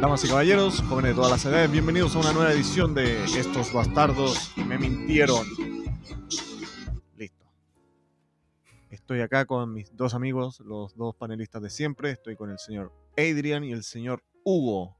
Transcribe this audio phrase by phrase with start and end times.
[0.00, 3.72] Damas y caballeros, jóvenes de todas las edades, bienvenidos a una nueva edición de Estos
[3.72, 5.44] bastardos me mintieron.
[7.16, 7.44] Listo.
[8.90, 12.12] Estoy acá con mis dos amigos, los dos panelistas de siempre.
[12.12, 14.96] Estoy con el señor Adrian y el señor Hugo.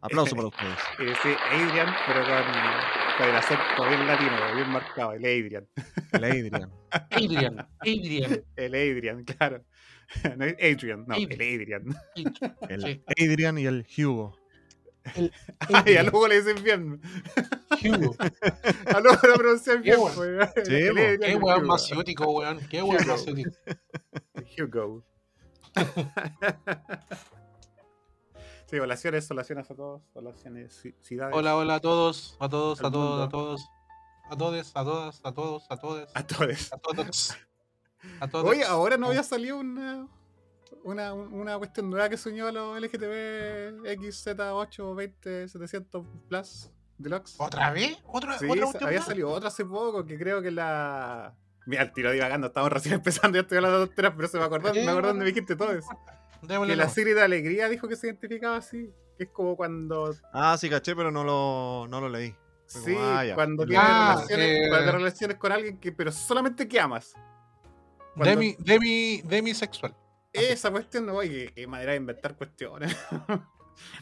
[0.00, 0.78] Aplauso para ustedes.
[0.98, 5.68] Eh, sí, Adrian, pero con, con el acento bien latino, bien marcado, el Adrian.
[6.12, 6.72] El Adrian.
[7.10, 8.44] Adrian, Adrian.
[8.56, 9.64] El Adrian, claro.
[10.24, 11.32] Adrian, no, Adrian.
[11.32, 11.96] el Adrian.
[12.68, 13.02] El Sí.
[13.24, 14.36] Adrian y el Hugo.
[15.14, 15.32] El
[15.86, 17.00] Ay, a luego le dicen bien.
[17.84, 18.14] Hugo.
[18.86, 19.96] A luego lo pronuncian bien.
[19.98, 20.50] pues.
[20.66, 20.72] Sí,
[21.20, 21.66] Qué weón Hugo.
[21.66, 22.58] más ciútico, weón.
[22.68, 23.50] Qué weón más ciútico.
[24.58, 25.04] Hugo.
[28.66, 31.34] Sí, oraciones, solaciones a todos, solaciones, ci- ciudades.
[31.34, 33.68] Hola, hola a todos, a todos, a Al todos, a todos.
[34.30, 36.10] A todos, a todas, a todos, a todos.
[36.14, 36.72] A todos.
[36.72, 37.36] A todos.
[38.20, 38.46] A todos.
[38.48, 40.06] Oye, ahora no había salido una,
[40.84, 47.34] una, una cuestión nueva que soñó a los LGTB XZ8 20 700 Plus Deluxe.
[47.38, 47.96] ¿Otra vez?
[48.06, 49.08] ¿Otra, Sí, otra sa- cuestión había más?
[49.08, 51.34] salido otra hace poco que creo que la.
[51.66, 54.44] Mira, el tiro divagando, estamos recién empezando, ya estoy hablando de tonteras, pero se me
[54.44, 55.88] acordó, me acordó donde me dijiste todo eso.
[56.42, 58.92] Démosle Que la serie de alegría dijo que se identificaba así.
[59.16, 60.14] Que es como cuando.
[60.32, 62.34] Ah, sí, caché, pero no lo, no lo leí.
[62.68, 63.68] Fue Sí, como, ah, cuando Ya.
[63.68, 64.68] tienes Ah, relaciones, eh.
[64.68, 67.14] cuando te relaciones con alguien que, pero solamente que amas.
[68.18, 69.94] Cuando- Demi, demi, demisexual.
[70.32, 72.94] Esa cuestión, no, oye, qué, manera de inventar cuestiones.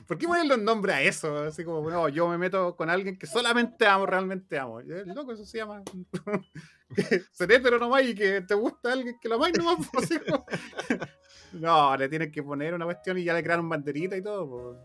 [0.06, 1.36] ¿Por qué ponen los nombres a eso?
[1.36, 4.81] Así como, no, yo me meto con alguien que solamente amo, realmente amo.
[4.81, 5.83] Es loco, eso se llama.
[7.33, 9.87] Ser hétero nomás y que te gusta alguien que lo amáis nomás.
[9.97, 10.44] así como-
[11.53, 14.48] No, le tienes que poner una cuestión y ya le crearon banderita y todo.
[14.48, 14.78] pues.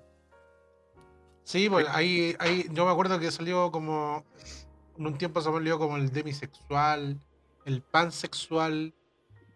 [1.44, 4.24] Sí, pues ahí, ahí yo me acuerdo que salió como.
[4.98, 7.20] En un tiempo se salió como el demisexual,
[7.66, 8.94] el pansexual,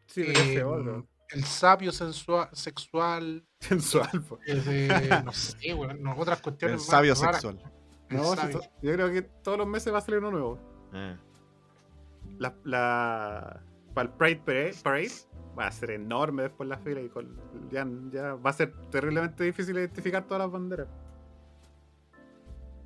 [0.08, 1.08] Sí, eh, otro.
[1.30, 4.42] el sapio sensua- sexual, Sensual, pues.
[4.48, 7.42] eh, no sé, weón, no, otras El cuestiones más sabio raras.
[7.42, 7.72] sexual.
[8.10, 8.62] El No, sí, sabio.
[8.82, 10.60] yo creo que todos los meses va a salir uno nuevo.
[10.94, 11.18] Eh.
[12.40, 13.62] la, la
[13.94, 15.12] para el Pride Parade, Parade
[15.58, 17.36] va a ser enorme después la fila y con,
[17.72, 20.88] ya, ya va a ser terriblemente difícil identificar todas las banderas.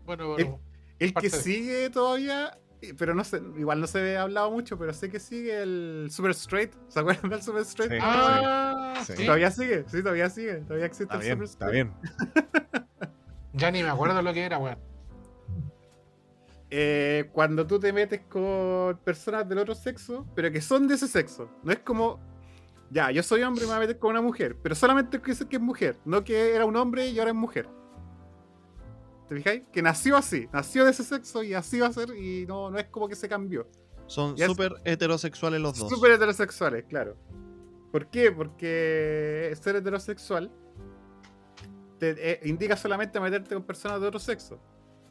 [0.06, 0.60] Bueno, bueno.
[1.00, 2.58] El que de- sigue todavía,
[2.98, 6.32] pero no sé, igual no se ve hablado mucho, pero sé que sigue el Super
[6.32, 6.74] Straight.
[6.88, 7.92] ¿Se acuerdan del Super Straight?
[7.94, 7.98] Sí.
[8.02, 9.26] Ah, Sí.
[9.26, 11.88] Todavía sigue, sí, todavía sigue, todavía existe Está el bien, Super está Straight.
[11.88, 12.86] bien.
[13.54, 14.78] Ya ni me acuerdo lo que era, weón.
[16.70, 21.08] Eh, cuando tú te metes con personas del otro sexo, pero que son de ese
[21.08, 21.50] sexo.
[21.64, 22.20] No es como,
[22.92, 25.34] ya, yo soy hombre y me voy a meter con una mujer, pero solamente que
[25.34, 27.68] sé que es mujer, no que era un hombre y ahora es mujer.
[29.30, 29.62] ¿Te fijáis?
[29.72, 32.78] Que nació así, nació de ese sexo y así va a ser y no, no
[32.80, 33.68] es como que se cambió.
[34.08, 35.88] Son súper heterosexuales los dos.
[35.90, 37.16] Súper heterosexuales, claro.
[37.92, 38.32] ¿Por qué?
[38.32, 40.52] Porque ser heterosexual
[42.00, 44.60] te eh, indica solamente meterte con personas de otro sexo.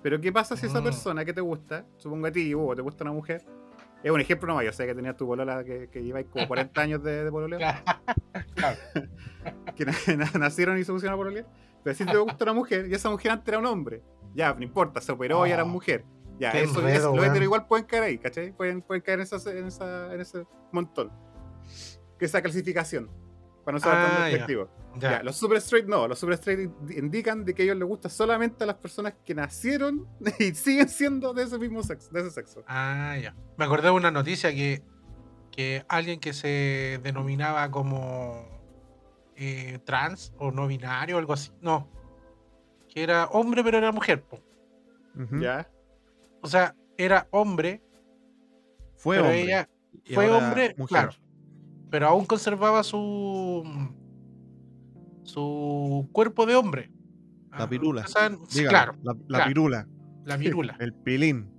[0.02, 0.84] Pero ¿qué pasa si esa Mm.
[0.84, 3.44] persona que te gusta, supongo a ti, Hugo, te gusta una mujer?
[4.02, 6.80] Es un ejemplo nomás, yo sé que tenías tu polola que, que lleváis como 40
[6.80, 7.58] años de, de pololeo,
[8.54, 8.78] Claro.
[9.76, 11.46] que na- na- nacieron y se pusieron a pololear.
[11.96, 14.02] Pero si te gusta una mujer y esa mujer antes era un hombre,
[14.34, 16.04] ya, no importa, se operó y era Oh, mujer.
[16.38, 18.52] Ya, eso, enredo, eso- los heteros igual pueden caer ahí, ¿cachai?
[18.52, 21.10] Pueden, pueden caer en, esa, en, esa- en ese montón.
[22.18, 23.10] Que esa clasificación.
[23.64, 24.70] Para no ser Ah, tan despectivo.
[24.98, 25.10] Ya.
[25.12, 27.86] Ya, los super straight no, los super straight indi- indican de que a ellos les
[27.88, 30.06] gusta solamente a las personas que nacieron
[30.38, 32.62] y siguen siendo de ese mismo sexo, de ese sexo.
[32.66, 33.34] Ah, ya.
[33.56, 34.82] Me acordé de una noticia que,
[35.50, 38.57] que alguien que se denominaba como
[39.40, 41.50] eh, trans o no binario o algo así.
[41.62, 41.88] No.
[42.88, 44.22] Que era hombre pero era mujer.
[44.24, 44.40] po.
[45.14, 45.38] Ujú.
[45.40, 45.68] Ya.
[46.42, 47.82] O sea, era hombre,
[48.96, 49.42] Fue pero hombre.
[49.42, 49.68] ella
[50.14, 50.88] fue hombre, mujer.
[50.88, 51.12] claro.
[51.90, 53.64] Pero aún conservaba su
[55.24, 56.90] su cuerpo de hombre.
[57.50, 58.06] La Ah, pirula.
[58.06, 58.14] sí,
[58.60, 59.44] Dígalo, claro, La, la claro.
[59.48, 59.88] pirula.
[60.24, 60.76] la virula.
[60.80, 61.50] El pilín.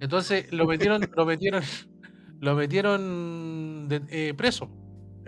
[0.00, 1.62] Entonces lo metieron, lo metieron,
[2.40, 4.68] lo metieron de- eh, preso.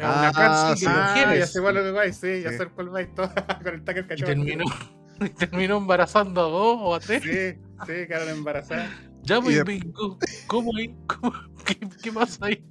[0.00, 0.84] A Ah, una cárcel sí.
[0.86, 2.58] de Ah, ya sé cuál lo que vais, sí, ya Sí.
[2.58, 3.28] sé cuál vais todo
[3.62, 4.26] con el y cachorro.
[4.26, 4.64] terminó,
[5.20, 7.22] y terminó embarazando a dos o a tres.
[7.22, 8.88] Sí, sí, quedaron embarazadas.
[9.22, 10.70] Ya, pues, Y y- ¿cómo, cómo
[11.66, 12.64] qué, qué pasa ahí?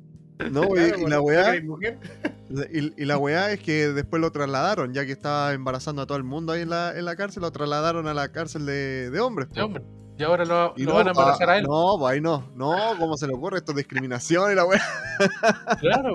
[0.51, 1.67] No, y- Claro, y, por la weá, y
[2.71, 6.17] y, y la weá es que después lo trasladaron, ya que estaba embarazando a todo
[6.17, 9.19] el mundo ahí en la, en la cárcel, lo trasladaron a la cárcel de, de
[9.19, 9.49] hombres.
[9.49, 9.65] De po.
[9.65, 9.83] hombre.
[10.19, 11.63] Y ahora lo, Y lo no, van a embarazar ah, a él.
[11.63, 12.49] No, pues ahí no.
[12.55, 13.57] No, ¿cómo se le ocurre?
[13.57, 14.81] Esto es discriminación y la weá.
[15.79, 16.13] Claro.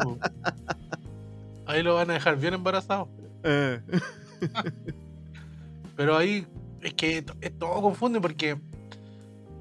[1.67, 3.09] Ahí lo van a dejar bien embarazado.
[3.44, 3.81] Eh,
[5.97, 6.47] Pero ahí
[6.81, 8.59] es que todo confunde porque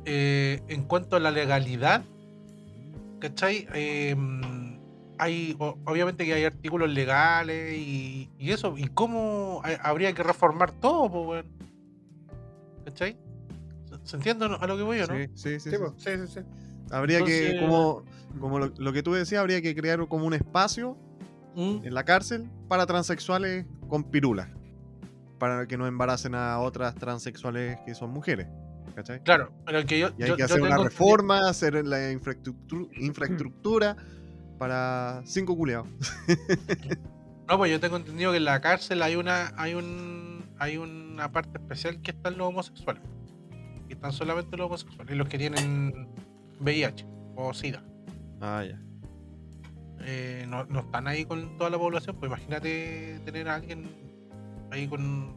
[0.06, 2.04] eh, en cuanto a la legalidad,
[3.20, 3.68] ¿cachai?
[3.74, 4.16] Eh,
[5.20, 8.76] hay, obviamente que hay artículos legales y, y eso.
[8.78, 11.46] ¿Y cómo ha- habría que reformar todo, po, weón?
[12.86, 13.18] ¿Cachai?
[13.86, 15.16] ¿Se- ¿Se entiende a lo que voy o no?
[15.16, 15.70] Sí, sí, sí.
[15.72, 15.98] Sí, sí.
[15.98, 16.40] sí, sí, sí.
[16.90, 18.04] Habría que, como,
[18.40, 20.98] como lo, lo que tú decías, habría que crear como un espacio
[21.56, 24.50] Mm, en la cárcel para transexuales con pirula.
[25.40, 28.48] Para que no embaracen a otras transexuales que son mujeres.
[28.96, 29.22] ¿Cachai?
[29.24, 30.10] Claro, pero que yo.
[30.18, 33.96] Y hay yo- que hacer una reforma, hacer la infraestructura, infraestructura
[34.58, 35.88] para cinco culeados.
[37.48, 41.34] No, pues yo tengo entendido que en la cárcel hay una, hay un, hay una
[41.34, 43.04] parte especial que están los homosexuales.
[43.90, 46.08] Y están solamente los homosexuales y los que tienen
[46.62, 47.06] VIH
[47.36, 47.84] o SIDA.
[48.40, 48.80] Ah, ya.
[50.04, 53.90] Eh, no, no están ahí con toda la población, pues imagínate tener a alguien
[54.72, 55.36] ahí con,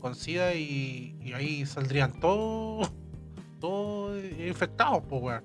[0.00, 2.92] con SIDA y, y ahí saldrían todos
[3.60, 5.44] todos infectados, pues weón.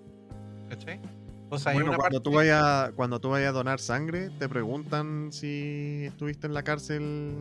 [0.70, 1.00] ¿Cachai?
[1.44, 2.30] Entonces hay Bueno, una cuando parte.
[2.32, 7.36] tú, vayas, cuando tú vayas a donar sangre, te preguntan si estuviste en la cárcel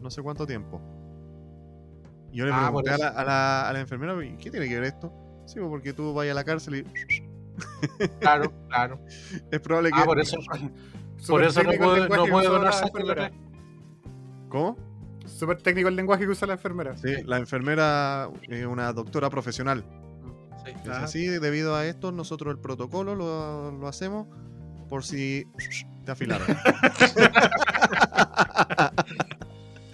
[0.00, 0.80] no sé cuánto tiempo.
[2.32, 4.74] Yo le Ah, pregunté a la, a, la, a la enfermera, "¿Y ¿qué tiene que
[4.74, 5.12] ver esto?
[5.46, 6.84] Sí, pues porque tú vayas a la cárcel y
[8.20, 9.00] Claro, claro.
[9.50, 10.00] es probable que...
[10.00, 10.36] Ah, por eso,
[11.28, 13.32] por eso no lenguaje no usó donar sangre.
[14.48, 14.76] ¿Cómo?
[15.26, 16.96] Súper técnico el lenguaje que usa la enfermera.
[16.96, 19.84] Sí, la enfermera es una doctora profesional.
[20.64, 20.72] Sí.
[20.74, 21.06] Dice, Ajá.
[21.08, 24.26] sí, debido a esto, nosotros el protocolo lo, lo hacemos
[24.88, 25.46] por si
[26.04, 26.46] te afilaron.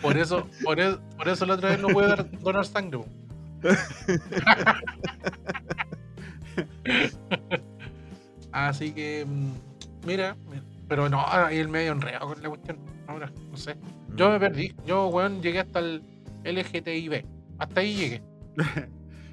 [0.02, 3.04] Por eso, por eso, por eso la otra vez no puede dar- donar sangre.
[8.52, 10.36] Así que, mm, mira,
[10.88, 12.78] pero no, ahí el medio enredado con la cuestión.
[13.06, 13.76] Ahora, no sé.
[14.14, 14.74] Yo me perdí.
[14.86, 16.02] Yo, weón, llegué hasta el
[16.44, 17.24] LGTIB.
[17.58, 18.22] Hasta ahí llegué.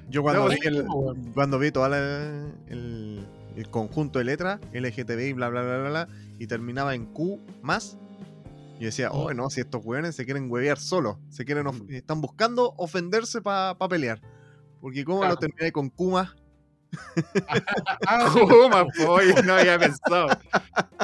[0.08, 0.86] Yo cuando, No, vi el-
[1.34, 3.24] cuando vi todo el,
[3.56, 6.08] el conjunto de letras, LGTBI, bla, bla, bla, bla, bla,
[6.38, 7.96] y terminaba en Q más,
[8.80, 11.90] yo decía, oh, no, si estos weones se quieren huevear solos, se quieren Mm.
[11.92, 14.20] están buscando ofenderse para pelear.
[14.80, 15.34] Porque como Claro.
[15.34, 16.34] lo terminé con Q más,
[18.06, 19.34] Ah, ¿Cómo, boy?
[19.44, 20.28] No había pensado.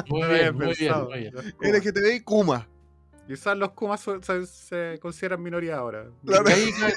[0.07, 1.09] muy No bien, había muy bien, pensado.
[1.09, 1.33] muy bien.
[1.33, 1.73] Los Kumas.
[1.85, 2.67] LGTBI, Kuma.
[3.27, 6.05] Quizás los Kumas se, se- se consideran minoría ahora.
[6.25, 6.45] Claro.
[6.45, 6.95] Que ahí, caen-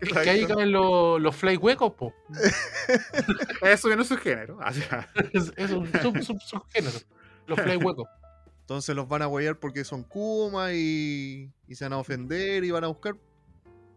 [0.22, 2.14] que ahí caen los, los fly huecos, po.
[3.62, 4.58] Eso ya no es su género.
[4.60, 5.08] Ah, ya.
[5.32, 6.98] Es, es un sub, sub- subgénero.
[7.46, 8.08] Los fly huecos.
[8.60, 12.70] Entonces los van a huevear porque son Kuma y, y se van a ofender y
[12.70, 13.16] van a buscar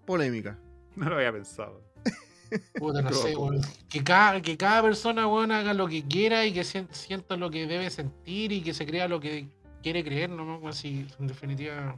[0.06, 0.58] polémica.
[0.96, 1.82] No lo había pensado.
[2.76, 3.62] Puta, no sé, weón.
[3.90, 7.50] Que cada, que cada persona, weón, haga lo que quiera y que sien- sienta lo
[7.50, 9.48] que debe sentir y que se crea lo que
[9.82, 10.68] quiere creer, ¿no?
[10.68, 11.98] Así, en definitiva.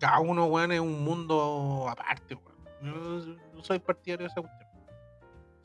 [0.00, 2.58] Cada uno, weón, es un mundo aparte, weón.
[2.82, 4.68] Yo no soy partidario de esa cuestión.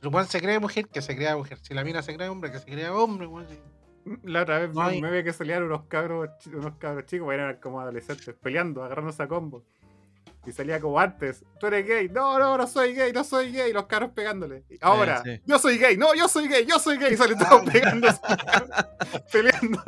[0.01, 1.57] Si weón se cree mujer, que se crea mujer.
[1.61, 3.47] Si la mina se cree hombre, que se crea hombre, weón.
[3.49, 3.57] sí.
[4.23, 7.25] La otra vez vi No hay- un meme que salían unos cabros, unos cabros chicos,
[7.25, 9.63] bueno, eran como adolescentes, peleando, agarrándose a combo.
[10.45, 13.69] Y salía como antes, tú eres gay, no, no, no soy gay, no soy gay,
[13.69, 14.65] y los cabros pegándole.
[14.69, 15.41] Y ahora, sí.
[15.45, 18.19] yo soy gay, no, yo soy gay, yo soy gay, y salen todos pegándose,
[19.31, 19.81] peleando.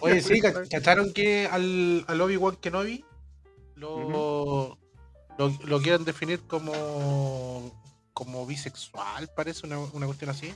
[0.00, 3.04] Oye, sí, ca- ¿cacharon que al, al Obi-Wan Kenobi
[3.76, 4.78] lo,
[5.38, 7.72] lo, lo quieren definir como,
[8.12, 10.52] como bisexual, parece una, una cuestión así?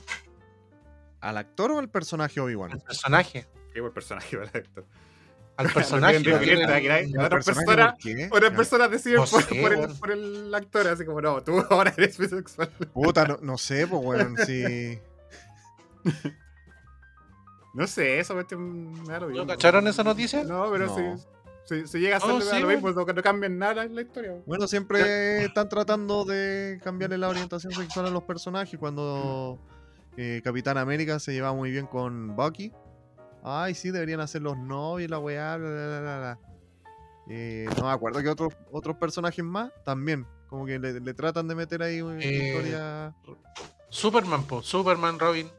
[1.21, 2.73] ¿Al actor o al personaje Obi-Wan?
[2.73, 3.47] Al personaje.
[3.73, 4.63] Qué buen personaje, ¿verdad?
[5.57, 6.15] Al personaje.
[6.21, 6.97] quieren lo definir, quieren- ¿verdad?
[7.19, 7.65] ¿Al Otra persona-
[8.55, 9.97] personas deciden No por, sé, por el, weón.
[9.99, 12.69] por el actor, así como, no, tú ahora eres bisexual.
[12.93, 14.99] Puta, no, no sé, pues weón, si...
[17.73, 19.47] No sé, eso me me da lo mismo.
[19.47, 20.43] cacharon esa noticia?
[20.43, 21.17] No, pero No.
[21.65, 23.21] Si, si, si llega a ser No, me da sí, lo mismo, no, que no
[23.21, 24.33] cambian nada en la historia.
[24.45, 28.77] Bueno, siempre están tratando de cambiarle la orientación sexual a los personajes.
[28.77, 29.57] Cuando
[30.17, 32.73] eh, Capitán América se lleva muy bien con Bucky.
[33.43, 36.39] Ay, sí, deberían hacer los novios, la weá, bla, bla, bla, bla, bla.
[37.29, 40.25] Eh, no me acuerdo que otros, otros personajes más también.
[40.47, 43.15] Como que le, le tratan de meter ahí una Eh, historia.
[43.89, 44.61] Superman, po.
[44.61, 45.49] Superman, Robin.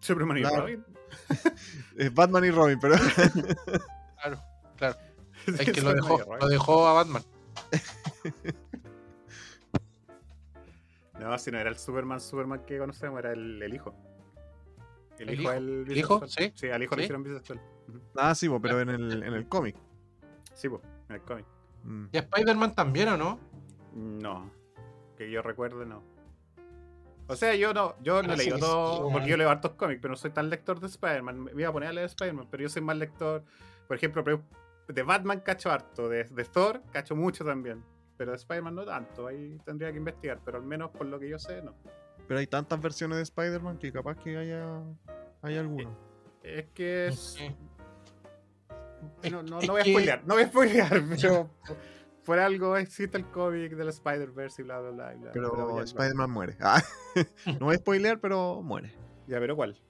[0.00, 0.60] Superman y Claro.
[0.62, 0.84] Robin.
[2.14, 2.94] Batman y Robin, pero
[4.22, 4.40] Claro,
[4.76, 4.96] claro.
[5.46, 7.22] Es que lo dejó, lo dejó a Batman.
[11.18, 13.94] No, si no era el Superman, Superman que conocemos, era el, el hijo.
[15.18, 16.20] El, ¿El hijo, ¿El hijo?
[16.20, 16.50] bisexual.
[16.50, 16.52] Sí.
[16.54, 17.60] Sí, al hijo le hicieron bisexual.
[17.88, 18.00] Ujú.
[18.16, 19.76] ah, sí, pero en el, en el cómic.
[20.54, 21.46] Sí, pues, en el cómic.
[21.84, 22.06] Mm.
[22.12, 23.38] Y Spider-Man también, ¿o no?
[23.94, 24.50] No.
[25.16, 26.02] Que yo recuerde, no.
[27.26, 30.12] O sea, yo no, yo no he leído todo, porque yo leo hartos cómics, pero
[30.12, 31.44] no soy tan lector de Spider-Man.
[31.44, 33.44] Me iba a poner a leer Spider-Man, pero yo soy más lector.
[33.86, 34.24] Por ejemplo,
[34.88, 37.84] de Batman cacho harto, de, de Thor cacho mucho también.
[38.16, 41.28] Pero de Spider-Man no tanto, ahí tendría que investigar, pero al menos por lo que
[41.28, 41.74] yo sé, no.
[42.28, 44.82] Pero hay tantas versiones de Spider-Man que capaz que haya,
[45.42, 45.96] hay alguno.
[46.42, 47.36] Es que es-
[49.30, 51.50] no, no, no voy a spoilear, no voy a spoilear, pero
[52.24, 55.30] por algo existe el cómic del Spider-Verse y bla, bla, bla.
[55.32, 56.56] Pero ya, Spider-Man muere.
[56.60, 56.82] Ah,
[57.60, 58.92] no voy a spoilear, pero muere.
[59.26, 59.80] Ya, pero ¿cuál?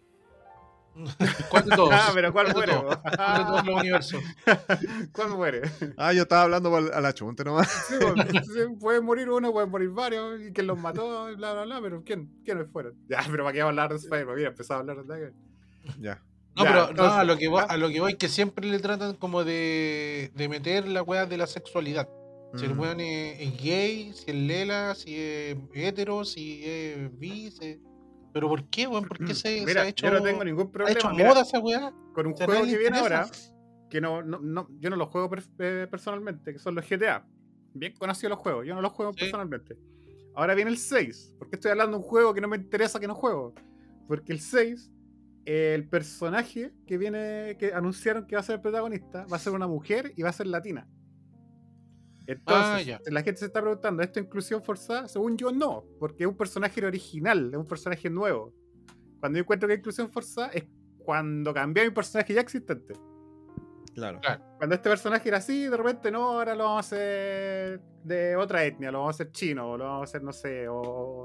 [1.50, 1.90] ¿Cuál de todos?
[1.92, 2.72] Ah, pero ¿cuál ¿Cuál de muere?
[2.72, 2.98] todos?
[3.16, 4.22] ¿Cuál de todos los universos?
[5.12, 5.62] ¿Cuál muere?
[5.96, 7.68] Ah, yo estaba hablando a la chunte nomás.
[7.88, 11.80] Sí, pues, puede morir uno, pueden morir varios, y quién los mató, bla, bla, bla,
[11.80, 12.30] pero ¿quién?
[12.44, 12.94] ¿Quiénes fueron?
[13.08, 14.36] Ya, pero ¿para qué hablar de Spider-Man?
[14.36, 15.32] Mira, empezó a hablar de Dagger.
[16.00, 16.22] Ya.
[16.56, 18.78] No, Ya, pero no, a lo que voy, a lo que voy que siempre le
[18.80, 22.08] tratan como de, de meter la weá de la sexualidad.
[22.56, 22.80] Si el Mm.
[22.80, 27.80] weón es, es gay, si es lela, si es hetero, si es bi, si-
[28.32, 29.04] Pero ¿por qué, weón?
[29.06, 30.98] ¿Por qué se, se Mira, ha hecho, yo no tengo ningún ha problema.
[30.98, 31.92] hecho Mira, moda esa weá?
[32.14, 33.26] con un juego que viene ahora,
[33.90, 37.26] que no, no, no- yo no los juego per- eh, personalmente, que son los GTA.
[37.74, 39.20] Bien conocidos los juegos, yo no los juego Sí.
[39.20, 39.76] personalmente.
[40.34, 41.34] Ahora viene el 6.
[41.38, 43.54] ¿Por qué estoy hablando de un juego que no me interesa que no juego?
[44.06, 44.90] Porque el 6,
[45.44, 49.52] el personaje que viene, que anunciaron que va a ser el protagonista, va a ser
[49.52, 50.86] una mujer y va a ser latina.
[52.28, 53.00] Entonces, Ah, ya.
[53.06, 55.08] la gente se está preguntando, ¿esto es inclusión forzada?
[55.08, 58.52] Según yo, no, porque es un personaje original, es un personaje nuevo.
[59.18, 60.64] Cuando yo encuentro que hay inclusión forzada es
[60.98, 62.92] cuando cambié un personaje ya existente.
[63.94, 64.20] Claro.
[64.58, 68.64] Cuando este personaje era así, de repente no, ahora lo vamos a hacer de otra
[68.64, 70.80] etnia, lo vamos a hacer chino, o lo vamos a hacer, no sé, o,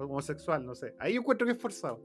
[0.05, 0.95] homosexual, no sé.
[0.99, 2.01] Ahí yo encuentro que es forzado.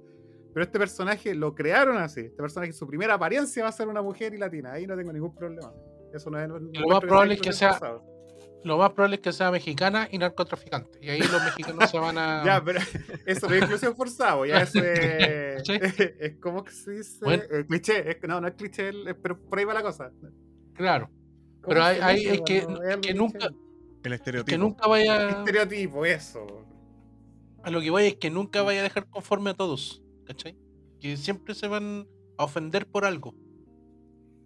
[0.52, 2.20] Pero este personaje lo crearon así.
[2.22, 4.72] Este personaje, su primera apariencia va a ser una mujer y latina.
[4.72, 5.72] Ahí no tengo ningún problema.
[6.12, 6.48] Eso no es.
[6.48, 8.17] no lo más probable es que sea- forzado.
[8.64, 10.98] Lo más probable es que sea mexicana y narcotraficante.
[11.00, 12.42] Y ahí los mexicanos se van a.
[12.44, 12.80] Ya, pero
[13.26, 14.70] eso no es inclusión forzado, ya es.
[15.64, 15.72] Sí.
[16.20, 17.24] es como que se dice.
[17.24, 17.42] Bueno.
[17.50, 18.10] eh, cliché.
[18.10, 18.90] es- no, no es cliché,
[19.22, 20.10] pero por ahí va la cosa.
[20.74, 21.06] Claro.
[21.60, 23.48] ¿Cómo Pero hay- hay- es que- es nunca-
[24.04, 24.52] El estereotipo.
[24.54, 25.30] Que nunca vaya.
[25.30, 26.46] Estereotipo, eso.
[27.64, 30.02] A lo que voy es que nunca vaya a dejar conforme a todos.
[30.26, 30.56] ¿Cachai?
[31.00, 32.06] Que siempre se van
[32.38, 33.34] a ofender por algo.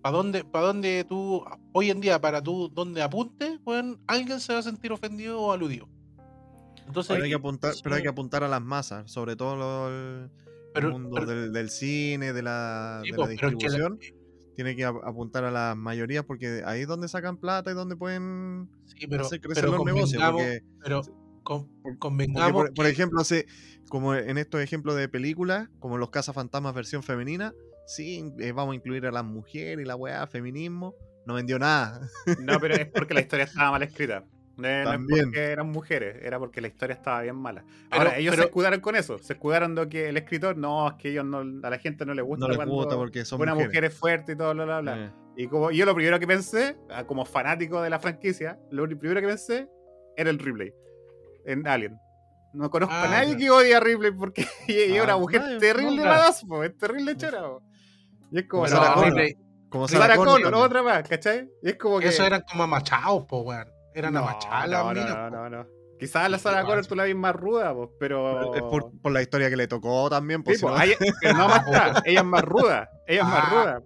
[0.02, 4.52] ¿Para dónde, para dónde tú, hoy en día, para tú, donde apunte, weón, alguien se
[4.52, 5.88] va a sentir ofendido o aludido?
[6.86, 9.88] Entonces, Pero hay que apuntar, pero hay que apuntar a las masas, sobre todo lo-
[10.24, 10.30] el,
[10.74, 13.46] pero- mundo pero- del, del cine, de la, Sí, de po, la pero es que
[13.46, 13.98] la- distribución.
[14.54, 17.96] Tiene que ap- apuntar a las mayorías porque ahí es donde sacan plata y donde
[17.96, 20.22] pueden sí, pero, hacer crecer los negocios.
[20.30, 21.00] Porque, pero
[21.42, 23.46] con- porque, por, ejemplo, hace,
[23.88, 27.54] como en estos ejemplos de películas, como los cazafantasmas versión femenina,
[27.86, 30.94] sí, eh, vamos a incluir a las mujeres y la weá, feminismo,
[31.26, 32.00] no vendió nada.
[32.40, 34.24] No, pero es porque la historia estaba mal escrita.
[34.56, 37.64] No es, no porque eran mujeres, era porque la historia estaba bien mala.
[37.90, 39.18] Pero- Ahora, ellos pero- se escudaron con eso.
[39.18, 42.12] Se escudaron de que el escritor, no, es que ellos no, a la gente no
[42.14, 43.68] le gusta No les gusta porque son una mujeres.
[43.70, 45.04] mujer es fuerte y todo, bla, bla, bla.
[45.06, 48.86] Eh, Y como yo lo primero que pensé, ah, como fanático de la franquicia, lo
[48.86, 49.68] primero que pensé
[50.16, 50.72] era el Ripley
[51.46, 51.96] en Alien.
[52.52, 53.38] No conozco Ah, a nadie ya.
[53.38, 57.16] que odie a Ripley porque ella es Ah, una mujer terrible no, badass, es terrible
[57.16, 57.42] chora.
[58.32, 59.12] Y es como Sarah no, Connor.
[59.12, 59.36] Ripley-
[59.68, 61.48] como Sarah Sarah Connor otra más, ¿cachai?
[61.62, 62.08] Y es como que.
[62.08, 63.68] eso eran como amachados, po, weón.
[63.94, 65.66] Eran no, amachadas no, no, no, no, no.
[65.98, 68.54] Quizás la Sarah Connor tú la ves más ruda, pues, pero.
[68.54, 70.40] Es por, por la historia que le tocó también.
[70.40, 70.96] Sí, Pues, si po, no- ella-
[71.46, 72.90] más ella es más ruda.
[73.06, 73.50] Ella es más Ah.
[73.50, 73.82] ruda.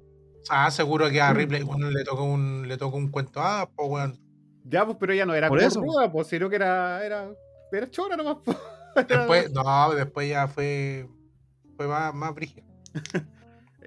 [0.48, 1.36] Ah, seguro que a Mm.
[1.36, 4.18] Ripley bueno, le tocó un, le tocó un cuento ah, po, weón.
[4.64, 5.80] Ya, pues, pero ella no era Por como eso.
[5.80, 7.04] ruda, pues, sino que era.
[7.04, 7.28] Era,
[7.72, 8.56] era chora nomás, pues.
[9.08, 11.06] Después, no, después ya fue,
[11.76, 12.64] fue más, más brígida.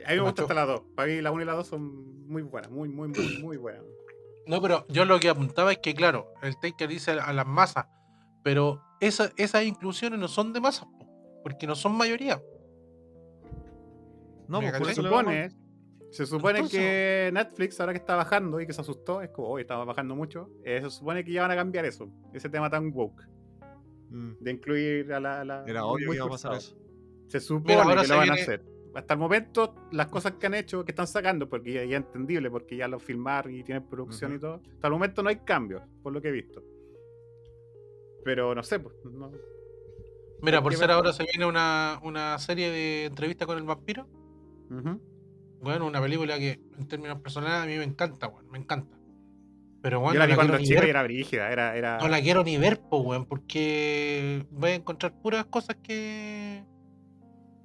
[0.06, 0.82] A mí me gustan hasta las dos.
[0.96, 3.84] Para mí, la 1 y la 2 son muy buenas, muy, muy, muy, muy buenas.
[4.48, 7.86] No, pero yo lo que apuntaba es que, claro, el Taker dice a las masas,
[8.44, 11.08] pero esa- esas inclusiones no son de masas, po,
[11.44, 12.41] porque no son mayoría.
[14.48, 14.96] no, ¿me por cachai?
[14.96, 15.50] Se supone,
[16.10, 19.50] se supone Entonces- que Netflix, ahora que está bajando y que se asustó, es como,
[19.50, 22.70] hoy estaba bajando mucho, eh, se supone que ya van a cambiar eso, ese tema
[22.70, 23.27] tan woke,
[24.12, 25.46] Mm, de incluir a la...
[25.46, 26.75] la- Era obvio que iba a pasar eso.
[27.27, 28.65] Se supone Mira, que lo van a hacer.
[28.93, 32.03] Hasta el momento, las cosas que han hecho, que están sacando, porque ya, ya es
[32.05, 35.38] entendible, porque ya lo filmaron y tienen producción y todo, hasta el momento no hay
[35.38, 36.63] cambios, por lo que he visto.
[38.24, 39.31] Pero no sé, pues, no-
[40.41, 44.08] Mira, por ser ahora se viene una, una serie de entrevistas con el vampiro.
[45.62, 48.98] Bueno, una película que en términos personales a mí me encanta, weón, me encanta.
[49.81, 51.75] Pero bueno, Yo la vi no, cuando chica y era brígida, era...
[51.77, 51.98] era...
[52.00, 56.63] no la quiero ni ver, po, weón, porque voy a encontrar puras cosas que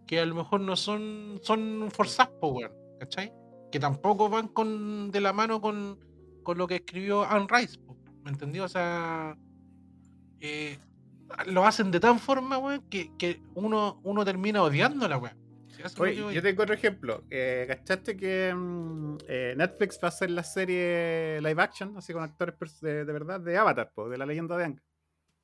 [0.06, 3.32] que a lo mejor no son son forzadas, weón, ¿cachai?
[3.70, 5.98] Que tampoco van con de la mano con,
[6.42, 8.64] con lo que escribió Anne Rice, po, ¿me entendió?
[8.64, 9.36] O sea,
[10.40, 10.78] eh,
[11.46, 15.44] lo hacen de tan forma, weón, que, que uno, uno termina odiándola, weón.
[15.88, 17.24] Si Oye, yo tengo otro ejemplo.
[17.30, 22.22] Eh, ¿Cachaste que mm, eh, Netflix va a hacer la serie live action, así con
[22.22, 24.80] actores de, de verdad, de Avatar, po, de la leyenda de Aang?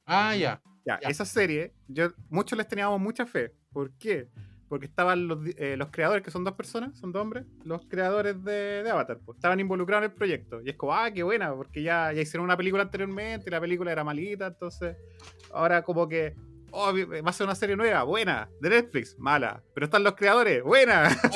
[0.06, 0.62] Ah, ya.
[0.84, 1.08] Ya, Ya.
[1.08, 3.52] esa serie, yo, muchos les teníamos mucha fe.
[3.72, 4.28] ¿Por qué?
[4.70, 8.42] Porque estaban los, eh, los creadores, que son dos personas, son dos hombres, los creadores
[8.44, 10.60] de, de Avatar, pues, estaban involucrados en el proyecto.
[10.64, 13.60] Y es como, ah, qué buena, porque ya, ya hicieron una película anteriormente y la
[13.60, 14.96] película era malita, entonces
[15.52, 16.36] ahora como que,
[16.70, 20.62] oh, va a ser una serie nueva, buena, de Netflix, mala, pero están los creadores,
[20.62, 21.08] buena.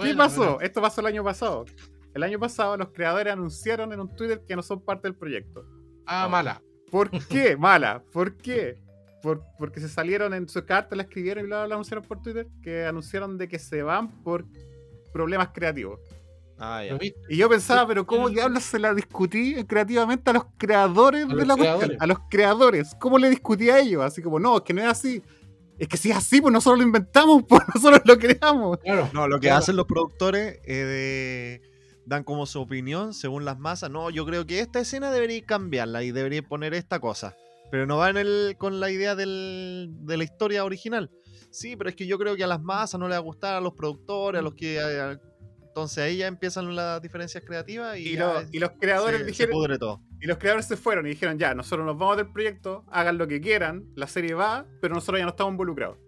[0.00, 0.54] ¿Qué pasó?
[0.54, 0.66] buena.
[0.66, 1.64] Esto pasó el año pasado.
[2.12, 5.64] El año pasado los creadores anunciaron en un Twitter que no son parte del proyecto.
[6.06, 6.60] Ah, mala.
[6.90, 7.56] ¿Por qué?
[7.56, 8.02] Mala.
[8.12, 8.82] ¿Por qué?
[9.24, 12.84] Por- porque se salieron en su carta, la escribieron y la, anunciaron por Twitter, que
[12.84, 14.44] anunciaron de que se van por
[15.12, 15.98] problemas creativos.
[16.58, 17.12] Ah, ¿Lo ya.
[17.28, 21.34] Y yo pensaba, pero ¿cómo diablos se la discutí creativamente a los creadores A de
[21.34, 21.78] los la cuestión?
[21.78, 22.00] creadores.
[22.00, 22.96] A los creadores.
[23.00, 24.04] ¿Cómo le discutí a ellos?
[24.04, 25.22] Así como, no, es que no es así.
[25.78, 28.78] Es que si es así, pues nosotros lo inventamos, pues nosotros lo creamos.
[28.78, 29.08] Claro.
[29.12, 29.58] No, lo que Claro.
[29.58, 31.62] hacen los productores es de-
[32.06, 33.90] dan como su opinión según las masas.
[33.90, 37.34] No, yo creo que esta escena debería cambiarla y debería poner esta cosa.
[37.74, 41.10] Pero no va en el, con la idea del- de la historia original.
[41.50, 43.56] Sí, pero es que yo creo que a las masas no les va a gustar,
[43.56, 44.78] a los productores, a los que...
[44.78, 45.18] a-
[45.66, 50.02] entonces ahí ya empiezan las diferencias creativas y, los creadores se, dijeron, todo.
[50.20, 53.26] Y los creadores se fueron y dijeron, ya, nosotros nos vamos del proyecto, hagan lo
[53.26, 55.98] que quieran, la serie va, pero nosotros ya no estamos involucrados.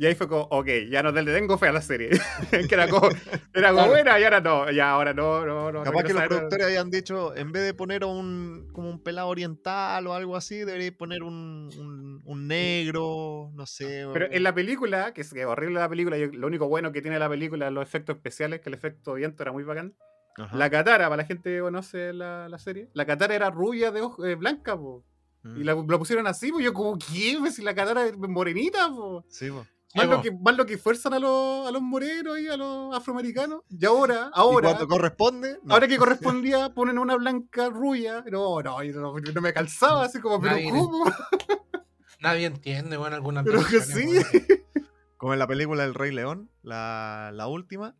[0.00, 2.08] Y ahí fue como, ok, ya no le tengo fe a la serie.
[2.50, 3.06] que era como,
[3.52, 3.90] era como Claro.
[3.90, 5.72] buena y ahora no, ya ahora no, no, no.
[5.72, 9.28] no Capaz que los productores hayan dicho, en vez de poner un como un pelado
[9.28, 14.06] oriental o algo así, debería poner un, un, un negro, no sé.
[14.10, 17.18] Pero en la película, que es horrible la película, y lo único bueno que tiene
[17.18, 19.94] la película es los efectos especiales, que el efecto viento era muy bacán.
[20.38, 20.56] Ajá.
[20.56, 24.00] La Katara, para la gente que conoce la, la serie, la Katara era rubia de
[24.00, 25.04] ojos, eh, blanca, po.
[25.42, 25.60] Mm.
[25.60, 27.36] Y la, la pusieron así, pues yo como, ¿qué?
[27.38, 29.26] Pues si la Katara es morenita, po.
[29.28, 29.66] Sí, po.
[29.94, 32.94] Más, lo que, más lo que fuerzan a los, a los morenos y a los
[32.96, 33.62] afroamericanos.
[33.68, 35.74] Y ahora, Y ahora, cuando corresponde, no.
[35.74, 38.24] ahora que correspondía, ponen una blanca rubia.
[38.30, 41.04] No, no, no, no me calzaba así como, pero Nadie- ¿cómo?
[42.20, 44.20] Nadie entiende, bueno, algunas Pero que sí.
[45.16, 47.96] como en la película El Rey León, la, la última,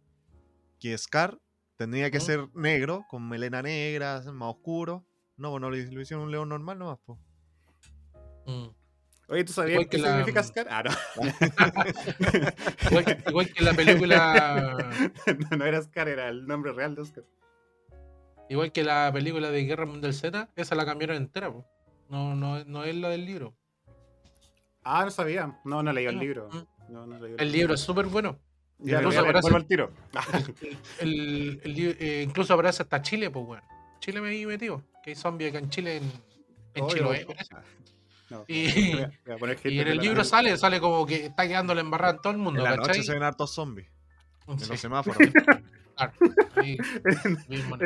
[0.79, 1.41] que Scar
[1.77, 5.07] tendría que ser negro, con melena negra, más oscuro.
[5.39, 7.19] No, bueno, lo, lo hicieron un león normal nomás, po.
[8.47, 8.69] Mm.
[9.31, 10.67] Oye, ¿tú sabías qué que la- significa Scar?
[10.71, 10.91] Ah, no.
[12.91, 14.89] Igual, que- igual que la película.
[15.51, 17.25] no, no era Scar, era el nombre real de Oscar.
[18.49, 21.65] Igual que la película de Guerra Mundial Z, esa la cambiaron entera, po.
[22.09, 23.55] No, no, no es la del libro.
[24.83, 25.61] Ah, no sabía.
[25.65, 26.49] No, no leí el libro.
[26.51, 26.93] mm.
[26.93, 28.37] No, no leí El libro es súper bueno.
[28.79, 29.93] Ya, incluso ya, aparece- al tiro.
[31.01, 33.63] El, el eh, incluso aparece hasta Chile, pues, weón.
[34.01, 34.83] Chile me metido.
[35.05, 36.05] Que hay zombies acá en Chile, en,
[36.75, 36.89] en no.
[37.27, 37.55] parece.
[38.31, 38.65] No, Y-
[39.65, 42.39] Y en el libro sale, sale como que está quedando la embarrada en todo el
[42.39, 43.89] mundo, En la noche se ven hartos zombies
[44.49, 45.19] en los semáforos.
[45.97, 46.13] claro.
[46.63, 46.79] Sí,
[47.49, 47.77] mismo.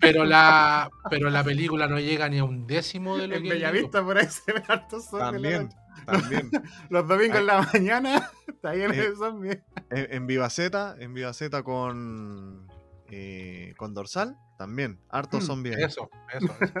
[0.00, 3.50] Pero la, pero la película no llega ni a un décimo de lo en que.
[3.50, 5.30] Bellavista por ahí se ven hartos zombies.
[5.32, 5.68] también,
[6.06, 6.50] también.
[6.90, 9.58] Los domingos en la mañana está lleno Eh, de zombies.
[9.90, 12.66] En, en Vivaceta, en Vivaceta con,
[13.14, 14.98] eh, con Dorsal, también.
[15.10, 15.76] Hartos Mm, zombies.
[15.78, 16.54] Eso, eso.
[16.60, 16.72] eso.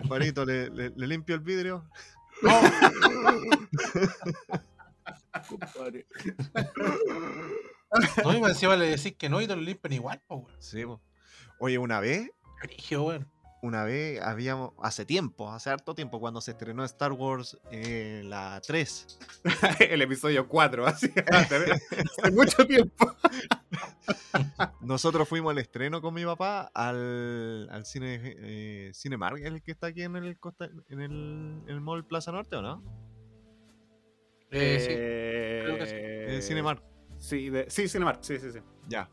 [0.00, 1.86] Compadrito, le, le- le limpio el vidrio.
[8.24, 10.56] No, y más encima le decís que no y te lo limpian igual, pues, weón.
[10.62, 11.00] Sí, po.
[11.58, 12.30] Oye, una vez,
[12.62, 13.28] Brigio, weón.
[13.62, 18.60] Una vez habíamos, hace tiempo, hace harto tiempo, cuando se estrenó Star Wars eh, la
[18.66, 19.18] 3.
[19.80, 21.10] el episodio 4, así.
[21.30, 23.14] Hace hace mucho tiempo.
[24.80, 29.88] Nosotros fuimos al estreno con mi papá al, al cine eh, Cinemark, el que está
[29.88, 32.82] aquí en el, costa, en el, en el Mall Plaza Norte, ¿o no?
[34.50, 35.94] Eh, creo que sí.
[35.96, 36.82] Eh, Cinemark.
[37.18, 38.58] Sí, de- sí, Cinemark, sí, sí, sí.
[38.88, 39.08] Ya.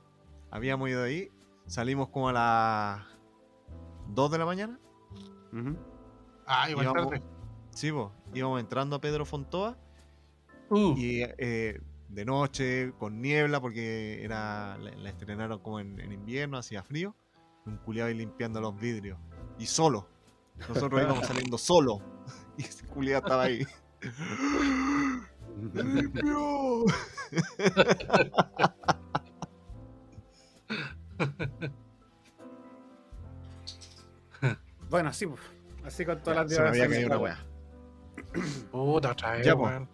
[0.50, 1.30] Habíamos ido ahí,
[1.68, 3.17] salimos como a las
[4.10, 4.80] 2 de la mañana.
[6.46, 7.24] Ah, igual íbamos, tarde.
[7.72, 9.78] sí, po, íbamos entrando a Pedro Fontoa
[10.70, 16.12] Uh, y eh, de noche, con niebla, porque era la, la estrenaron como en, en
[16.12, 17.16] invierno, hacía frío.
[17.66, 19.18] Un culiado ahí limpiando los vidrios.
[19.58, 20.08] Y solo.
[20.68, 22.02] Nosotros íbamos saliendo solo.
[22.58, 23.66] Y ese culiado estaba ahí.
[25.74, 26.04] ¡Me
[34.90, 35.42] Bueno, así, pues.
[35.84, 37.46] Así con todas Ya, las se me había una wea.
[38.72, 39.88] puta, otra vez, Ya, weón.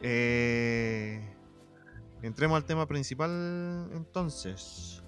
[0.00, 1.20] Eh,
[2.22, 5.02] entremos al tema principal entonces.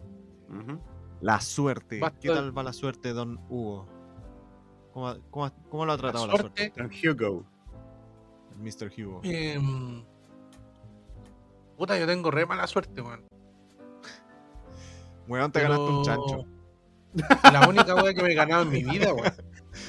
[1.20, 2.00] La suerte.
[2.20, 3.88] ¿Qué tal va la suerte, don Hugo?
[4.92, 6.72] ¿Cómo, cómo, cómo lo ha La tratado la suerte?
[6.74, 7.44] suerte, Don Hugo.
[8.60, 8.92] Mr.
[8.96, 9.20] Hugo.
[9.24, 10.04] em,
[11.76, 13.24] puta, yo tengo re mala suerte, weón.
[15.26, 16.44] Weón, te ganaste un chancho.
[17.52, 19.32] La única weá que me he ganado en mi vida, weón.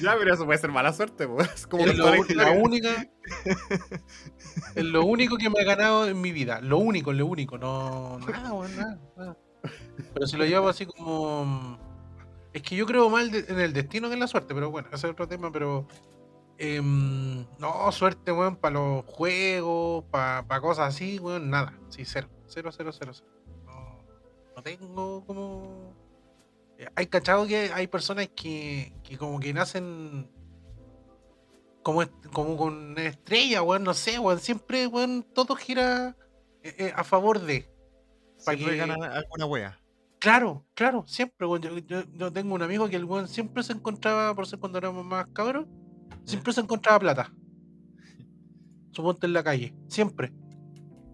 [0.00, 1.66] Ya, pero eso puede ser mala suerte, pues.
[1.66, 3.08] Como Es que lo, la única.
[4.74, 6.60] Es lo único que me he ganado en mi vida.
[6.60, 7.58] Lo único, lo único.
[7.58, 8.18] No.
[8.18, 9.36] Nada, weón, nada, nada.
[10.14, 11.78] Pero si lo llevo así como.
[12.52, 15.06] Es que yo creo mal en el destino que en la suerte, pero bueno, ese
[15.06, 15.86] es otro tema, pero.
[16.58, 21.78] em, no, suerte, weón, para los juegos, para cosas así, weón, nada.
[21.88, 22.28] Sí, cero.
[22.46, 23.28] Cero, cero, cero, cero.
[23.64, 24.04] No,
[24.56, 25.95] no tengo como.
[26.94, 30.28] Hay cachado que hay personas que, que como que nacen
[31.82, 36.16] como, como con estrella, weón, no sé, weón, siempre, weón, todo gira
[36.62, 37.62] eh, eh, a favor de.
[38.44, 39.80] Pa' Siempre que- ganan alguna wea.
[40.18, 41.62] Claro, claro, siempre, weón.
[41.62, 44.78] Yo, yo- yo tengo un amigo que el weón siempre se encontraba, por ser cuando
[44.78, 45.66] éramos más cabros,
[46.24, 47.32] siempre se encontraba plata.
[48.92, 50.32] Suponte en la calle, siempre.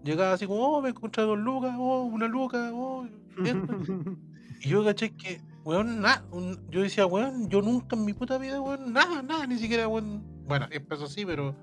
[0.03, 3.05] Llegaba así como, oh, me encontré dos lucas, oh, una luca, oh,
[3.45, 3.67] esto.
[4.65, 6.23] Y yo caché que, weón, nada.
[6.69, 10.23] Yo decía, weón, yo nunca en mi puta vida, weón, nada, nada, ni siquiera, weón.
[10.47, 11.55] Bueno, 10 pesos sí, pero.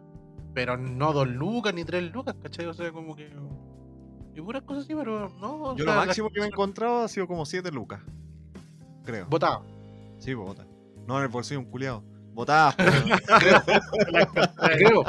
[0.53, 2.67] Pero no dos lucas ni tres lucas, ¿cachai?
[2.67, 3.31] O sea, como que.
[4.35, 5.77] Y puras cosas así, pero no.
[5.77, 8.01] Yo sea, lo máximo que me he encontrado ha sido como 7 lucas.
[9.05, 9.27] Creo.
[9.27, 9.65] Botado.
[10.19, 10.67] Sí, pues bota.
[11.07, 12.05] No en el bolsillo, un culiado.
[12.33, 12.91] Botadas, pues,
[13.41, 15.05] Creo.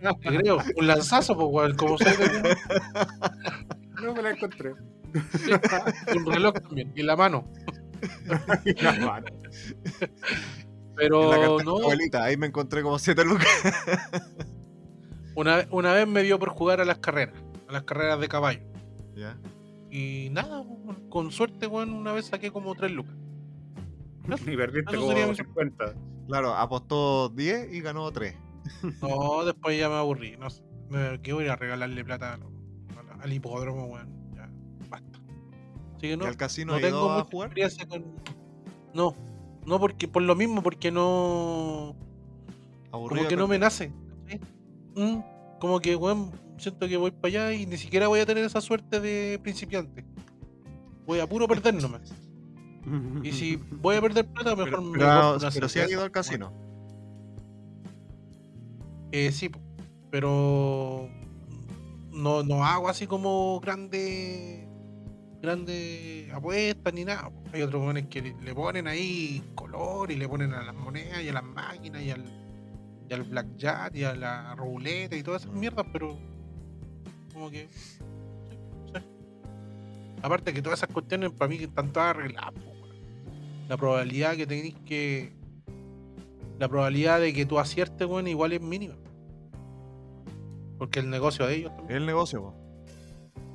[0.00, 0.16] Creo.
[0.20, 0.58] Creo.
[0.76, 2.56] Un lanzazo, pues, weón, como soy de
[4.02, 4.72] No me la encontré.
[4.72, 6.92] un reloj también.
[6.96, 7.44] Y la mano.
[10.96, 11.78] Pero en la no.
[11.78, 13.48] abuelita, ahí me encontré como 7 lucas.
[15.34, 17.34] Una, una vez me dio por jugar a las carreras.
[17.66, 18.60] A las carreras de caballo.
[19.16, 19.38] Ya.
[19.90, 20.62] Y nada,
[21.08, 23.14] con suerte, weón, una vez saqué como tres lucas.
[24.46, 25.94] Y perdiste como mi- 50.
[26.28, 28.34] Claro, apostó 10 y ganó 3.
[29.00, 30.36] No, después ya me aburrí.
[30.36, 30.62] No sé.
[30.90, 32.52] Me, que voy a regalarle plata a lo-
[32.98, 34.08] a la- al hipódromo, weón.
[34.08, 34.21] Basta.
[36.02, 37.46] Así que no, ¿Y al casino no ido tengo a mucha jugar?
[37.46, 38.04] experiencia con.
[38.92, 39.14] No,
[39.64, 41.94] no porque por lo mismo, porque no.
[42.90, 43.92] Aburrido Como que no me nace.
[44.96, 45.20] Mm,
[45.60, 48.60] Como que, weón, siento que voy para allá y ni siquiera voy a tener esa
[48.60, 50.04] suerte de principiante.
[51.06, 52.12] Voy a puro perder nomás.
[53.22, 56.10] Y si voy a perder plata, mejor Pero, me pero, pero sí ha ido al
[56.10, 56.52] casino.
[59.12, 59.52] Eh, sí,
[60.10, 61.08] pero
[62.10, 64.61] no, no hago así como grande
[65.42, 67.30] grande apuestas ni nada.
[67.52, 71.28] Hay otros jóvenes que le- ponen ahí color y le ponen a las monedas y
[71.28, 72.24] a las máquinas y al,
[73.10, 76.16] y al blackjack y a la ruleta y todas esas mierdas, pero
[77.32, 77.68] como que
[80.22, 82.52] aparte que todas esas cuestiones para mí que están todas arregladas.
[83.68, 85.32] La probabilidad que tenéis que
[86.58, 88.94] la probabilidad de que tú aciertes, bueno, igual es mínima.
[90.78, 92.54] Porque el negocio de ellos Es también, el negocio, po.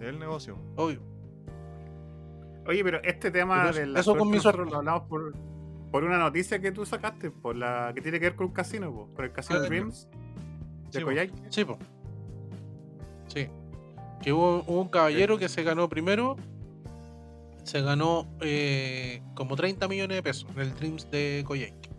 [0.01, 0.57] Es el negocio.
[0.75, 1.01] obvio.
[2.67, 4.65] Oye, pero este tema de la eso con mi suerte.
[4.69, 5.33] lo hablamos por,
[5.91, 8.91] por una noticia que tú sacaste, por la que tiene que ver con un casino,
[8.91, 10.07] po, por el casino Ah, Dreams
[10.91, 11.03] de Sí.
[11.05, 11.33] Coyhaique.
[11.49, 11.77] Sí, po.
[13.27, 13.47] Sí.
[14.21, 16.35] Que hubo, hubo un caballero que se ganó primero.
[17.63, 21.89] Se ganó eh, como 30 millones de pesos en el Dreams de Coyhaique.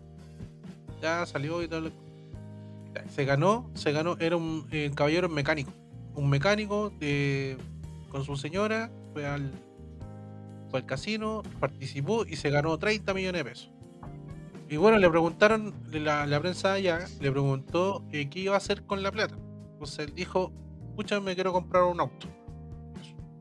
[1.01, 1.91] Ya salió y tal.
[3.09, 5.71] Se ganó, se ganó, era un eh, caballero mecánico.
[6.15, 7.55] Un mecánico de,
[8.09, 9.51] con su señora, fue al,
[10.77, 13.71] al casino, participó y se ganó 30 millones de pesos.
[14.69, 18.83] Y bueno, le preguntaron, la, la prensa allá le preguntó eh, qué iba a hacer
[18.83, 19.35] con la plata.
[19.73, 20.51] Entonces él dijo,
[20.89, 22.27] escúchame, me quiero comprar un auto.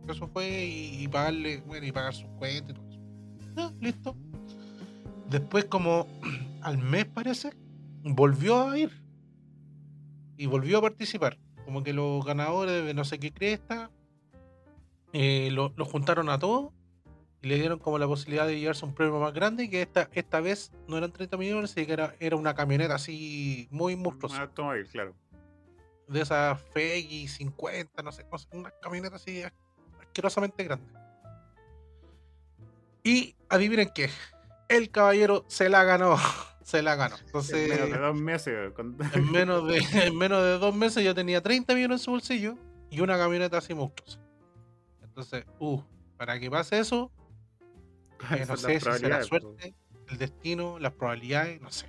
[0.09, 3.75] Eso, fue y, pagarle, bueno, y pagar sus cuentas y todo eso.
[3.79, 4.17] Listo.
[5.29, 6.07] Después, como
[6.63, 7.53] al mes parece,
[8.03, 8.91] volvió a ir.
[10.39, 11.37] Y volvió a participar.
[11.67, 13.91] Como que los ganadores de no sé qué cresta
[15.13, 16.73] eh, lo, lo juntaron a todos
[17.43, 20.09] y le dieron como la posibilidad de llevarse un premio más grande y que esta,
[20.13, 24.03] esta vez no eran 30 millones, sino que era, era una camioneta así muy Un
[24.03, 24.43] monstruosa.
[24.43, 25.15] automóvil, claro.
[26.09, 29.53] De esas FX 50, no sé, una camioneta así as-
[30.01, 30.87] asquerosamente grande.
[33.05, 34.11] Y adivinen qué,
[34.69, 36.17] el caballero se la ganó,
[36.63, 37.17] se la ganó.
[37.25, 38.73] Entonces, En menos de dos meses.
[38.73, 42.11] con- en menos de, en menos de dos meses yo tenía 30 millones en su
[42.11, 42.57] bolsillo
[42.91, 44.19] y una camioneta así monstruosa.
[45.03, 45.81] Entonces, uh,
[46.17, 47.11] para que pase eso,
[48.49, 49.25] no sé si será po.
[49.25, 49.75] suerte,
[50.09, 51.87] el destino, las probabilidades, no sé.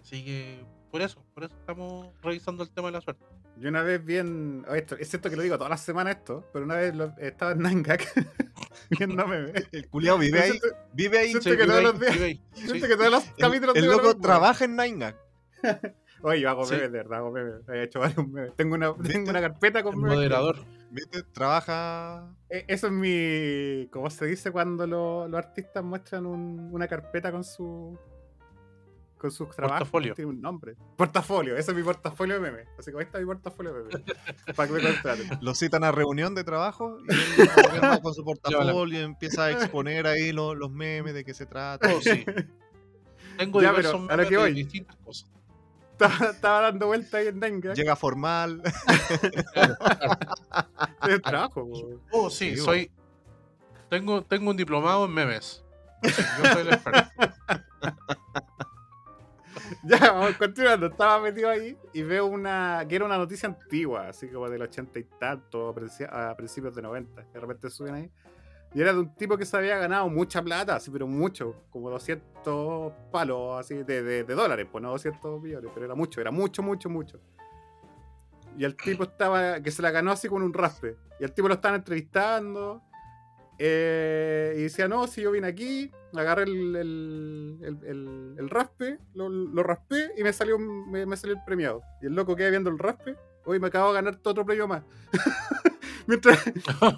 [0.00, 3.24] Así que por eso, por eso estamos revisando el tema de la suerte.
[3.56, 4.64] Yo una vez vi en.
[4.68, 7.12] oh, esto, es cierto que lo digo todas las semanas esto, pero una vez lo-
[7.18, 8.04] estaba en Nangak
[8.90, 9.66] viendo memes.
[9.72, 10.60] El culiado vive ahí.
[10.92, 11.30] Vive ahí.
[11.32, 14.76] Siento que todos los días- siento que todos los El, capítulos el loco trabaja en
[14.76, 15.16] Nainga.
[16.22, 17.68] Oye, yo hago memes, de verdad, hago memes.
[17.68, 18.54] He hecho varios memes.
[18.56, 20.14] Tengo una, tengo una carpeta con memes.
[20.16, 20.64] moderador.
[20.90, 21.22] ¿Viste?
[21.22, 22.34] Trabaja.
[22.48, 23.88] Eh, Eso es mi.
[23.90, 27.98] ¿Cómo se dice cuando lo- los artistas muestran un- una carpeta con su.
[29.18, 29.80] con sus trabajos.
[29.80, 30.14] Portafolio.
[30.14, 30.76] Tiene un nombre.
[30.96, 32.64] Portafolio, ese es mi portafolio de meme.
[32.78, 34.04] Así que ahí está mi portafolio de meme.
[34.56, 35.38] para que me contraten.
[35.42, 37.06] Lo citan a reunión de trabajo y
[37.74, 41.34] él va con su portafolio y empieza a exponer ahí lo- los memes de qué
[41.34, 41.92] se trata.
[41.92, 42.24] Oh, sí.
[43.36, 44.54] Tengo Ya, diversos pero a lo memes que de voy.
[44.54, 45.28] distintas cosas.
[46.00, 47.74] Estaba, estaba dando vuelta ahí en Dengue.
[47.74, 48.62] Llega formal.
[51.08, 51.68] Es trabajo.
[52.12, 52.90] Oh, sí, Sí, soy.
[53.90, 55.64] Tengo, tengo un diplomado en memes.
[56.02, 56.10] Yo
[56.52, 57.10] soy el experto.
[59.84, 60.86] Ya, vamos continuando.
[60.86, 62.84] Estaba metido ahí y veo una.
[62.88, 65.74] que era una noticia antigua, así como del ochenta y tanto,
[66.10, 67.22] a principios de 90.
[67.22, 68.10] De repente suben ahí.
[68.74, 71.88] Y era de un tipo que se había ganado mucha plata, así, pero mucho, como
[71.90, 76.30] 200 palos, así, de, de- de dólares, pues no 200 millones, pero era mucho, era
[76.30, 77.18] mucho, mucho, mucho.
[78.58, 80.96] Y el tipo estaba, que se la ganó así con un raspe.
[81.20, 82.82] Y el tipo lo estaban entrevistando.
[83.58, 89.28] eh, y decía, no, si yo vine aquí, agarré el, el, el- el- raspe, lo,
[89.28, 91.82] lo raspé y me salió, me, me salió el premiado.
[92.02, 94.82] Y el loco queda viendo el raspe, hoy me acabo de ganar otro premio más.
[96.06, 96.38] mientras,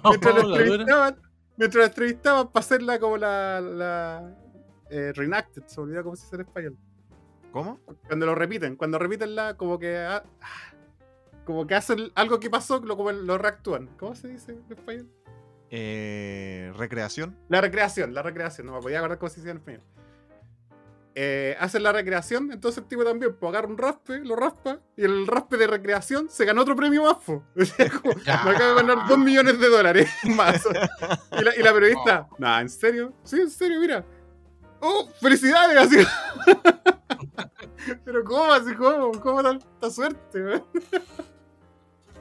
[0.09, 1.15] mientras lo entrevistaban,
[1.57, 4.35] mientras lo entrevistaban para hacerla como la, la
[4.89, 6.77] eh, reenacted, se olvidó cómo se dice en español.
[7.51, 7.79] ¿Cómo?
[8.07, 10.73] Cuando lo repiten, cuando repiten la, como que ah, ah,
[11.45, 13.87] como que hacen algo que pasó, lo, como lo reactúan.
[13.97, 15.09] ¿Cómo se dice en español?
[15.69, 17.37] Eh, recreación.
[17.49, 19.81] La recreación, la recreación, no me podía acordar cómo se dice en español.
[21.13, 25.03] Eh, hacen la recreación, entonces el tipo también pues, agarra un raspe, lo raspa, y
[25.03, 27.17] el raspe de recreación se ganó otro premio más.
[27.25, 27.43] como,
[28.25, 30.65] me acabo de ganar 2 millones de dólares más.
[31.37, 33.13] Y la, y la periodista, nah, ¿en serio?
[33.23, 34.05] Sí, en serio, mira.
[34.79, 35.77] ¡Oh, felicidades!
[35.77, 35.97] Así.
[38.05, 38.53] Pero ¿cómo?
[38.53, 39.11] Así, ¿cómo?
[39.19, 40.63] ¿Cómo tanta suerte?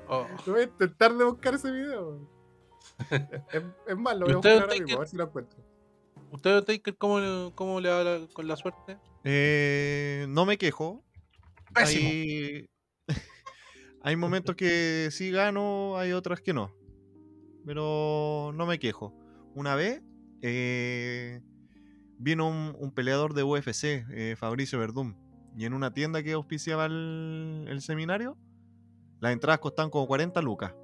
[0.09, 0.27] Oh.
[0.47, 2.19] Voy a intentar de buscar ese video.
[3.53, 5.70] Es, es más, lo ¿Y voy a buscar ahora mismo, a ver si lo encuentro.
[6.31, 8.99] ¿Usted, Taker, cómo, cómo le va la- con la suerte?
[9.25, 11.05] Eh, no me quejo.
[11.75, 12.09] Pésimo.
[12.09, 12.67] Hay,
[14.03, 16.75] hay momentos que sí gano, hay otras que no.
[17.67, 19.15] Pero no me quejo.
[19.55, 20.03] Una vez
[20.43, 21.41] eh,
[22.19, 25.17] vino un, un peleador de UFC, eh, Fabricio Verdún,
[25.57, 28.39] y en una tienda que auspiciaba el, el seminario,
[29.21, 30.75] las entradas costaban como 40 lucas.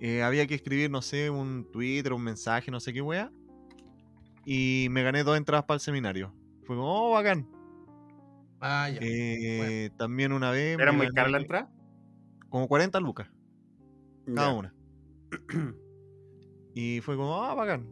[0.00, 3.32] Eh, había que escribir, no sé, un Twitter, un mensaje, no sé qué wea.
[4.50, 6.32] Y me gané dos entradas para el seminario.
[6.64, 7.46] Fue como, oh, bacán.
[8.60, 8.98] Ah, ya.
[9.02, 10.78] Eh, También una vez.
[10.78, 11.70] ¿Era muy cara la entrada?
[12.48, 13.28] Como 40 lucas
[14.34, 14.56] cada Ya.
[14.56, 14.74] una.
[16.74, 17.90] y fue como, ah, bacán.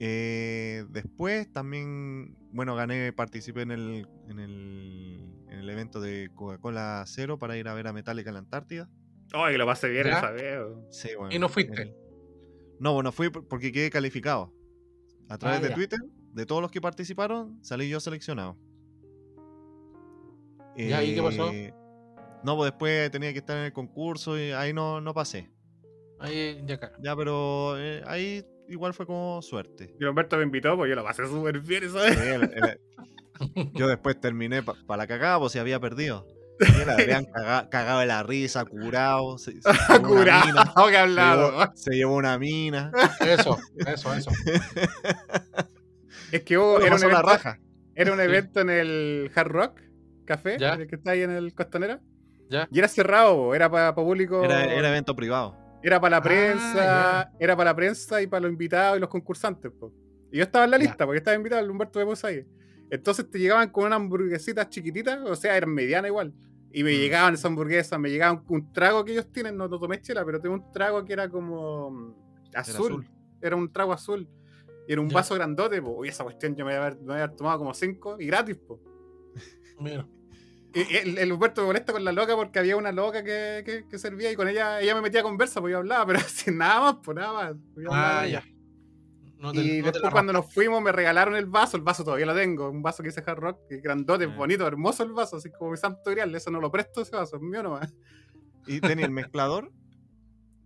[0.00, 7.04] Eh, después también, bueno, gané, participé en el, en el, en el evento de Coca-Cola
[7.06, 8.88] Cero para ir a ver a Metallica en la Antártida.
[9.32, 10.58] Ay, que lo pasé bien esa vez.
[10.90, 11.82] Sí, bueno, ¿Y no fuiste?
[11.82, 11.94] el-
[12.80, 14.52] No, bueno, fui por- porque quedé calificado.
[15.30, 15.74] A través Ah, de ya.
[15.74, 15.98] Twitter,
[16.34, 18.56] de todos los que participaron, salí yo seleccionado.
[20.76, 21.50] Ya, ¿y qué pasó?
[21.52, 21.72] Eh,
[22.42, 25.50] No, pues después tenía que estar en el concurso y ahí no, no pasé.
[26.18, 26.96] Ahí ya caga.
[27.02, 29.94] Ya, pero eh, ahí igual fue como suerte.
[30.00, 32.80] Y Humberto me invitó, pues yo lo pasé súper bien Sí, el- el-
[33.74, 36.26] yo después terminé para la cagada, pues si había perdido.
[36.86, 39.38] La habían caga- cagado de la risa, curado.
[39.38, 39.52] Se,
[40.02, 41.50] una mina, Curado que se hablado.
[41.52, 42.92] llevó- se llevó una mina.
[43.20, 44.30] Eso, eso, eso.
[46.32, 47.58] Es que hubo, era, un evento, raja.
[47.94, 49.80] era un evento en el Hard Rock
[50.24, 50.74] Café, Ya.
[50.74, 52.00] el que está ahí en el Costanera.
[52.48, 52.68] Ya.
[52.70, 54.44] Y era cerrado, era para público.
[54.44, 55.56] Era, era evento privado.
[55.82, 59.08] Era para la Ah, prensa, era para la prensa y para los invitados y los
[59.08, 59.72] concursantes.
[59.72, 59.92] po.
[60.30, 60.84] Y yo estaba en la Ya.
[60.84, 62.44] lista, porque estaba invitado, el Humberto puso ahí.
[62.90, 66.32] Entonces te llegaban con unas hamburguesitas chiquititas, o sea, eran medianas igual.
[66.72, 66.96] Y me Mm.
[66.98, 70.24] llegaban esas hamburguesas, me llegaban con un trago que ellos tienen, no, no tomé chela,
[70.24, 72.14] pero tengo un trago que era como mm,
[72.54, 72.74] azul.
[72.74, 73.08] azul.
[73.40, 74.28] Era un trago azul.
[74.86, 75.14] Y era un Ya.
[75.16, 75.90] vaso grandote, po.
[75.98, 78.16] Uy, esa cuestión yo me iba a haber, me iba a haber tomado como cinco
[78.20, 78.80] y gratis, po.
[79.78, 80.06] Mira.
[80.72, 83.88] Y el, el Humberto me molesta con la loca porque había una loca que, que,
[83.88, 86.58] que servía y con ella ella me metía a conversa, pues yo hablaba, pero sin
[86.58, 87.56] nada más, pues nada más.
[87.90, 88.44] Ah, ya.
[89.40, 92.26] No te- Y no después cuando nos fuimos me regalaron el vaso, el vaso todavía
[92.26, 94.36] lo tengo, un vaso que dice Hard Rock, que grandote, Mm.
[94.36, 97.36] bonito, hermoso el vaso, así como mi santo grial, eso no lo presto ese vaso,
[97.36, 97.92] es mío nomás.
[98.66, 99.70] ¿Y tenía el mezclador?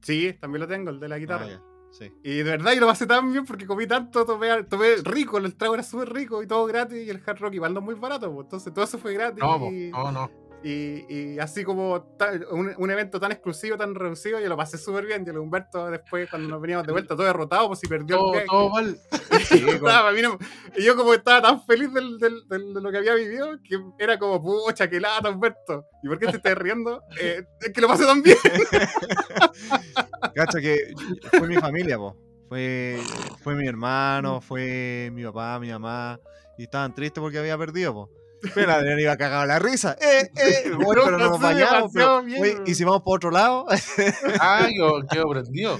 [0.02, 1.46] Sí, también lo tengo, el de la guitarra.
[1.46, 2.12] Ah, ya, Sí.
[2.24, 5.54] Y de verdad yo lo pasé tan bien porque comí tanto, tomé, tomé rico, el
[5.54, 7.94] trago era súper rico y todo gratis y el Hard Rock igual no es muy
[7.94, 9.38] barato, pues, entonces todo eso fue gratis.
[9.42, 10.30] No, y, no, no.
[10.64, 12.16] Y, y así como
[12.50, 15.22] un, un evento tan exclusivo, tan reducido, yo lo pasé súper bien.
[15.26, 18.34] Y el Humberto después cuando nos veníamos de vuelta todo derrotado, pues si perdió Todo,
[18.34, 18.98] el todo mal.
[19.48, 20.38] Sí, con- Estaba, no-
[20.76, 23.78] y yo como estaba tan feliz del, del- del- de lo que había vivido que
[23.98, 25.84] era como, pucha, qué lata, Humberto.
[26.02, 27.02] ¿Y por qué te estás riendo?
[27.20, 28.38] Eh, es que lo pasé tan bien.
[30.34, 30.92] Cacha que
[31.38, 32.16] fue mi familia, po.
[32.48, 32.98] Fue,
[33.42, 36.18] fue mi hermano, fue mi papá, mi mamá.
[36.58, 38.10] y estaban tristes porque había perdido, po.
[38.54, 39.96] Pero Adrián iba cagado la risa.
[40.00, 40.70] ¡Eh, eh!
[40.76, 41.90] Bueno, pero no nos bañamos.
[41.94, 42.22] pero.
[42.66, 43.66] ¿Y si vamos por otro lado?
[44.40, 45.78] Ah, yo quedo prendido.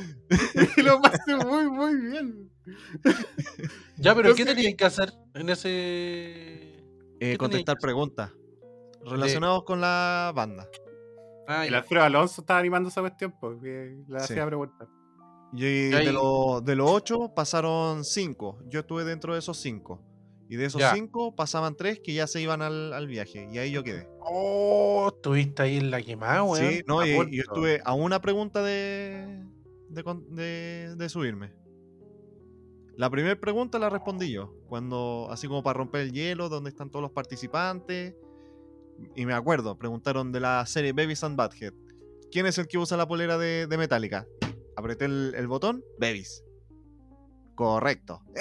[0.77, 2.51] Y lo pasé muy, muy bien.
[3.97, 5.71] Ya, pero ¿qué tenían que hacer en ese.
[7.21, 8.31] Eh, contestar preguntas
[9.05, 10.69] relacionados con la banda.
[11.47, 11.75] Ah, El.
[11.75, 14.33] Alfredo Alonso estaba animando esa cuestión, porque le Sí.
[14.33, 14.89] hacía preguntas.
[15.53, 18.59] Y de, los de los ocho pasaron cinco.
[18.67, 20.03] Yo estuve dentro de esos cinco.
[20.49, 20.95] Y de esos Ya.
[20.95, 23.49] cinco pasaban tres que ya se iban al, al viaje.
[23.51, 24.07] Y ahí yo quedé.
[24.21, 26.59] Oh, estuviste ahí en la quemada, weón.
[26.71, 29.43] Sí, no, y, yo estuve a una pregunta de,
[29.89, 31.53] de, de- de subirme.
[32.97, 34.55] La primera pregunta la respondí yo.
[34.69, 38.15] Cuando, así como para romper el hielo, donde están todos los participantes.
[39.17, 41.73] Y me acuerdo, preguntaron de la serie Babies and Butthead.
[42.31, 44.27] ¿Quién es el que usa la polera de, de Metallica?
[44.77, 46.44] Apreté el, el botón, Babies.
[47.55, 48.23] Correcto.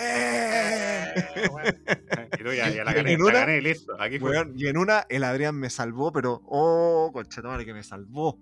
[2.39, 3.93] Y no, ya, ya la En la una- gané, listo.
[3.99, 4.32] Aquí fue.
[4.32, 6.41] Weón, y en una, el Adrián me salvó, pero.
[6.45, 8.39] ¡Oh, conchetumare que me salvó!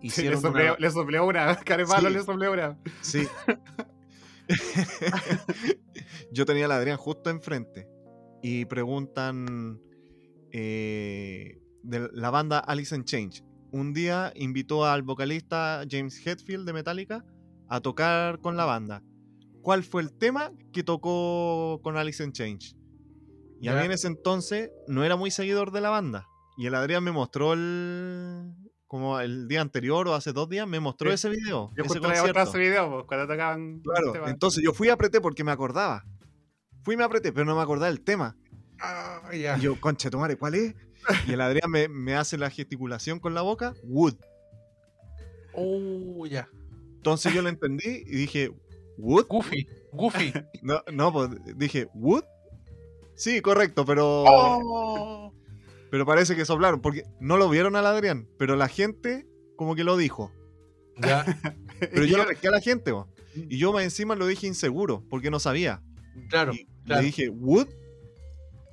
[0.00, 1.64] le, Hicieron una- le soplé una, Sí.
[2.10, 2.78] le soplé una.
[3.02, 3.28] Sí.
[6.32, 7.86] Yo tenía al Adrián justo enfrente.
[8.42, 9.80] Y preguntan
[10.52, 13.42] eh, de la banda Alice in Change.
[13.72, 17.24] Un día invitó al vocalista James Hetfield de Metallica
[17.68, 19.02] a tocar con la banda.
[19.62, 22.74] ¿Cuál fue el tema que tocó con Alice in Change?
[23.60, 26.26] Y a mí en ese entonces no era muy seguidor de la banda.
[26.56, 28.52] Y el Adrián me mostró el.
[28.86, 31.14] Como el día anterior o hace dos días, me mostró Sí.
[31.16, 31.70] ese video.
[31.76, 32.40] Yo ese concierto.
[32.40, 33.80] ese video, pues, cuando tocaban.
[33.80, 34.30] Claro, este tema.
[34.30, 36.04] entonces yo fui y apreté porque me acordaba.
[36.84, 38.34] Fui y me apreté, pero no me acordaba del tema.
[38.80, 39.58] Ah, ya.
[39.58, 40.74] Y yo, concha tu madre, ¿cuál es?
[41.26, 44.14] Y el Adrián me, me hace la gesticulación con la boca, Wood.
[45.52, 46.48] Oh, ya.
[46.96, 48.50] Entonces yo lo entendí y dije,
[48.98, 49.26] ¿Wood?
[49.28, 50.32] Goofy, Goofy.
[50.62, 52.24] No, no, pues dije, ¿Wood?
[53.14, 55.32] Sí, correcto, pero, Oh.
[55.90, 59.84] pero parece que soplaron, porque no lo vieron al Adrián, pero la gente como que
[59.84, 60.30] lo dijo.
[61.00, 61.24] Ya,
[61.80, 63.08] Pero yo lo pesqué a la gente, bo.
[63.34, 65.80] y yo más encima lo dije inseguro, porque no sabía.
[66.28, 66.52] claro.
[66.52, 67.00] Y claro.
[67.02, 67.68] le dije, ¿Wood?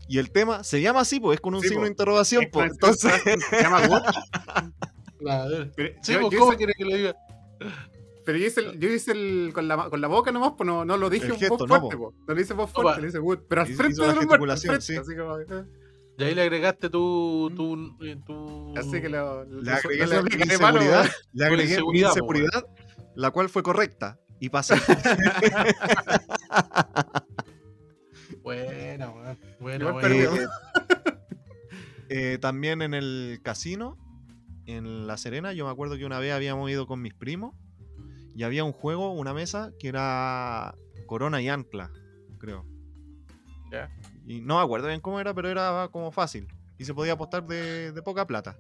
[0.07, 1.85] Y el tema se llama así, pues es con un Sí, signo po.
[1.85, 2.47] de interrogación.
[2.51, 3.11] Entonces,
[3.49, 4.03] Se llama Wood.
[5.19, 5.71] Claro.
[5.75, 7.15] Pero Sí, yo- pues, yo ¿cómo quiere que le diga?
[8.25, 10.83] Pero yo hice, el, yo hice el, con, la, con la boca nomás, pues no,
[10.83, 12.13] no lo dije gesto, voz no, fuerte, po.
[12.27, 12.99] no lo hice voz fuerte, pa.
[12.99, 13.39] le hice Wood.
[13.47, 14.95] Pero al Hizo frente la de los muertos, sí.
[14.95, 15.45] así, como, eh.
[16.17, 17.51] Y ahí le agregaste tu.
[17.55, 18.73] tu, eh, tu...
[18.77, 22.65] así que lo, le agregué lo la inseguridad, le agregué inseguridad, inseguridad,
[23.15, 24.19] la cual fue correcta.
[24.39, 24.75] Y pasé.
[28.41, 29.13] Buena.
[30.01, 30.35] perdió.
[30.35, 30.47] Eh,
[32.09, 33.97] eh, también en el casino,
[34.65, 37.55] en La Serena, yo me acuerdo que una vez habíamos ido con mis primos
[38.35, 40.75] y había un juego, una mesa, que era
[41.07, 41.91] Corona y Ancla,
[42.37, 42.65] creo.
[43.71, 43.89] Ya.
[44.27, 46.47] Y no me acuerdo bien cómo era, pero era como fácil.
[46.77, 48.57] Y se podía apostar de, de poca plata.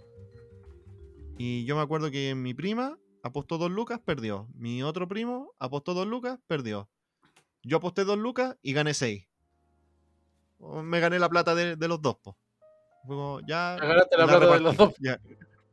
[1.37, 4.47] Y yo me acuerdo que mi prima apostó dos lucas, perdió.
[4.53, 6.89] Mi otro primo apostó dos lucas, perdió.
[7.61, 9.27] Yo aposté dos lucas y gané seis.
[10.59, 12.37] Me gané la plata de, de los dos, po.
[13.05, 14.93] Fue como, ya, Agarraste la la plata de los dos.
[14.99, 15.19] ya.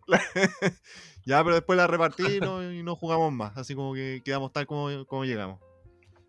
[1.25, 3.57] ya, pero después la repartí y no, y no jugamos más.
[3.57, 5.61] Así como que quedamos tal como, como llegamos.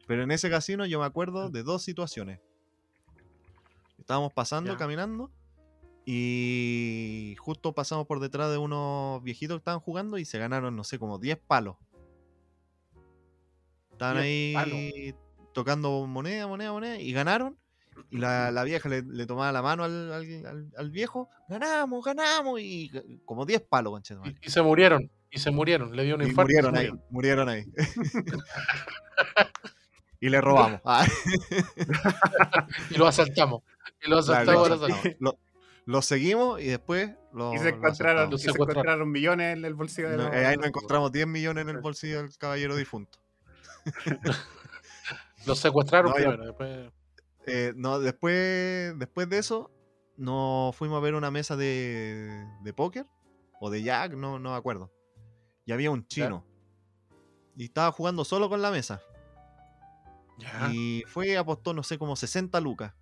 [0.07, 2.39] Pero en ese casino yo me acuerdo de dos situaciones.
[3.97, 4.77] Estábamos pasando, Ya.
[4.77, 5.31] caminando.
[6.05, 10.83] Y justo pasamos por detrás de unos viejitos que estaban jugando y se ganaron, no
[10.83, 11.77] sé, como 10 palos.
[13.91, 15.15] Estaban 10 ahí
[15.53, 17.57] tocando moneda, moneda, moneda y ganaron.
[18.10, 20.12] Y la, la vieja le, le tomaba la mano al,
[20.77, 22.91] al- viejo, ganamos, ganamos, y
[23.25, 24.01] como 10 palos.
[24.25, 25.10] Y, y se murieron.
[25.32, 25.95] Y se murieron.
[25.95, 26.51] Le dio un Y infarto.
[26.51, 27.65] y murieron ahí, murieron ahí.
[30.19, 30.82] y le robamos.
[30.86, 31.06] Ah,
[32.89, 33.62] Y lo asaltamos.
[34.06, 34.69] Y lo claro, asaltamos.
[34.69, 35.15] lo, lo asaltamos.
[35.19, 35.38] lo-
[35.86, 38.30] lo seguimos y después lo, Y se lo encontraron.
[38.30, 41.28] Lo y se encontraron millones en el bolsillo de No, eh, ahí nos encontramos 10
[41.28, 43.20] millones en el bolsillo del caballero difunto.
[45.45, 46.45] Los secuestraron No, ya- primero.
[46.45, 46.91] Después...
[47.46, 49.72] Eh, no, después, después de eso,
[50.18, 53.08] nos fuimos a ver una mesa de, de póker
[53.60, 54.91] o de jack, no, no me acuerdo.
[55.66, 56.46] Y había un chino.
[57.56, 59.02] Y estaba jugando solo con la mesa.
[60.38, 60.72] Ya.
[60.74, 62.94] Y fue, apostó, no sé, como 60 lucas.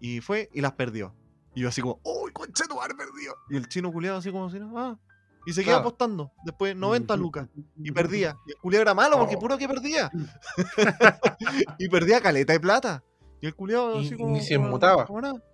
[0.00, 1.14] Y fue y las perdió.
[1.54, 3.34] Y yo así como, ¡Uy, conchetumare, perdió!
[3.48, 4.98] Y el chino culiado así como si no, ah.
[5.46, 5.80] Y seguía Claro.
[5.88, 6.32] apostando.
[6.44, 7.48] Después 90 lucas.
[7.76, 8.36] Y perdía.
[8.46, 9.38] Y el culiado era malo porque Oh.
[9.38, 10.10] puro que perdía.
[11.78, 13.04] y perdía caleta de plata.
[13.40, 14.30] Y el culiado así como.
[14.32, 15.06] ni se nada.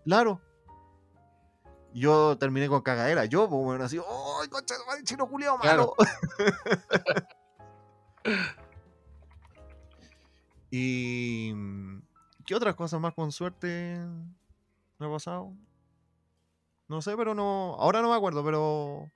[0.05, 0.41] Claro.
[1.95, 3.27] Yo terminé con cagadera.
[3.27, 5.95] Yo, pues bueno, así, ¡ay, conchetumare, chino culiado malo!
[5.95, 5.95] Claro.
[10.71, 11.53] y.
[11.55, 12.03] mm,
[12.47, 13.99] ¿Qué otras cosas más con suerte
[14.99, 15.53] me ha pasado?
[16.89, 17.77] No sé, pero no.
[17.79, 19.11] Ahora no me acuerdo, pero.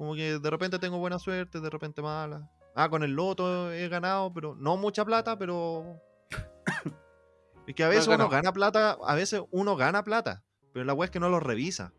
[0.00, 2.48] Como que de repente tengo buena suerte, de repente mala.
[2.74, 6.00] Ah, con el loto he ganado, pero no mucha plata, pero.
[7.66, 10.42] es que a veces uno gana plata, a veces uno gana plata,
[10.72, 11.92] pero la weá es que no lo revisa.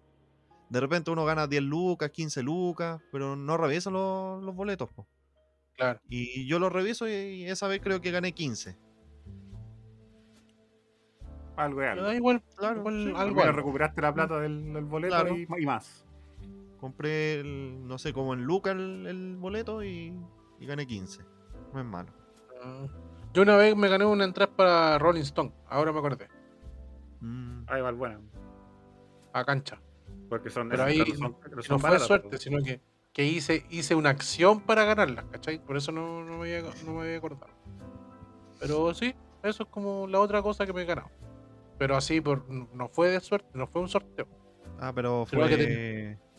[0.72, 4.90] De repente uno gana 10 lucas, 15 lucas, pero no revisa los, los boletos.
[4.92, 5.08] po.
[5.76, 6.00] Claro.
[6.10, 8.80] Y yo los reviso y esa vez creo que gané 15.
[11.56, 12.12] Algo es algo.
[12.14, 13.10] igual, Claro, igual sí.
[13.10, 13.58] algo, Al menos algo.
[13.58, 15.38] recuperaste la plata del, del boleto Claro.
[15.38, 16.08] y, y más.
[16.82, 20.14] Compré, el, no sé, como en lucas el, el boleto y,
[20.60, 21.24] y gané 15.
[21.74, 22.12] No es malo.
[22.62, 22.88] Ah.
[23.34, 26.28] Yo una vez me gané una entrada para Rolling Stone, ahora me acordé,
[27.22, 27.66] Mm.
[27.68, 28.20] Ahí va el bueno.
[29.32, 29.80] a cancha.
[30.28, 30.70] Porque son.
[30.70, 32.42] Pero ahí no son- no No son fue baratas, suerte, pues.
[32.42, 32.82] sino que,
[33.14, 35.64] que hice, hice una acción para ganarla, ¿cachai?
[35.64, 37.54] Por eso no, no, me había, no me había acordado.
[38.60, 39.14] Pero sí,
[39.44, 41.10] eso es como la otra cosa que me he ganado.
[41.78, 44.28] Pero así, por, no fue de suerte, no fue un sorteo.
[44.80, 46.31] Ah, pero Creo que fue.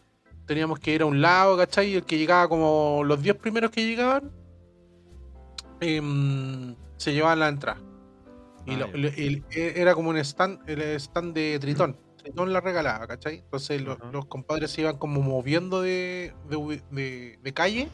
[0.53, 1.88] Teníamos que ir a un lado, ¿cachai?
[1.92, 4.30] Y el que llegaba como los 10 primeros que llegaban,
[5.80, 7.80] em, se llevaban la entrada.
[8.66, 8.92] Y Ah, lo- ya.
[8.94, 11.96] el- el- e- era como un stand, el stand de Tritón.
[12.18, 13.38] Tritón la regalaba, ¿cachai?
[13.38, 17.88] Entonces los compadres se iban como moviendo de, de ubi- de- de calle.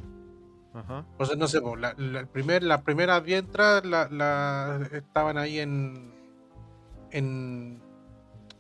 [0.75, 1.07] Ajá.
[1.13, 5.39] Entonces, no sé, po, la, la- el primer, las primeras 10 entradas la, la- estaban
[5.39, 6.13] ahí en,
[7.13, 7.81] en,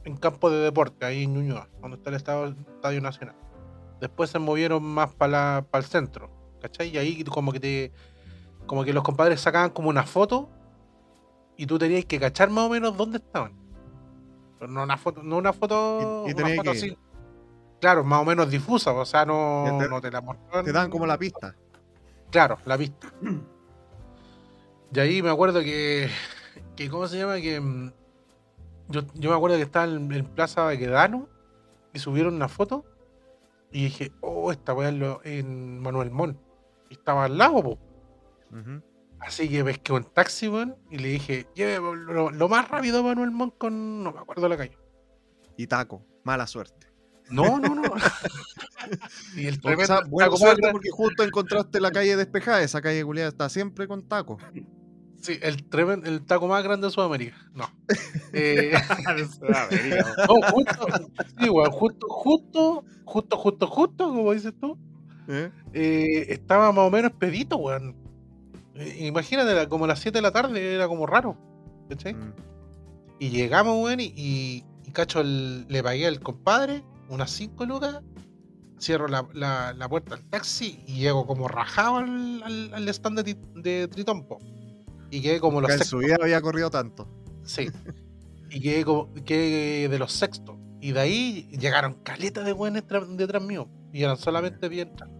[0.04, 3.34] en campo de deporte, ahí en Ñuñoa, donde está el Estado- Estadio Nacional.
[4.00, 6.30] Después se movieron más para el centro,
[6.60, 6.88] ¿cachai?
[6.90, 7.92] Y ahí como que te
[8.66, 10.50] como que los compadres sacaban como una foto
[11.56, 13.52] y tú tenías que cachar más o menos dónde estaban.
[14.58, 16.96] Pero no una foto, no una foto, Y- y una foto así.
[17.80, 20.64] Claro, más o menos difusa, o sea, no, te- no te la mostraban.
[20.64, 21.54] Te dan como la pista.
[22.30, 23.12] Claro, la pista.
[24.92, 26.08] Y ahí me acuerdo que,
[26.74, 27.36] que ¿cómo se llama?
[27.40, 27.92] Que mm,
[28.88, 31.28] yo, yo me acuerdo que estaba en, en Plaza Baquedano
[31.92, 32.84] y subieron una foto
[33.70, 34.88] y dije, oh, esta weá
[35.24, 36.38] en Manuel Mon.
[36.88, 37.78] Y estaba al lado, po.
[38.50, 38.82] Ujú.
[39.20, 43.30] Así que pesqué un taxi, weón, y le dije, lleve lo, lo más rápido Manuel
[43.30, 44.02] Mon con.
[44.02, 44.78] No me acuerdo la calle.
[45.56, 46.04] Y taco.
[46.24, 46.86] Mala suerte.
[47.30, 47.82] No, no, no.
[49.36, 52.62] y el O tremendo sea, buena suerte porque justo encontraste la calle despejada.
[52.62, 54.38] Esa calle culiada está siempre con taco.
[55.20, 57.36] Sí, el, tremen- el taco más grande de Sudamérica.
[57.54, 57.68] No.
[58.32, 58.72] Eh,
[59.34, 60.86] Sudamérica, No, justo,
[61.40, 64.76] sí, weón, justo, justo, justo, justo, justo, como dices tú,
[65.28, 65.50] ¿Eh?
[65.72, 67.96] eh, estaba más o menos pedito, weón.
[68.74, 71.36] Eh, imagínate, como las 7 de la tarde, era como raro,
[71.88, 72.14] ¿cachai?
[72.14, 72.32] Mm.
[73.18, 78.00] Y llegamos, weón, y, y, y cacho, el- le pagué al compadre unas 5 lucas,
[78.78, 83.20] cierro la, la- la puerta del taxi y llego como rajado al, al- al stand
[83.22, 84.38] de, de Tritón, po.
[85.10, 87.08] Y quedé como los Que en su vida había corrido tanto.
[87.44, 87.68] Sí.
[88.50, 90.56] Y quedé, como, quedé de los sextos.
[90.80, 92.82] Y de ahí llegaron caletas de buenos
[93.16, 93.68] detrás mío.
[93.92, 95.10] Y eran solamente 10 entras.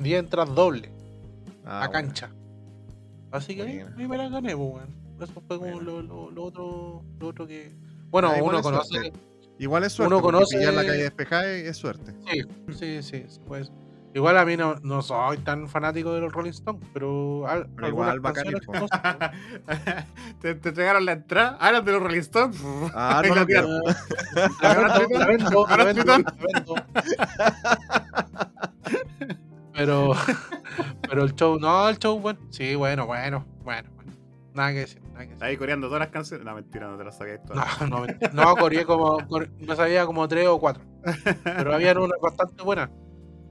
[0.00, 0.90] 10 entras dobles
[1.64, 1.92] Ah, a bueno.
[1.92, 2.30] cancha.
[3.30, 4.98] Así que ahí, ahí me la gané, pues, weón.
[5.20, 7.74] Eso fue como lo, lo- lo otro, lo otro que.
[8.10, 8.88] Bueno, Ah, uno conoce.
[8.88, 9.12] suerte.
[9.58, 10.14] Igual es suerte.
[10.14, 12.14] Uno conoce- Pillar la calle despejada es suerte.
[12.30, 12.42] Sí,
[12.72, 13.24] sí, sí.
[13.28, 13.70] sí, pues.
[14.18, 17.86] Igual a mí no, no soy tan fanático de los Rolling Stones, pero, al- Pero
[17.86, 18.46] igual bacán,
[20.40, 21.56] te, te entregaron la entrada.
[21.60, 22.60] Ahora de los Rolling Stones.
[22.94, 23.44] Ah, no la
[25.26, 26.86] vendo, la vendo, la.
[29.72, 30.12] Pero,
[31.08, 34.12] pero el show, no, el show, bueno, sí, bueno, bueno, bueno, bueno.
[34.52, 35.44] Nada que decir, nada que decir.
[35.44, 36.44] Ahí coreando todas las canciones.
[36.44, 37.80] No, mentira, no te las sabías todas.
[37.82, 38.32] No, no, mentira.
[38.34, 40.82] no, corrí como, cor- me sabía como tres o cuatro.
[41.44, 42.90] Pero había unas bastante buenas.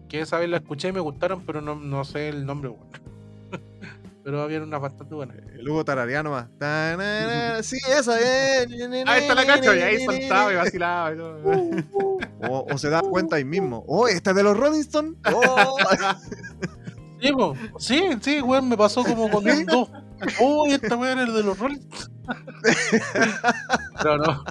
[0.10, 2.86] Que esa vez la escuché y me gustaron, pero no, no sé el nombre, bueno.
[4.24, 5.38] Pero había unas bastante buenas.
[5.58, 6.48] El Hugo Tarariano más.
[7.66, 8.68] Sí, esa es.
[9.08, 11.40] Ahí está la cacha, y ahí saltaba y vacilaba y todo.
[12.50, 13.84] O, o se da cuenta ahí mismo.
[13.88, 15.16] Oh, esta es de los Rolling Stones.
[15.34, 15.78] Oh.
[17.20, 17.32] Sí,
[17.80, 19.90] sí, sí, weón, me pasó como con un 2.
[20.40, 21.80] Oh, esta weón es el de los Rolling.
[23.98, 24.44] Pero no.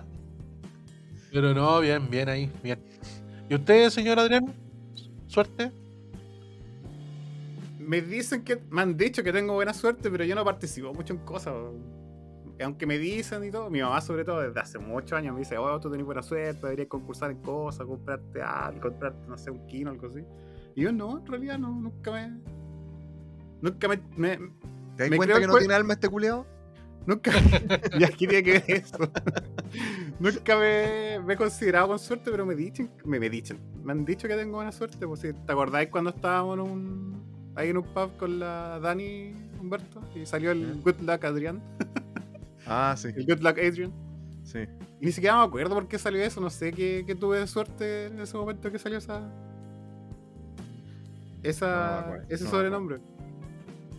[1.32, 2.82] Pero no, bien, bien ahí, bien.
[3.48, 4.52] ¿Y usted, señor Adrián?
[5.26, 5.72] ¿Suerte?
[7.78, 8.60] Me dicen que.
[8.70, 11.54] Me han dicho que tengo buena suerte, pero yo no participo mucho en cosas.
[12.62, 15.58] Aunque me dicen y todo, mi mamá sobre todo desde hace muchos años me dice,
[15.58, 19.66] oh, tú tenés buena suerte, deberías concursar en cosas, comprarte algo, comprarte, no sé, un
[19.66, 20.24] kino o algo así.
[20.74, 22.40] Y yo no, en realidad no, nunca me...
[23.60, 24.00] Nunca me...
[24.16, 24.36] me-
[24.96, 26.46] ¿Te das cuenta que no tiene alma este culiado?
[27.30, 27.32] nunca...
[27.98, 28.98] ya tiene que ver eso.
[30.18, 34.04] nunca me, me he considerado con suerte, pero me dicen, me, me dicen, me han
[34.04, 35.06] dicho que tengo buena suerte.
[35.06, 40.02] Pues, ¿Te acordáis cuando estábamos en un, ahí en un pub con la Dani Humberto?
[40.14, 40.80] Y salió el.
[40.82, 41.62] Good Luck Adrián.
[42.68, 43.92] Ah, sí, El Good Luck Adrian.
[44.42, 44.60] sí.
[45.00, 46.40] Y ni siquiera me acuerdo por qué salió eso.
[46.40, 49.22] No sé qué, qué tuve de suerte en ese momento que salió esa.
[51.42, 53.00] Esa, ese no sobrenombre.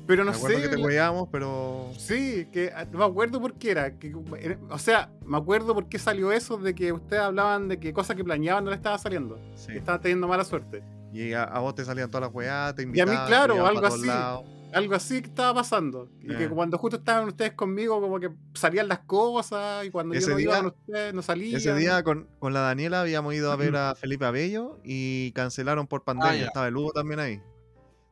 [0.08, 0.70] Pero no me acuerdo sé.
[0.70, 1.92] que te pero.
[1.98, 3.92] Sí, que ah, no me acuerdo por qué era.
[4.00, 7.80] que- eh, o sea, me acuerdo por qué salió eso de que ustedes hablaban de
[7.80, 9.38] que cosas que planeaban no le estaba saliendo.
[9.56, 9.68] Sí.
[9.74, 10.82] Que estaban teniendo mala suerte.
[11.14, 13.28] Y a, a vos te salían todas las weas, te a mí, invitaban.
[13.28, 14.08] claro, algo así.
[14.08, 14.46] lados.
[14.74, 16.10] Algo así que estaba pasando.
[16.22, 16.50] Y que Eh.
[16.50, 19.86] cuando justo estaban ustedes conmigo, como que salían las cosas.
[19.86, 21.56] Y cuando Ese yo no iba con ustedes, no salían.
[21.58, 25.88] Ese día con, con la Daniela habíamos ido a ver a Felipe Abello y cancelaron
[25.88, 26.44] por pandemia.
[26.44, 26.48] Ah.
[26.48, 27.42] Estaba el Hugo también ahí.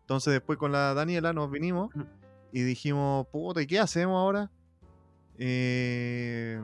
[0.06, 1.90] Entonces después con la Daniela nos vinimos
[2.52, 4.52] y dijimos, puta, ¿y qué hacemos ahora?
[5.38, 6.62] Eh,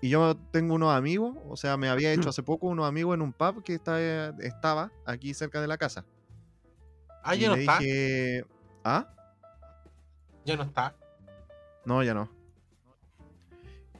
[0.00, 3.22] y yo tengo unos amigos, o sea, me había hecho hace poco unos amigos en
[3.22, 6.04] un pub que está, estaba aquí cerca de la casa.
[7.24, 7.78] Ah, Y ya no le está.
[7.78, 8.44] dije,
[8.84, 9.08] ¿ah?
[10.44, 10.94] Ya no está.
[11.84, 12.30] No, ya no.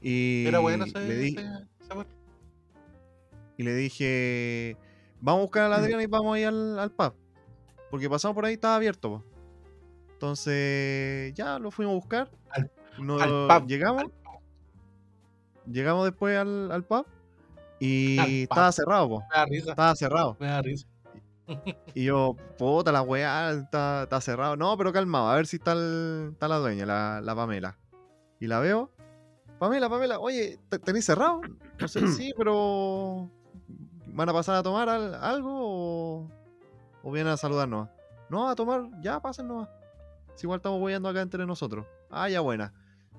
[0.01, 2.07] Y Era bueno ese, le, di- ese-
[3.57, 4.77] y le dije,
[5.21, 7.15] vamos a buscar a la Adriana y vamos a ir al, al pub.
[7.91, 9.11] Porque pasamos por ahí, estaba abierto.
[9.11, 9.25] po.
[10.13, 12.31] Entonces, ya lo fuimos a buscar.
[12.51, 13.31] Al- Nos- al
[13.61, 14.13] pub, llegamos, al-
[15.71, 17.07] llegamos después al, al pub
[17.79, 18.27] y pub.
[18.43, 19.21] estaba cerrado, po.
[19.21, 19.71] Me da risa.
[19.71, 20.37] Estaba cerrado.
[20.41, 20.87] Me da risa.
[21.95, 24.57] Y yo, puta, la weá, está, está cerrado.
[24.57, 27.79] No, pero calmado, a ver si está, el- está la dueña, la, la Pamela.
[28.41, 28.91] Y la veo.
[29.59, 31.41] Pamela, Pamela, oye, ¿te- ¿tenéis cerrado?
[31.79, 33.31] No sé, sí, pero.
[34.09, 36.31] ¿Van a pasar a tomar al- algo o,
[37.07, 37.89] o vienen a saludarnos?
[38.29, 39.69] No, a tomar, ya pasen nomás.
[40.35, 41.87] Si igual estamos voyando acá entre nosotros.
[42.11, 42.73] Ah, ya buena.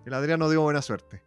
[0.05, 1.23] El Adrián nos dio buena suerte.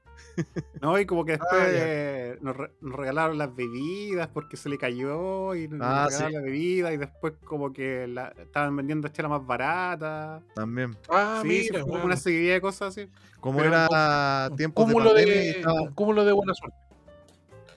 [0.83, 4.69] No, y como que después Ah, eh, nos, re- nos regalaron las bebidas porque se
[4.69, 6.35] le cayó y nos Ah, regalaron sí.
[6.35, 10.43] la bebida y después como que la, estaban vendiendo chela más barata.
[10.55, 10.97] También.
[11.09, 13.09] Ah, sí, mira, como una seguidilla de cosas así.
[13.41, 16.77] Como Pero era Un tiempo de pandemia de, estaba- un cúmulo de buena suerte.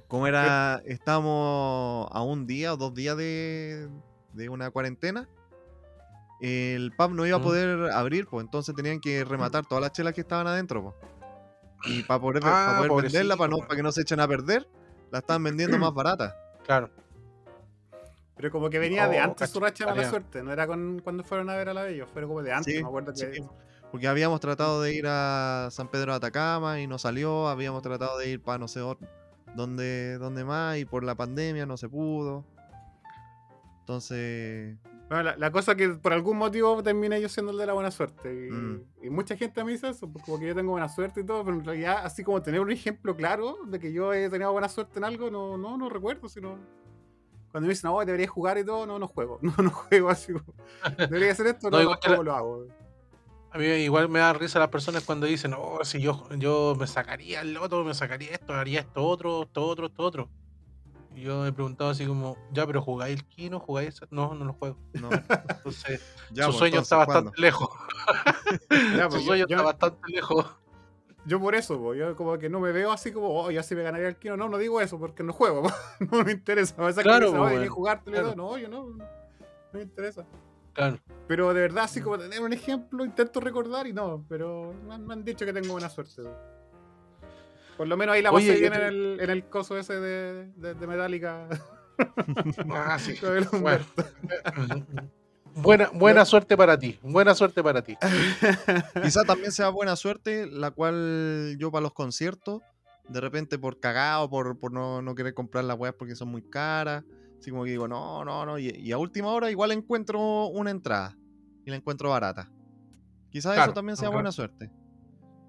[0.10, 3.88] Como era, estábamos a un día o dos días de,
[4.34, 5.28] de una cuarentena,
[6.42, 7.44] el pub no iba a Mm.
[7.44, 10.84] poder abrir, pues entonces tenían que rematar todas las chelas que estaban adentro.
[10.84, 10.96] pues.
[11.86, 14.28] Y para poder, Ah, para poder venderla, para, no, para que no se echen a
[14.28, 14.68] perder,
[15.12, 16.36] la estaban vendiendo más barata.
[16.66, 16.90] Claro.
[18.36, 21.24] Pero como que venía de antes su racha de mala suerte, no era con, cuando
[21.24, 23.20] fueron a ver a la Bello, fue como de antes, Sí, me acuerdo que...
[23.36, 23.42] sí,
[23.92, 28.18] porque habíamos tratado de ir a San Pedro de Atacama y no salió, habíamos tratado
[28.18, 28.80] de ir para no sé
[29.56, 32.44] dónde más y por la pandemia no se pudo.
[33.84, 34.78] Entonces,
[35.10, 37.92] Bueno, la, la cosa que por algún motivo terminé yo siendo el de la buena
[37.92, 38.34] suerte.
[38.34, 38.84] Y, Mm.
[39.04, 41.44] y mucha gente me dice eso, pues, como que yo tengo buena suerte y todo,
[41.44, 44.70] pero en realidad, así como tener un ejemplo claro de que yo he tenido buena
[44.70, 46.58] suerte en algo, no, no, no recuerdo, sino.
[47.52, 49.40] Cuando me dicen, no, deberías jugar y todo, no, no juego.
[49.42, 50.32] No, no juego así.
[50.34, 50.46] como,
[50.98, 52.68] Debería hacer esto, No, no, igual no que la- juego, lo hago.
[53.52, 56.88] A mí igual me da risa las personas cuando dicen, oh, si yo, yo me
[56.88, 60.30] sacaría el otro, me sacaría esto, haría esto otro, esto otro, esto otro.
[61.16, 63.60] Yo he preguntado así como, ya, pero ¿jugáis el Kino?
[63.60, 64.06] ¿Jugáis eso?
[64.10, 64.78] No, no lo juego.
[64.94, 65.10] no.
[65.12, 66.02] Entonces,
[66.32, 67.42] Ya, su pues, sueño entonces, está bastante ¿cuándo?
[67.42, 67.70] lejos.
[68.98, 70.46] Ya, su pues, sueño yo- está bastante lejos.
[71.26, 73.84] yo por eso, yo como que no me veo así como, oh, ya sí me
[73.84, 74.36] ganaría el kino.
[74.38, 75.64] No, no digo eso porque no juego,
[76.12, 76.76] no me interesa.
[76.76, 78.36] Que Claro, me dicen, "Oh, pues, deberías bueno, jugártelo y claro.
[78.36, 78.52] todo.
[78.52, 79.06] No, yo no, no
[79.74, 80.26] me interesa.
[80.74, 80.98] Claro.
[81.28, 85.06] Pero de verdad, así como tener un ejemplo, intento recordar y no, pero me han,
[85.06, 86.24] me han dicho que tengo buena suerte.
[87.78, 90.00] Por lo menos ahí la Oye, pasé yo bien en el, en el coso ese
[90.00, 91.48] de, de, de Metallica.
[92.74, 93.14] Ah, sí.
[93.62, 93.86] Bueno.
[95.56, 97.00] Buena, buena suerte para ti.
[97.04, 97.96] Buena suerte para ti.
[99.04, 102.62] Quizá también sea buena suerte, la cual yo para los conciertos,
[103.08, 106.42] de repente por cagado, por, por no, no querer comprar las weas porque son muy
[106.42, 107.04] caras,
[107.40, 110.72] así como que digo, no, no, no, y, y a última hora igual encuentro una
[110.72, 111.16] entrada
[111.66, 112.50] y la encuentro barata.
[113.30, 114.72] Quizás eso también sea buena suerte.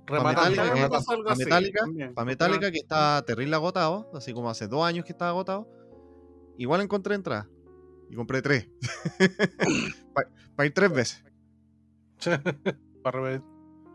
[0.07, 1.81] Metallica, algo Para Metallica,
[2.15, 5.69] para Metallica que está terrible agotado, así como hace dos años que estaba agotado,
[6.59, 7.49] igual encontré entrada
[8.11, 8.69] y compré tres.
[10.57, 11.25] para ir tres veces.
[13.03, 13.45] para repetir-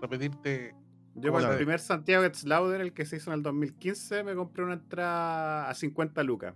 [0.01, 0.76] repetirte.
[1.16, 4.24] Yo ¿Cómo para el primer Santiago Gets Louder, el que se hizo en el 2015,
[4.24, 6.55] me compré una entrada a 50 lucas.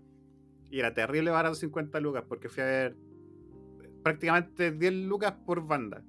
[0.71, 2.97] Y era terrible barato 50 lucas porque fui a ver
[4.03, 6.03] prácticamente 10 lucas por banda.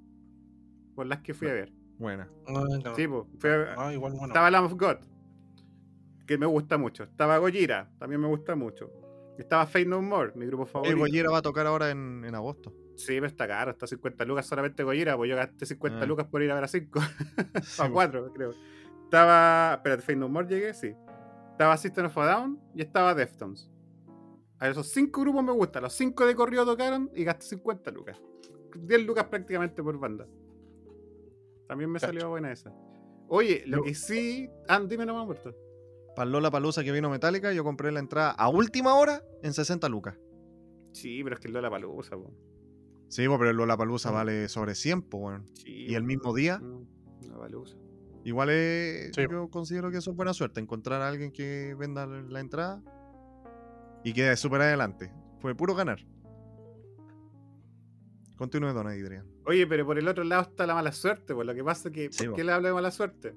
[0.95, 1.73] Por las que fui a ver.
[1.99, 2.29] Buena.
[2.49, 2.67] No.
[2.97, 3.25] Sí, pues,
[3.95, 4.27] igual bueno.
[4.27, 4.97] Estaba Lamb of God,
[6.27, 7.05] que me gusta mucho.
[7.05, 8.91] Estaba Gojira, también me gusta mucho.
[9.39, 10.99] Estaba Fate No More, mi grupo El favorito.
[10.99, 12.73] Gojira va a tocar ahora en, en agosto.
[12.97, 16.07] Sí, pero está caro, está 50 lucas solamente Gojira, pues yo gasté 50 Ah.
[16.07, 17.01] lucas por ir a ver a 5.
[17.65, 17.93] Sí, a po.
[17.95, 18.53] 4, creo.
[19.05, 19.75] Estaba.
[19.75, 20.95] Espérate, Fate No More llegué, sí.
[21.53, 23.71] Estaba System of a Down y estaba Deftones.
[24.59, 25.83] A esos 5 grupos me gustan.
[25.83, 28.21] Los 5 de corrido tocaron y gasté 50 lucas.
[28.77, 30.27] 10 lucas prácticamente por banda.
[31.69, 32.13] También me Cacho.
[32.13, 32.73] salió buena esa.
[33.29, 34.49] Oye, lo Yo- que sí.
[34.69, 35.55] Ah, dime nomás, Humberto.
[36.15, 39.89] Para Lola Palusa que vino Metallica, yo compré la entrada a última hora en 60
[39.89, 40.17] lucas.
[40.93, 42.31] Sí, pero es que el Lola Palusa, po.
[43.09, 45.33] Sí, po, pero el Lola Palusa vale sobre 100, po.
[45.55, 47.77] Sí, Y el mismo día, Lola Palusa.
[48.25, 49.23] igual es, Sí.
[49.29, 52.81] yo considero que eso es buena suerte, encontrar a alguien que venda la entrada
[54.05, 55.13] y quede súper adelante.
[55.41, 55.99] Fue puro ganar.
[58.37, 59.27] Continúe, don Adrián.
[59.47, 61.95] Oye, pero por el otro lado está la mala suerte, pues lo que pasa es
[61.95, 62.37] que, Sí, ¿por po.
[62.37, 63.35] qué le hablo de mala suerte?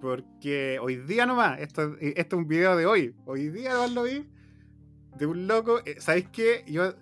[0.00, 4.02] Porque hoy día nomás, esto, esto es un video de hoy, hoy día nomás lo
[4.04, 4.28] vi,
[5.16, 6.64] de un loco, eh, ¿sabéis qué?
[6.66, 6.92] Yo,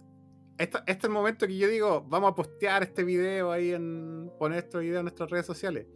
[0.58, 4.30] esto- este es el momento que yo digo, vamos a postear este video ahí en,
[4.38, 5.86] poner este video en nuestras redes sociales.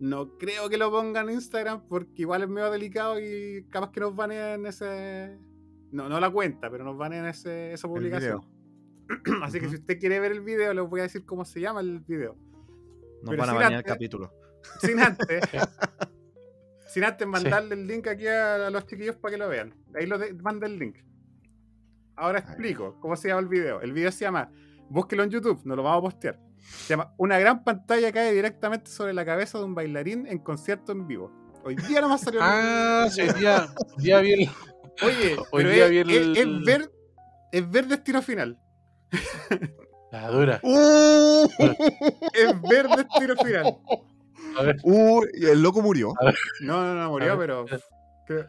[0.00, 4.00] No creo que lo pongan en Instagram porque igual es medio delicado y capaz que
[4.00, 5.38] nos baneen ese...
[5.92, 8.40] No, no la cuenta, pero nos baneen ese, esa publicación.
[9.42, 11.80] Así que si usted quiere ver el video, les voy a decir cómo se llama
[11.80, 12.36] el video.
[13.22, 14.32] Nos Pero van a sin banear el antes- capítulo.
[14.80, 15.40] Sin antes,
[16.88, 19.74] sin antes mandarle el link aquí a, los chiquillos para que lo vean.
[19.94, 20.96] Ahí lo de- manda el link.
[22.16, 23.80] Ahora explico cómo se llama el video.
[23.82, 24.50] El video se llama,
[24.88, 26.40] búsquelo en YouTube, no lo vamos a postear.
[26.58, 30.92] Se llama Una gran pantalla cae directamente sobre la cabeza de un bailarín en concierto
[30.92, 31.30] en vivo.
[31.64, 33.66] Hoy día nomás salió el- Ah, sí, hoy día,
[33.98, 34.50] día vi el-
[35.02, 36.90] Oye, hoy día es, vi el- es- es ver,
[37.52, 38.58] es ver destino final.
[40.12, 40.60] La dura.
[40.62, 41.48] ¡Uh!
[42.34, 43.76] Es ver destino final.
[44.58, 45.22] A ver, ¡Uh!
[45.34, 46.14] Y el loco murió.
[46.60, 47.64] No, no, no, murió, pero.
[47.66, 48.44] que-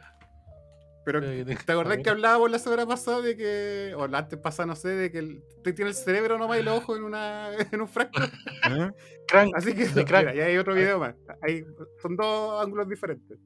[1.06, 3.94] Pero, ¿te acordás que hablábamos la semana pasada de que.
[3.98, 6.64] O la antes pasada, no sé, de que el, usted tiene el cerebro nomás y
[6.64, 8.22] los ojos en, una, en un frasco?
[8.70, 8.92] ¿Eh?
[9.28, 9.54] Crank.
[9.56, 9.88] Así que.
[9.88, 10.04] De.
[10.04, 11.16] Mira, ya hay otro video más.
[11.42, 11.64] Hay,
[12.02, 13.38] son dos ángulos diferentes.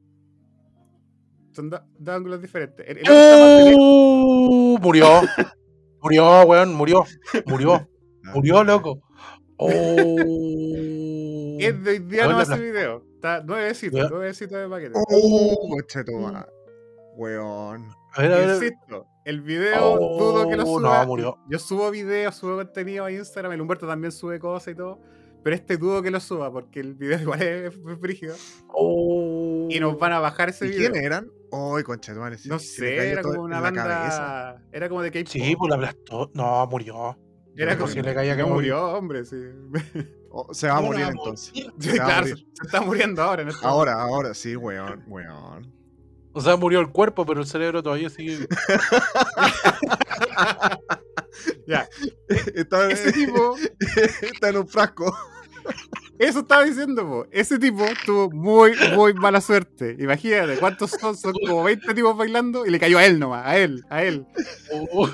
[1.54, 2.84] Son do- dos ángulos diferentes.
[2.88, 3.76] El, el.
[3.78, 5.08] Uh, murió.
[6.02, 7.06] Murió, weón, murió.
[7.46, 7.88] Murió.
[8.34, 9.02] Murió, loco.
[9.58, 10.06] Oh.
[11.60, 13.04] Es de hoy día A ver, no la ese pla- video.
[13.16, 14.10] Está nuevecito, Ya.
[14.10, 14.94] nuevecito de paquete.
[15.70, 16.50] Coche tu madre.
[17.16, 17.88] Weón.
[18.14, 18.50] A ver, a ver.
[18.56, 21.06] Insisto, el video Oh, dudo que lo no, suba.
[21.06, 21.38] murió.
[21.50, 25.00] Yo subo videos, subo contenido a Instagram, el Humberto también sube cosas y todo.
[25.44, 28.36] Pero este dudo que lo suba porque el video igual es, brígido.
[28.70, 29.68] Oh.
[29.70, 30.92] Y nos van a bajar ese ¿Y video.
[30.92, 31.32] quiénes eran?
[31.52, 32.38] ¡Ay, concha tu madre!
[32.38, 33.84] se- No se sé, era como una banda.
[33.84, 34.62] cabeza.
[34.72, 35.28] Era como de K-pop.
[35.28, 36.32] Sí, pues la aplastó.
[36.34, 37.18] No, murió.
[37.58, 38.72] Era como si le caía que no morir.
[38.72, 39.36] murió, hombre, sí.
[40.34, 41.52] Oh, se va a ¿Cómo morir entonces.
[41.82, 42.48] claro, se, morir.
[42.54, 45.74] se está muriendo ahora en este Ahora, ahora, sí, weón, weón.
[46.32, 48.48] O sea, murió el cuerpo, pero el cerebro todavía sigue.
[51.68, 51.88] Ya,
[52.56, 53.56] Está, ese tipo,
[54.22, 55.16] está en un frasco.
[56.22, 57.28] Eso estaba diciendo, po.
[57.32, 59.96] ese tipo tuvo muy, muy mala suerte.
[60.00, 61.18] Imagínate, ¿cuántos son?
[61.18, 64.26] Son como 20 tipos bailando y le cayó a él nomás, a él, a él.
[64.72, 65.10] Oh,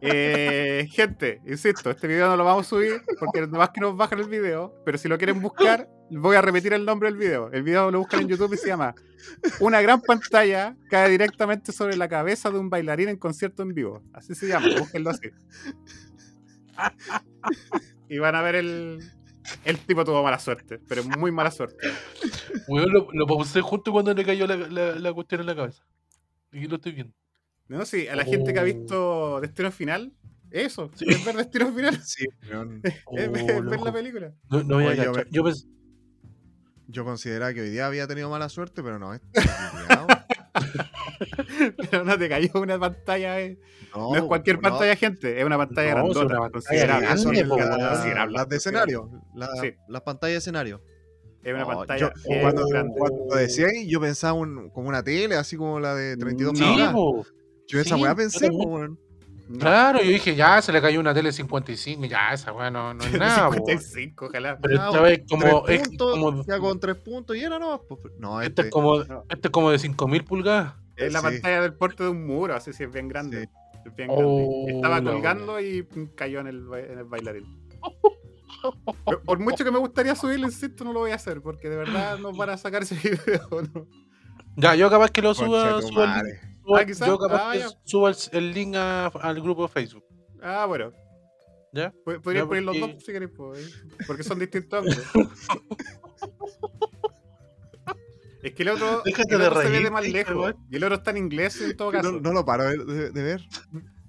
[0.00, 4.18] Eh, gente, insisto, este video no lo vamos a subir porque más que nos bajan
[4.18, 7.50] el video, pero si lo quieren buscar, voy a repetir el nombre del video.
[7.52, 8.94] El video lo buscan en YouTube y se llama
[9.60, 14.02] Una gran pantalla cae directamente sobre la cabeza de un bailarín en concierto en vivo.
[14.12, 15.30] Así se llama, búsquenlo así.
[18.08, 19.15] Y van a ver el...
[19.64, 21.88] El tipo tuvo mala suerte, pero muy mala suerte.
[22.68, 25.82] Weón, lo, lo pausé justo cuando le cayó la, la, la cuestión en la cabeza.
[26.52, 27.12] Y aquí lo estoy viendo.
[27.68, 30.12] No, sí, a la gente que ha visto Destino Final,
[30.50, 31.04] eso, Sí.
[31.08, 33.84] es ver Destino Final, Sí, es Oh, ver, ver loco.
[33.84, 34.32] la película.
[34.50, 35.66] No, no voy a Oye, yo me- Yo pensé.
[36.88, 39.12] Yo consideraba que hoy día había tenido mala suerte, pero no.
[39.12, 39.26] este.
[41.90, 43.58] Pero no te cayó una pantalla, eh.
[43.94, 44.62] No, No es cualquier no.
[44.62, 47.06] pantalla, gente, es una pantalla No, grandota, una pantalla considerable.
[47.06, 47.56] Sí, son grande, po,
[48.32, 49.10] las- de escenario.
[49.34, 49.72] la- Sí.
[49.88, 50.82] Las pantallas de escenario.
[51.42, 55.36] Es una No, pantalla yo- cuando, cuando decía ahí, yo pensaba un- como una tele,
[55.36, 56.64] así como la de 32 Sí.
[57.68, 58.98] Yo esa sí, weá pensé, weón.
[59.48, 62.04] No, Claro, yo dije, ya se le cayó una tele 55.
[62.06, 63.54] Ya, esa weá no, no es nada, po.
[63.54, 64.58] 55, ojalá.
[64.60, 65.62] Pero esta vez como.
[65.64, 67.80] Tres Es puntos, como ya con tres puntos y era no.
[68.18, 68.62] No, este este.
[68.62, 69.24] es como, No.
[69.28, 70.74] este es como de 5000 pulgadas.
[70.96, 71.24] Es la sí.
[71.26, 73.42] pantalla del porte de un muro, así sí es bien grande.
[73.44, 73.50] Sí.
[73.86, 74.72] Es bien Oh, grande.
[74.76, 77.44] Estaba la colgando y pum, cayó en el, ba- en el bailarín.
[79.04, 81.76] Pero Por mucho que me gustaría subirlo, insisto, no lo voy a hacer, porque de
[81.76, 82.94] verdad nos van a sacar ese
[83.26, 83.48] video.
[83.74, 83.86] ¿no?
[84.56, 85.80] Ya, yo capaz que lo suba.
[85.82, 86.22] Suba
[86.74, 87.06] Ah, quizás.
[87.06, 87.68] yo capaz Ah, que ya.
[87.84, 90.04] suba el, el link a- al grupo de Facebook.
[90.42, 90.92] Ah, bueno.
[91.72, 91.92] ¿Ya?
[92.04, 93.52] Pod- Podrías Ya, poner los dos si queréis, po,
[94.06, 94.84] porque son distintos.
[98.42, 100.54] Es que el otro, Déjate el de otro se ve de más lejos.
[100.70, 102.12] Y el otro está en inglés en todo caso.
[102.12, 103.42] No, no lo paro de, ver.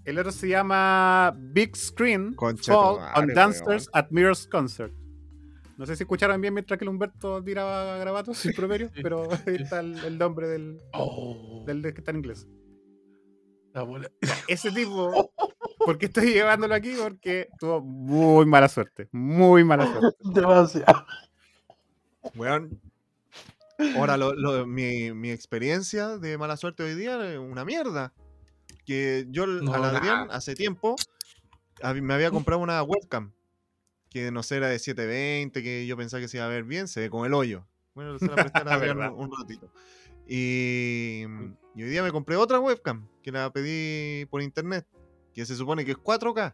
[0.05, 4.93] El otro se llama Big Screen Concha Fall madre, on Dancers at Mirror's Concert.
[5.77, 9.29] No sé si escucharon bien mientras que el Humberto tiraba grabatos sin promedio, Sí, pero
[9.45, 12.47] ahí está el, el nombre del, Oh, del que está en inglés.
[13.73, 14.09] la bola.
[14.47, 15.31] Ese tipo,
[15.85, 16.95] ¿por qué estoy llevándolo aquí?
[16.99, 19.07] Porque tuvo muy mala suerte.
[19.11, 20.17] Muy mala suerte.
[20.33, 21.05] Demasiado.
[22.35, 22.81] Weón,
[23.95, 28.11] Ahora, lo- lo- mi, mi experiencia de mala suerte hoy día es una mierda.
[28.85, 30.35] Que yo No, al Adrián nada.
[30.37, 30.95] hace tiempo
[32.01, 33.33] me había comprado una webcam
[34.09, 36.87] que no sé, era de 720, que yo pensaba que se iba a ver bien,
[36.87, 37.65] se ve con el hoyo.
[37.93, 39.13] Bueno, se la presté al Adrián Verdad.
[39.15, 39.71] un, ratito.
[40.27, 41.23] Y,
[41.75, 44.85] y hoy día me compré otra webcam que la pedí por internet,
[45.33, 46.53] que se supone que es 4K.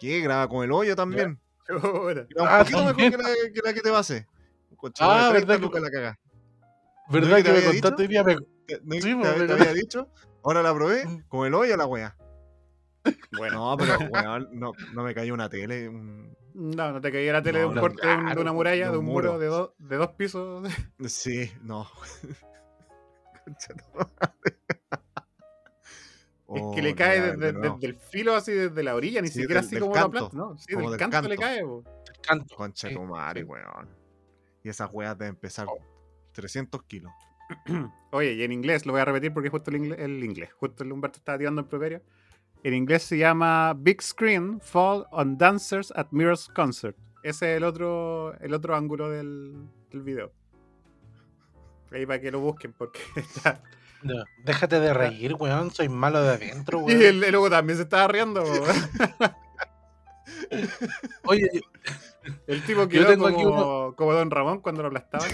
[0.00, 1.38] Que graba con el hoyo también.
[1.68, 3.24] Era un Ah, poquito mejor que la,
[3.54, 4.26] que la que te pasé.
[4.98, 6.18] Ah, Ah, verdad que- la cagá.
[7.08, 8.24] ¿Verdad que que, te me contaste día?
[8.24, 8.36] Me-
[8.66, 10.08] ¿Te, no- Sí, te- pues, te pero- había dicho?
[10.42, 11.22] Ahora la probé Mm.
[11.28, 12.16] con el hoyo la wea.
[13.38, 15.88] Bueno, No, pero weón, no, no me cayó una tele.
[15.88, 18.40] un- no, no te caía la tele de No, un corte de, un- de claro,
[18.42, 19.38] una muralla, de de un muro muro.
[19.38, 20.62] de, dos de dos pisos.
[21.06, 21.88] Sí, no.
[23.44, 24.58] Concha tu madre.
[26.54, 29.28] Es Oh, que le no, cae desde, de el filo, así desde la orilla, ni
[29.28, 30.58] Sí, siquiera del- así del como canto, la planta, ¿no?
[30.58, 31.62] Sí, como del del canto, le cae.
[32.22, 32.54] Canto.
[32.56, 33.88] Concha Sí, tu madre, weón.
[34.62, 35.78] Y esas weas deben pesar Oh.
[36.32, 37.10] 300 kilos.
[38.12, 40.84] Oye, y en inglés, lo voy a repetir porque justo el inglés, el inglés justo
[40.84, 42.02] el Humberto estaba tirando en properio.
[42.64, 46.96] En inglés se llama Big Screen Fall on Dancers at Mirrors Concert.
[47.24, 50.32] Ese es el otro, el otro ángulo del, del video.
[51.90, 53.62] Ahí para que lo busquen, porque está.
[54.02, 55.70] No, déjate de reír, weón.
[55.70, 57.02] Soy malo de adentro, Y weón.
[57.02, 58.42] el, el loco también se estaba riendo.
[58.44, 59.28] po.
[61.24, 61.48] Oye,
[62.46, 65.30] El tipo Yo quedó tengo como, aquí uno- como Don Ramón cuando lo aplastaban.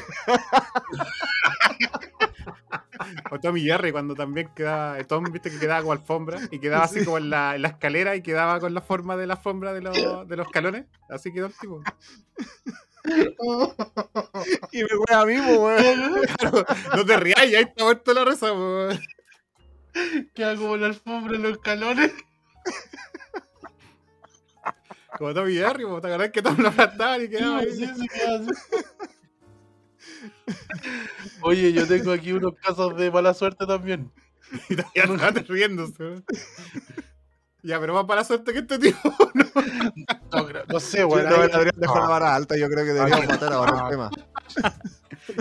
[3.30, 7.04] O Tommy Jerry cuando también quedaba, Tom viste que quedaba como alfombra y quedaba así
[7.04, 9.82] como en la, en la escalera y quedaba con la forma de la alfombra de
[9.82, 10.86] los, de los calones.
[11.08, 11.82] Así quedó el tipo.
[14.72, 16.26] Y me wea a mí, weón.
[16.36, 18.52] Claro, no te rías, ya está muerto la risa.
[18.52, 18.88] po.
[20.34, 22.12] queda como la alfombra en los escalones.
[25.16, 27.72] Como Tommy Jerry, ¿te acordás que Tom lo aplastaban y quedaba ahí?
[27.72, 28.50] Sí, sí, así.
[31.42, 34.10] Oye, yo tengo aquí unos casos de mala suerte también.
[34.70, 36.22] Y todavía no estás riéndose.
[37.62, 38.98] Ya, pero más para la suerte que este tipo.
[40.32, 41.28] No, creo- no sé, Sí, weón.
[41.28, 42.00] no, el dejó no.
[42.02, 42.56] la vara alta.
[42.56, 43.84] Yo creo que deberíamos matar ahora no.
[43.84, 44.10] el tema.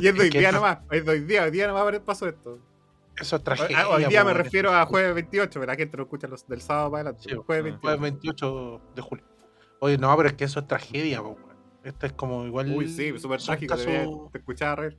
[0.01, 0.79] Y es de hoy que día no- nomás.
[0.91, 2.59] Es de hoy día, hoy día nomás pasó esto.
[3.17, 3.79] Eso es tragedia.
[3.81, 6.61] ah, hoy día me refiero a jueves 28, pero la gente no escucha los del
[6.61, 7.29] sábado para adelante.
[7.29, 7.81] Sí, jueves ah, 28.
[7.81, 9.25] Fue el 28 de julio.
[9.79, 11.37] Oye, no, pero es que eso es tragedia, po,
[11.83, 12.71] Esto es como igual.
[12.71, 13.75] Uy, sí, súper trágico.
[14.31, 14.97] Te escuchaba reír.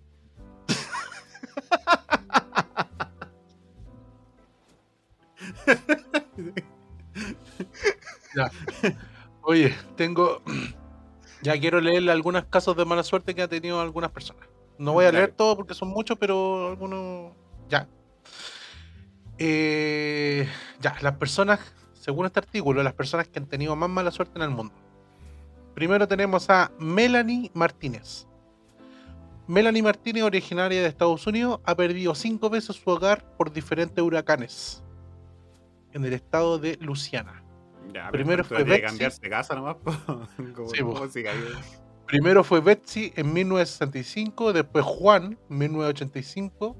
[9.42, 10.42] Oye, tengo.
[11.40, 14.48] Ya quiero leerle algunos casos de mala suerte que ha tenido algunas personas.
[14.76, 17.32] No voy a leer todo porque son muchos, pero algunos.
[17.68, 17.86] Ya.
[19.38, 20.48] Eh,
[20.80, 21.60] ya, las personas,
[21.92, 24.74] según este artículo, las personas que han tenido más mala suerte en el mundo.
[25.78, 28.26] Primero tenemos a Melanie Martínez.
[29.46, 34.82] Melanie Martínez, originaria de Estados Unidos, ha perdido cinco veces su hogar por diferentes huracanes
[35.92, 37.44] en el estado de Luisiana.
[37.94, 38.82] Ya, Primero fue Betsy.
[38.82, 39.76] cambiarse casa nomás.
[40.56, 40.68] Como
[41.06, 41.22] Sí.
[42.08, 46.76] Primero fue Betsy en 1965, después Juan en 1985,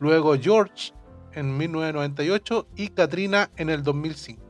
[0.00, 0.92] luego George
[1.34, 4.43] en 1998 y Katrina en el 2005.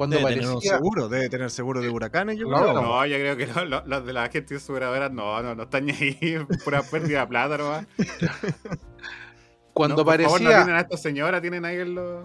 [0.00, 2.72] Cuando Debe tener seguro, debe tener seguro de huracanes, yo No, creo.
[2.72, 2.80] no.
[2.80, 5.90] No, yo creo que lo- lo- los de la gente aseguradoras no, no, no están
[5.90, 6.38] ahí.
[6.64, 7.86] Pura pérdida de plata nomás.
[9.74, 12.24] cuando no, por favor, parecía no tienen a esta señora, tienen ahí en, lo-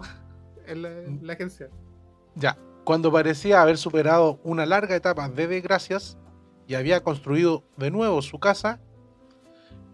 [0.68, 1.68] en la, en la agencia.
[2.36, 6.18] ya, cuando parecía haber superado una larga etapa de desgracias
[6.68, 8.80] y había construido de nuevo su casa,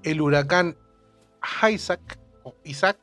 [0.03, 0.77] el huracán
[1.67, 2.97] Isaac o Isaac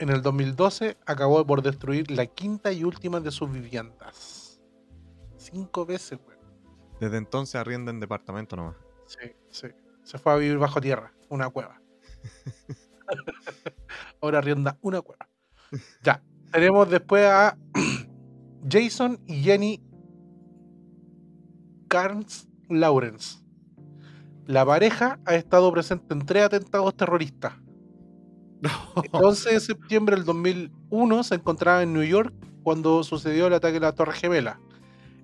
[0.00, 4.58] en el 2012 acabó por destruir la quinta y última de sus viviendas.
[5.36, 6.38] Cinco veces, güey.
[7.00, 8.76] Desde entonces arrienda en departamento nomás.
[9.06, 9.68] Sí, sí.
[10.02, 11.82] Se fue a vivir bajo tierra, una cueva.
[14.22, 15.28] Ahora arrienda una cueva.
[16.02, 16.22] Ya.
[16.50, 17.58] Tenemos después a
[18.68, 19.82] Jason y Jenny
[21.88, 23.38] Carnes Lawrence.
[24.46, 27.52] La pareja ha estado presente en tres atentados terroristas.
[28.62, 32.32] El 11 de septiembre del 2001 se encontraba en New York
[32.62, 34.60] cuando sucedió el ataque a la Torre Gemela.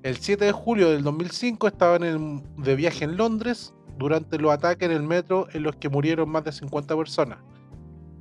[0.03, 4.89] El 7 de julio del 2005 estaban en- de viaje en Londres durante los ataques
[4.89, 7.39] en el metro en los que murieron más de 50 personas.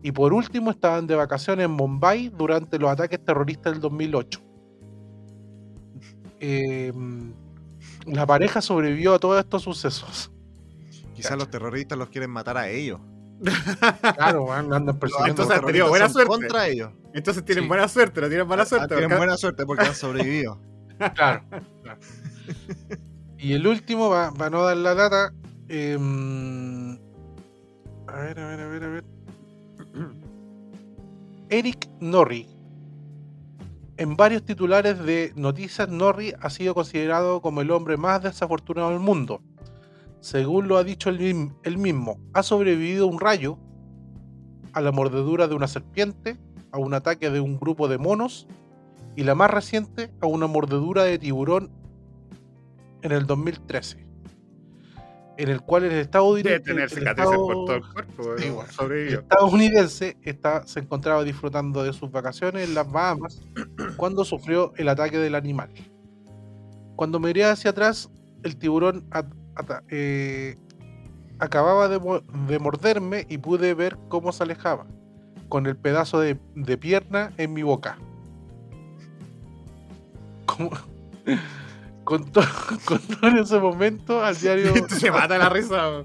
[0.03, 4.39] Y por último estaban de vacaciones en Bombay durante los ataques terroristas del 2008.
[6.39, 6.93] Eh,
[8.05, 10.31] la pareja sobrevivió a todos estos sucesos.
[11.13, 12.99] Quizás los terroristas los quieren matar a ellos.
[14.15, 15.31] Claro, man, andan persiguiendo.
[15.43, 16.29] Entonces, han tenido buena suerte.
[16.29, 16.91] contra ellos.
[17.13, 17.67] Entonces tienen Sí.
[17.67, 18.87] buena suerte, no tienen mala Ah, suerte.
[18.87, 20.59] tienen porque- buena suerte porque han sobrevivido.
[20.97, 21.43] Claro,
[21.83, 21.99] claro.
[23.37, 25.33] Y el último, para no dar la data,
[25.67, 26.97] em,
[28.07, 29.03] A ver, a ver, a ver, a ver.
[31.49, 32.47] Eric Norrie.
[33.97, 38.99] En varios titulares de noticias, Norrie ha sido considerado como el hombre más desafortunado del
[38.99, 39.41] mundo.
[40.25, 43.59] Según lo ha dicho él, mismo, ha sobrevivido a un rayo,
[44.73, 46.35] a la mordedura de una serpiente,
[46.71, 48.47] a un ataque de un grupo de monos
[49.15, 51.69] y la más reciente a una mordedura de tiburón
[53.03, 54.07] en el 2013,
[55.37, 58.45] en el cual el Estado el- tener el cicatrices Estado- por todo el cuerpo, Sí,
[58.45, 58.55] weón.
[58.55, 58.71] bueno.
[58.71, 59.19] Sobrevivió.
[59.19, 63.43] estadounidense está, se encontraba disfrutando de sus vacaciones en las Bahamas
[63.95, 65.69] cuando sufrió el ataque del animal.
[66.95, 68.09] Cuando miré hacia atrás,
[68.41, 69.05] el tiburón
[69.55, 70.57] ata- eh,
[71.39, 74.85] acababa de, mo- de morderme y pude ver cómo se alejaba,
[75.49, 77.97] con el pedazo de, de pierna en mi boca.
[80.45, 80.71] Como-
[82.03, 82.41] con, to-
[82.85, 86.03] con todo en ese momento al diario Se mata la risa.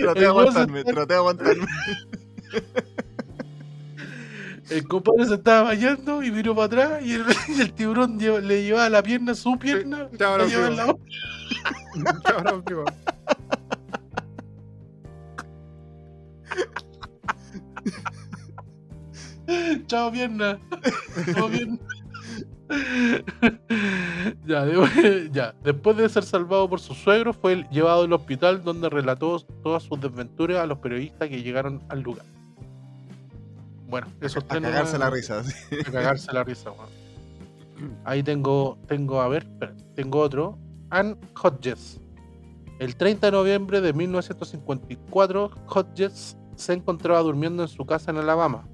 [0.00, 1.66] Traté de aguantarme, traté de aguantarme.
[4.70, 7.24] El compadre se estaba bañando y miró para atrás y el,
[7.56, 10.76] y el tiburón lleva- le llevaba la pierna, su pierna, chao, la nos llevaba en
[10.76, 10.96] la.
[19.86, 20.58] Chao pierna.
[21.34, 21.78] Chao pierna.
[24.46, 28.88] ya, de- ya, después de ser salvado por su suegro, fue llevado al hospital donde
[28.88, 32.24] relató todas sus desventuras a los periodistas que llegaron al lugar.
[33.94, 35.44] Bueno, esos A cagarse la risa.
[35.44, 35.76] sí.
[35.86, 36.72] a cagarse la risa.
[38.04, 39.46] Ahí tengo, tengo, a ver,
[39.94, 40.58] tengo otro.
[40.90, 42.00] Ann Hodges.
[42.80, 48.66] El 30 de noviembre de 1954, Hodges se encontraba durmiendo en su casa en Alabama,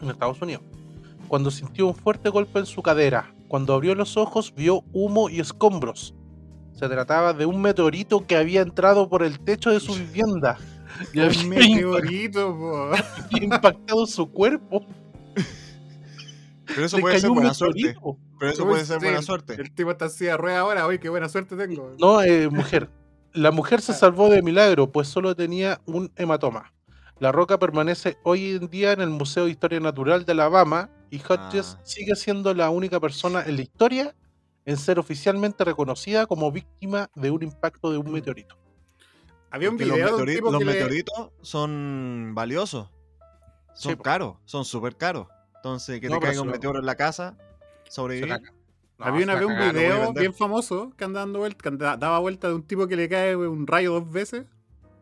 [0.00, 0.64] en Estados Unidos,
[1.28, 3.32] cuando sintió un fuerte golpe en su cadera.
[3.46, 6.12] Cuando abrió los ojos, vio humo y escombros.
[6.72, 10.58] Se trataba de un meteorito que había entrado por el techo de su vivienda
[11.12, 12.90] y Un había impact- meteorito, po.
[13.40, 14.84] impactado su cuerpo.
[16.66, 17.78] Pero eso Le puede ser buena suerte.
[17.82, 18.18] meteorito.
[18.38, 19.54] Pero eso Uy, puede ser sí, buena suerte.
[19.54, 20.86] El tipo está así de rueda ahora.
[20.86, 21.94] Uy, qué buena suerte tengo.
[21.98, 22.88] No, eh, mujer.
[23.32, 23.82] La mujer Ah.
[23.82, 26.72] se salvó de milagro, pues solo tenía un hematoma.
[27.20, 31.18] La roca permanece hoy en día en el Museo de Historia Natural de Alabama y
[31.20, 31.80] Hodges Ah.
[31.84, 34.14] sigue siendo la única persona en la historia
[34.64, 38.56] en ser oficialmente reconocida como víctima de un impacto de un meteorito.
[39.54, 42.90] Había un los, video tipo los que le- meteoritos son valiosos.
[43.74, 45.28] Son Sí, caros, son súper caros.
[45.56, 47.36] Entonces, que No, te caiga un meteoro en la casa,
[47.88, 48.28] sobrevivir.
[48.98, 52.48] No, Había una vez un video bien famoso que anda dando vuelta, que daba vuelta
[52.48, 54.44] de un tipo que le cae un rayo dos veces.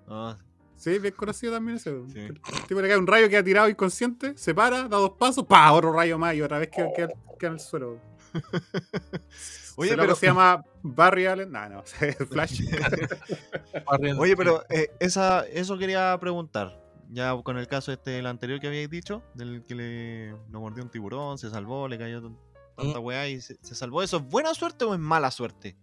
[0.08, 0.36] Ah,
[0.76, 1.92] Sí, bien conocido también ese.
[2.08, 2.18] Sí.
[2.18, 5.44] El tipo le cae un rayo que ha tirado inconsciente, se para, da dos pasos,
[5.46, 7.98] pa, otro rayo más y otra vez queda, queda- queda en el suelo.
[9.76, 11.50] Oye, pero, se llama Barry Allen.
[11.50, 11.82] No, no,
[12.30, 12.62] Flash.
[14.18, 16.80] Oye, pero eh, esa, eso quería preguntar.
[17.10, 20.82] Ya con el caso este, el anterior que habíais dicho, del que le lo mordió
[20.82, 22.38] un tiburón, se salvó, le cayó tan-
[22.76, 23.04] tanta Mm.
[23.04, 24.02] weá y se, se salvó.
[24.02, 25.76] ¿Eso es buena suerte o es mala suerte?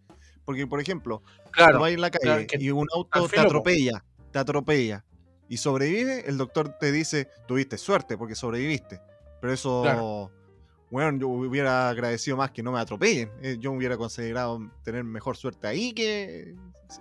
[0.43, 1.21] Porque, por ejemplo,
[1.51, 5.05] Claro, vas en la calle claro, y un auto te atropella, te atropella
[5.47, 8.99] y sobrevive, el doctor te dice, tuviste suerte porque sobreviviste.
[9.41, 10.31] Pero eso, Claro.
[10.91, 13.31] Bueno, yo hubiera agradecido más que no me atropellen.
[13.41, 16.55] Eh, Yo hubiera considerado tener mejor suerte ahí que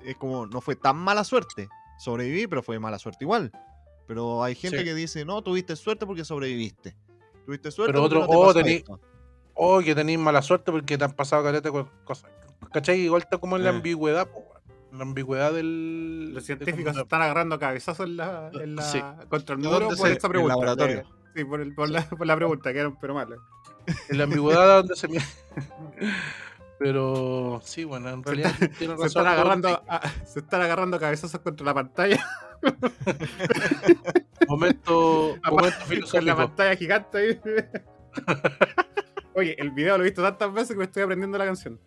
[0.04, 1.68] es como, no fue tan mala suerte.
[1.98, 3.50] Sobreviví, pero fue mala suerte igual.
[4.06, 4.84] Pero hay gente Sí.
[4.84, 6.96] que dice, no, tuviste suerte porque sobreviviste.
[7.46, 9.00] Tuviste suerte Pero porque otro, no te oh, pasó tení- esto".
[9.54, 12.30] oh, que tenéis mala suerte porque te han pasado careta con cosas.
[12.72, 13.00] ¿Cachai?
[13.00, 13.74] Igual está como en la Eh.
[13.76, 14.44] ambigüedad, po.
[14.92, 16.32] La ambigüedad del.
[16.32, 19.00] Los científicos se están agarrando cabezazos en la, en la- Sí.
[19.28, 20.54] contra el ¿De muro por esta el pregunta.
[20.54, 21.02] laboratorio.
[21.34, 23.38] Sí, por, el- por la, por la pregunta, que eran pero malas.
[24.08, 25.24] En la ambigüedad donde se mira.
[26.78, 29.10] Pero sí, bueno, en realidad tiene razón.
[29.10, 32.24] Se están, agarrando a, se están agarrando cabezazos contra la pantalla.
[34.48, 35.76] Momento, momento
[36.10, 37.40] con la pantalla gigante ahí.
[39.34, 41.78] Oye, el video lo he visto tantas veces que me estoy aprendiendo la canción.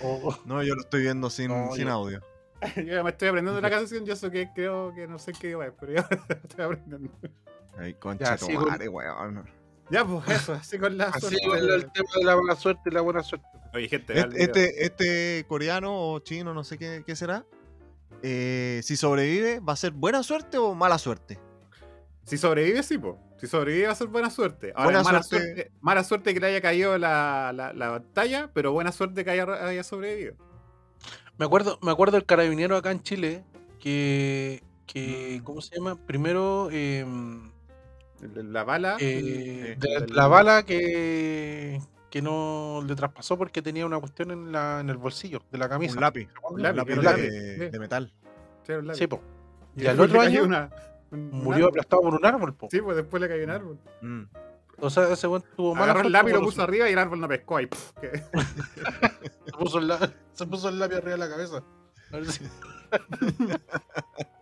[0.00, 2.22] Oh, No, yo lo estoy viendo sin, No, sin yo- audio.
[2.76, 5.66] Yo me estoy aprendiendo la canción, yo sé que creo que no sé qué iba,
[5.78, 6.02] pero yo
[6.42, 7.10] estoy aprendiendo.
[7.76, 9.44] Ay, concha Ya, madre, weón.
[9.90, 11.46] Ya, pues eso, así con la Así suerte.
[11.46, 13.46] con el tema de la mala suerte y la buena suerte.
[13.74, 17.44] Oye, gente, el Este, este, este coreano o chino, no sé qué, qué será.
[18.22, 21.38] eh, si sobrevive, ¿va a ser buena suerte o mala suerte?
[22.24, 23.18] Si sobrevive, sí, po.
[23.40, 24.72] Si sobrevive va a ser buena suerte.
[24.74, 25.46] Ahora, Buena es mala suerte.
[25.54, 25.72] suerte.
[25.80, 29.44] Mala suerte que le haya caído la, la, la batalla, pero buena suerte que haya,
[29.66, 30.34] haya sobrevivido.
[31.38, 33.44] Me acuerdo, me acuerdo del carabinero acá en Chile
[33.80, 35.94] que, que ¿cómo se llama?
[36.04, 37.57] Primero eh, El de
[38.20, 38.96] La bala.
[39.00, 44.80] eh, de la, bala que, que no le traspasó porque tenía una cuestión en, la,
[44.80, 45.94] en el bolsillo de la camisa.
[45.94, 46.28] Un lápiz.
[46.50, 47.78] Un lápiz, lápiz, un de, lápiz, de sí.
[47.78, 48.12] metal.
[48.66, 48.98] Sí, un lápiz.
[48.98, 49.22] Sí, po.
[49.76, 50.70] Y Y al otro año una-
[51.10, 51.68] un- un murió árbol.
[51.70, 52.68] aplastado por un árbol, po.
[52.70, 53.78] Sí, pues después le cayó un árbol.
[54.02, 54.22] Mm.
[54.80, 57.26] O sea, ese weón tuvo Agarró el lápiz, lo puso arriba y el árbol no
[57.28, 57.66] pescó ahí.
[57.66, 58.22] puf, que-
[59.46, 59.92] Se puso, el
[60.32, 61.62] se puso el lápiz arriba de la cabeza.
[62.12, 62.44] A ver si-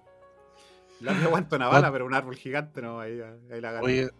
[1.00, 3.20] El lápiz aguanta una bala, pero un árbol gigante no, ahí,
[3.50, 3.86] ahí la agarró.
[3.86, 4.10] Oye,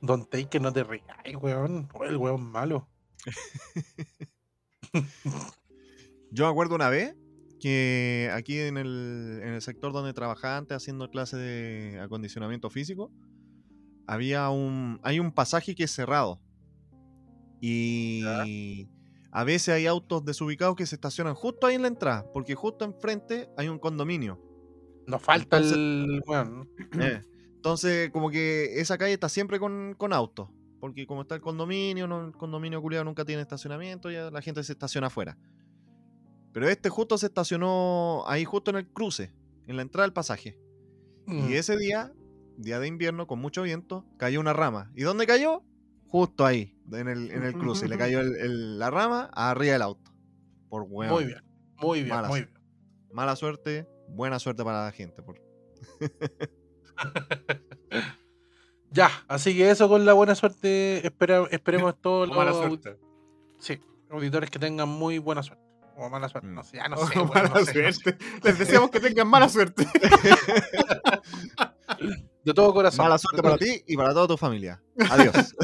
[0.00, 1.06] Don Take, no te rías,
[1.40, 1.88] weón.
[1.94, 2.88] Oye, el weón malo.
[6.30, 7.14] Yo me acuerdo una vez
[7.60, 13.12] que aquí en el, en el sector donde trabajaba antes haciendo clases de acondicionamiento físico,
[14.06, 16.40] había un, hay un pasaje que es cerrado.
[17.60, 18.24] Y
[19.30, 22.84] a veces hay autos desubicados que se estacionan justo ahí en la entrada, porque justo
[22.84, 24.40] enfrente hay un condominio.
[25.06, 26.68] Nos falta Entonces- el weón.
[27.00, 27.22] Eh,
[27.56, 30.48] Entonces, como que esa calle está siempre con, con autos.
[30.80, 34.64] Porque como está el condominio, no, el condominio culiado nunca tiene estacionamiento, ya la gente
[34.64, 35.38] se estaciona afuera.
[36.52, 39.32] Pero este justo se estacionó ahí justo en el cruce,
[39.68, 40.58] en la entrada del pasaje.
[41.26, 41.48] Mm.
[41.50, 42.12] Y ese día,
[42.56, 44.90] día de invierno, con mucho viento, cayó una rama.
[44.96, 45.62] ¿Y dónde cayó?
[46.08, 47.88] Justo ahí, en el, en el cruce.
[47.88, 50.10] Le cayó el- el- la rama arriba del auto.
[50.68, 51.12] Por weón.
[51.14, 51.42] Muy bien,
[51.80, 52.28] muy bien, Malas.
[52.30, 52.52] muy bien.
[53.12, 55.22] Mala suerte, buena suerte para la gente.
[55.22, 55.40] por-
[58.94, 61.06] Ya, así que eso con la buena suerte.
[61.06, 62.98] Espera, esperemos todos los suerte.
[63.58, 65.62] sí, auditores que tengan muy buena suerte.
[65.96, 66.48] O mala suerte.
[66.48, 67.14] No sé, ya no O sé.
[67.18, 68.00] weón, mala no sé, no sé.
[68.00, 68.24] suerte.
[68.42, 69.86] Les deseamos que tengan mala suerte.
[72.44, 73.04] De todo corazón.
[73.04, 74.82] Mala suerte para ti y para toda tu familia.
[75.10, 75.54] Adiós.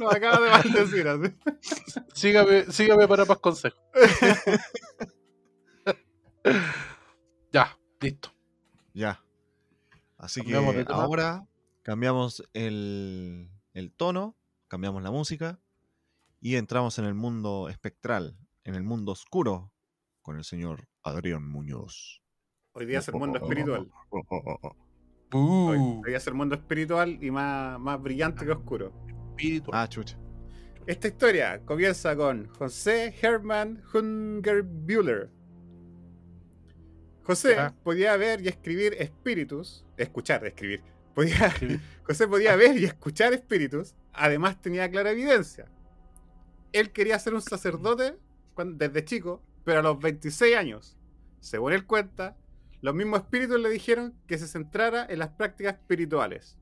[0.00, 1.32] Nos acaba de maldecir así.
[2.14, 3.78] Sígame, sígame para más consejos.
[8.00, 8.32] Listo.
[8.94, 9.22] Ya.
[10.18, 11.46] Así Cambiamos que ahora
[11.82, 14.36] cambiamos el, el tono,
[14.68, 15.60] cambiamos la música
[16.40, 19.72] y entramos en el mundo espectral, en el mundo oscuro,
[20.22, 22.22] con el señor Adrián Muñoz.
[22.72, 23.90] Hoy día es el mundo espiritual.
[24.10, 24.72] Hoy,
[25.32, 28.92] Uh, hoy día es el mundo espiritual y más, más brillante que oscuro.
[29.30, 29.72] espíritu.
[29.74, 30.16] Ah, chucha.
[30.86, 35.32] Esta historia comienza con José Hermann Hungerbühler.
[37.26, 40.80] José podía ver y escribir espíritus, escuchar, escribir.
[41.12, 41.52] Podía.
[42.04, 45.66] José podía ver y escuchar espíritus, además tenía clara evidencia.
[46.72, 48.16] Él quería ser un sacerdote
[48.56, 50.96] desde chico, pero a los 26 años,
[51.40, 52.36] según él cuenta,
[52.80, 56.56] los mismos espíritus le dijeron que se centrara en las prácticas espirituales.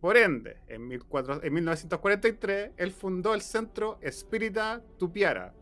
[0.00, 5.54] Por ende, en, 1400 en 1943, él fundó el centro Espírita Tupiara.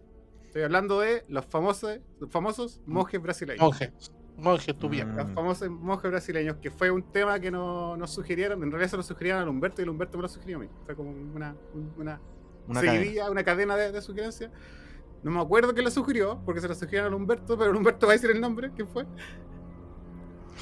[0.53, 3.63] Estoy hablando de los famosos, los famosos monjes brasileños.
[3.63, 3.91] Monjes.
[4.37, 5.13] Monjes tu bien.
[5.15, 5.17] Mm.
[5.17, 8.97] Los famosos monjes brasileños, que fue un tema que no- nos sugirieron, en realidad se
[8.99, 10.69] lo sugirieron al Humberto y el Humberto me lo sugirió a mí.
[10.85, 11.57] Fue como una,
[11.97, 12.21] una,
[12.69, 13.31] Una seguidilla, cadena.
[13.31, 14.51] una cadena de, de sugerencias.
[15.23, 18.13] No me acuerdo quién lo sugirió, porque se lo sugirieron al Humberto, pero Humberto va
[18.13, 19.07] a decir el nombre, ¿quién fue?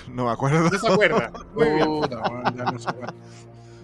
[0.09, 0.70] No me acuerdo.
[0.70, 1.32] No se acuerda.
[1.55, 3.14] Muy bien, Puta, weón, ya no sé, weón.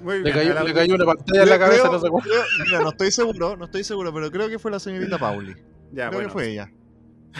[0.04, 0.34] muy Le bien.
[0.36, 2.22] cayó, A la- le cayó una pantalla en la Creo- cabeza, no sé cuál.
[2.22, 5.56] creo- mira, no estoy seguro, no estoy seguro, pero creo que fue la señorita Pauli.
[5.92, 6.70] Ya, creo bueno, que fue ella.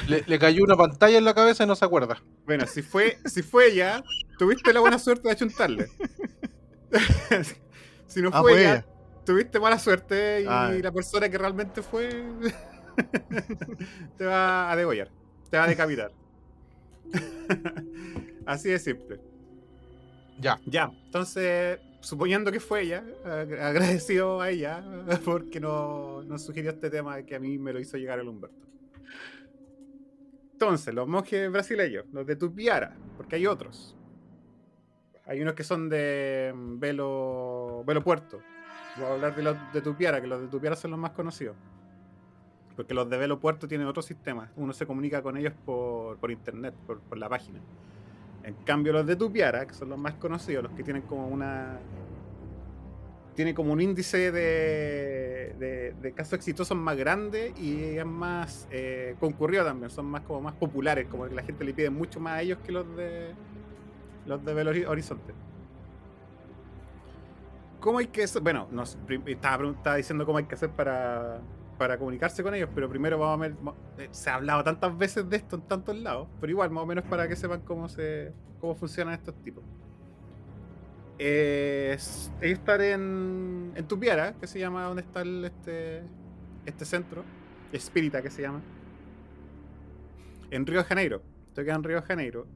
[0.09, 2.23] Le, le cayó una pantalla en la cabeza y no se acuerda.
[2.45, 4.03] bueno, si fue, si fue ella,
[4.39, 5.89] tuviste la buena suerte de achuntarle.
[8.07, 8.87] si no Ah, fue fue ella, ella.
[9.25, 10.71] tuviste mala suerte y Ah.
[10.83, 12.09] la persona que realmente fue
[14.19, 15.11] te va a degollar,
[15.51, 16.13] te va a decapitar.
[18.47, 19.21] Así de simple.
[20.39, 20.61] Ya.
[20.67, 24.85] Ya, entonces, suponiendo que fue ella, ag- agradecido a ella
[25.25, 28.65] porque no- nos sugirió este tema que a mí me lo hizo llegar el Humberto.
[30.53, 33.95] Entonces, los monjes brasileños, los de Tupiara, porque hay otros.
[35.27, 38.41] Hay unos que son de mm, Velo, Velo Puerto.
[38.97, 41.57] Voy a hablar de los de Tupiara, que los de Tupiara son los más conocidos.
[42.77, 44.51] Porque los de Velo Puerto tienen otro sistema.
[44.57, 47.61] Uno se comunica con ellos por, por internet, por, por la página.
[48.47, 51.81] En cambio, los de Tupiara, que son los más conocidos, los que tienen como una.
[53.35, 59.63] Tienen como un índice de, de, casos exitosos más grande y es más eh, concurrido
[59.63, 62.43] también, son más como más populares, como que la gente le pide mucho más a
[62.43, 63.35] ellos que los de
[64.25, 65.35] los de Belo Hori- Horizonte.
[67.81, 68.41] ¿Cómo hay que hacer?
[68.43, 68.69] Bueno,
[69.27, 71.41] estaba diciendo cómo hay que hacer para,
[71.79, 73.57] para comunicarse con ellos, pero primero vamos a ver.
[73.99, 76.87] eh, Se ha hablado tantas veces de esto en tantos lados, pero igual, más o
[76.87, 79.65] menos para que sepan cómo se cómo funcionan estos tipos.
[81.19, 81.93] Eh,
[82.41, 86.11] ellos están en, en Tupiara, que se llama donde está el, este,
[86.67, 87.25] este centro,
[87.73, 88.63] Espírita que se llama,
[90.51, 91.23] en Río de Janeiro.
[91.49, 92.49] Esto queda en Río de Janeiro.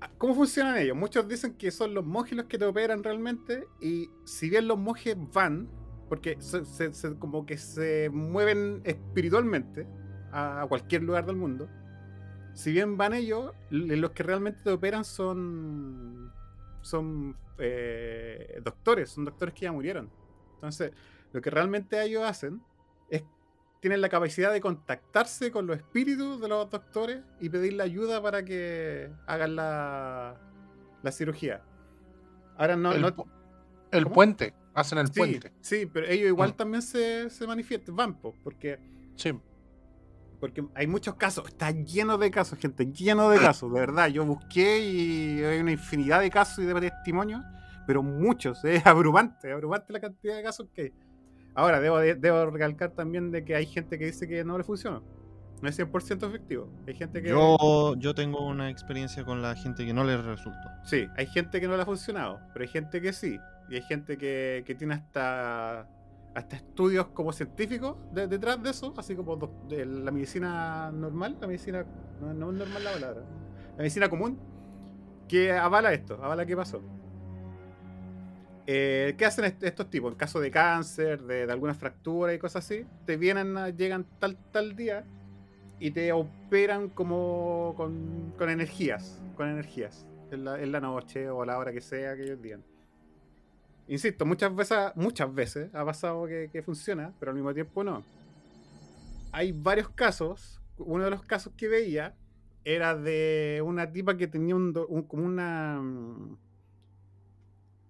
[0.00, 0.96] Ah, ¿Cómo funcionan ellos?
[0.96, 4.78] Muchos dicen que son los monjes los que te operan realmente y si bien los
[4.78, 5.68] monjes van,
[6.08, 9.86] porque se, se- se- como que se mueven espiritualmente
[10.32, 11.68] a, cualquier lugar del mundo.
[12.54, 16.32] Si bien van ellos, los que realmente te operan son
[16.80, 20.10] son eh, doctores, son doctores que ya murieron.
[20.54, 20.92] Entonces,
[21.32, 22.62] lo que realmente ellos hacen
[23.10, 23.22] es
[23.80, 28.44] tienen la capacidad de contactarse con los espíritus de los doctores y pedirle ayuda para
[28.44, 30.34] que hagan la,
[31.02, 31.62] la cirugía.
[32.56, 33.26] Ahora no, el no-
[33.92, 35.52] el puente, hacen el sí, puente.
[35.60, 36.56] sí, pero ellos igual Mm.
[36.56, 38.78] también se, se manifiestan, van, po, porque,
[39.16, 39.32] Sí.
[40.40, 44.08] porque hay muchos casos, está lleno de casos, gente, lleno de casos, de verdad.
[44.08, 47.42] Yo busqué y hay una infinidad de casos y de testimonios,
[47.86, 50.92] pero muchos, es abrumante, abrumante la cantidad de casos que hay.
[51.54, 54.62] Ahora, debo, de- debo recalcar también de que hay gente que dice que no le
[54.64, 55.00] funciona.
[55.60, 56.68] No es 100% efectivo.
[56.86, 57.30] Hay gente que...
[57.30, 60.68] Yo, yo tengo una experiencia con la gente que no le resultó.
[60.84, 63.38] Sí, hay gente que no le ha funcionado, pero hay gente que sí.
[63.68, 65.80] Y hay gente que, que tiene hasta,
[66.34, 71.36] hasta estudios como científicos de- detrás de eso, así como doc- de la medicina normal,
[71.40, 71.84] la medicina,
[72.20, 73.20] no, no es normal la palabra,
[73.72, 74.38] la medicina común,
[75.26, 76.80] que avala esto, avala qué pasó.
[78.66, 80.12] Eh, ¿Qué hacen est- estos tipos?
[80.12, 84.06] En caso de cáncer, de, de alguna fractura y cosas así, te vienen, a- llegan
[84.18, 85.04] tal, tal día
[85.80, 91.72] y te operan como con, energías, con energías, en la, noche o a la hora
[91.72, 92.64] que sea que ellos digan.
[93.86, 98.04] Insisto, muchas veces, muchas veces ha pasado que, funciona, pero al mismo tiempo no.
[99.32, 102.14] Hay varios casos, uno de los casos que veía
[102.64, 105.80] era de una tipa que tenía un, como una...
[105.80, 106.36] mm,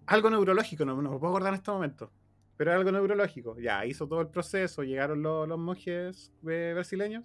[0.06, 2.12] Algo neurológico, no, me puedo acordar en este momento.
[2.56, 3.56] Pero era algo neurológico.
[3.58, 7.24] Ya, hizo todo el proceso, llegaron los, los monjes eh, brasileños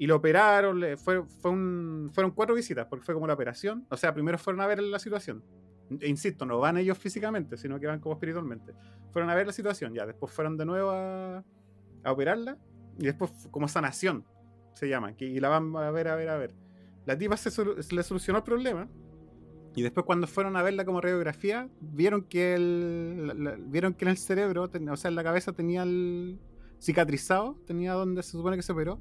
[0.00, 0.80] y lo operaron.
[0.80, 3.84] le- fue, fue un- fueron cuatro visitas, porque fue como la operación.
[3.90, 5.44] O sea, primero fueron a ver la situación.
[6.00, 8.72] E insisto, no van ellos físicamente, sino que van como espiritualmente.
[9.12, 10.06] Fueron a ver la situación, ya.
[10.06, 11.44] Después fueron de nuevo a,
[12.04, 12.56] a operarla.
[12.98, 14.24] Y después, como sanación,
[14.72, 15.12] se llama.
[15.16, 16.54] Que, y la van a ver, a ver, a ver.
[17.06, 18.88] La tipa se, se le solucionó el problema.
[19.74, 24.04] Y después cuando fueron a verla como radiografía, vieron que el, la- la- vieron que
[24.06, 26.38] en el cerebro, ten- o sea, en la cabeza tenía el
[26.80, 28.98] cicatrizado, tenía donde se supone que se operó,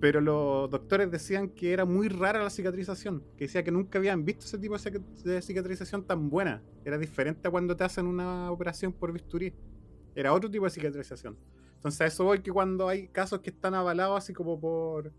[0.00, 4.24] pero los doctores decían que era muy rara la cicatrización, que decía que nunca habían
[4.24, 6.62] visto ese tipo de cica- de cicatrización tan buena.
[6.84, 9.54] Era diferente a cuando te hacen una operación por bisturí.
[10.14, 11.38] Era otro tipo de cicatrización.
[11.76, 15.12] Entonces a eso voy que cuando hay casos que están avalados así como por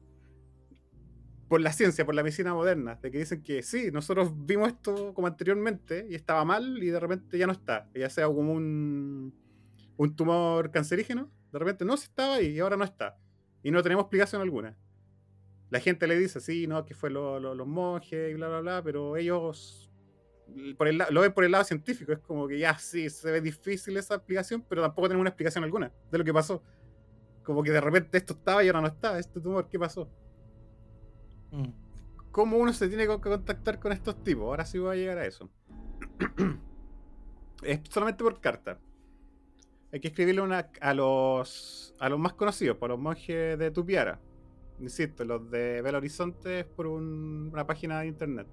[1.47, 5.13] por la ciencia, por la medicina moderna, de que dicen que sí, nosotros vimos esto
[5.13, 9.34] como anteriormente y estaba mal y de repente ya no está, ya sea como un,
[10.15, 13.17] tumor cancerígeno, de repente no, sí estaba y ahora no está.
[13.66, 14.78] Y no tenemos explicación alguna.
[15.72, 18.59] La gente le dice, sí, no, que fue lo- lo- los monjes y bla, bla,
[18.61, 19.91] bla, pero ellos
[20.78, 23.41] por el lo ven por el lado científico, es como que ya sí, se ve
[23.41, 26.61] difícil esa explicación, pero tampoco tenemos una explicación alguna de lo que pasó.
[27.43, 30.07] Como que de repente esto estaba y ahora no está, este tumor, ¿qué pasó?
[31.49, 31.70] Mm.
[32.30, 34.43] ¿Cómo uno se tiene que contactar con estos tipos?
[34.43, 35.49] Ahora sí voy a llegar a eso.
[37.63, 38.80] es solamente por carta.
[39.95, 44.19] Hay que escribirle una, a los a los más conocidos, por los monjes de Tupiara.
[44.81, 48.45] Insisto, los de Belo Horizonte es por un- una página de internet.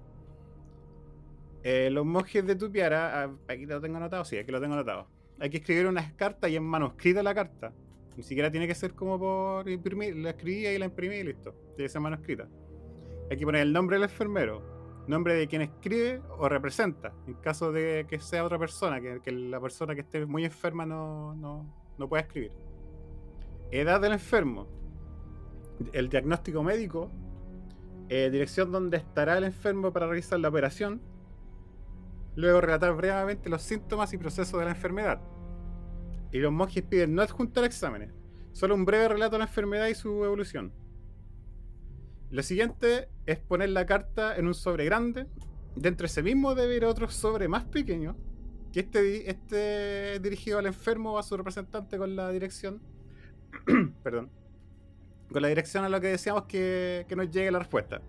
[1.63, 5.05] Eh, los monjes de Tupiara, ah, aquí lo tengo anotado, sí, aquí lo tengo anotado.
[5.37, 7.73] Hay que escribir unas cartas y en manuscrita la carta.
[8.15, 11.51] Ni siquiera tiene que ser como por imprimir, la escribí y la imprimí y listo.
[11.75, 12.47] Tiene que ser manuscrita.
[13.29, 14.61] Hay que poner el nombre del enfermero,
[15.07, 19.59] nombre de quien escribe o representa, en caso de que sea otra persona, que, la
[19.59, 21.65] persona que esté muy enferma no, no,
[21.97, 22.51] no pueda escribir.
[23.71, 24.67] Edad del enfermo,
[25.91, 27.09] el diagnóstico médico,
[28.09, 31.01] eh, dirección donde estará el enfermo para realizar la operación,
[32.35, 35.21] luego relatar brevemente los síntomas y procesos de la enfermedad.
[36.31, 38.11] Y los monjes piden no adjuntar exámenes,
[38.51, 40.73] solo un breve relato de la enfermedad y su evolución.
[42.33, 45.27] Lo siguiente es poner la carta en un sobre grande.
[45.75, 48.15] Dentro de ese mismo debe ir otro sobre más pequeño.
[48.71, 52.81] Que este, este es dirigido al enfermo o a su representante con la dirección.
[54.03, 54.31] perdón.
[55.31, 58.01] Con la dirección a lo que decíamos que, que nos llegue la respuesta.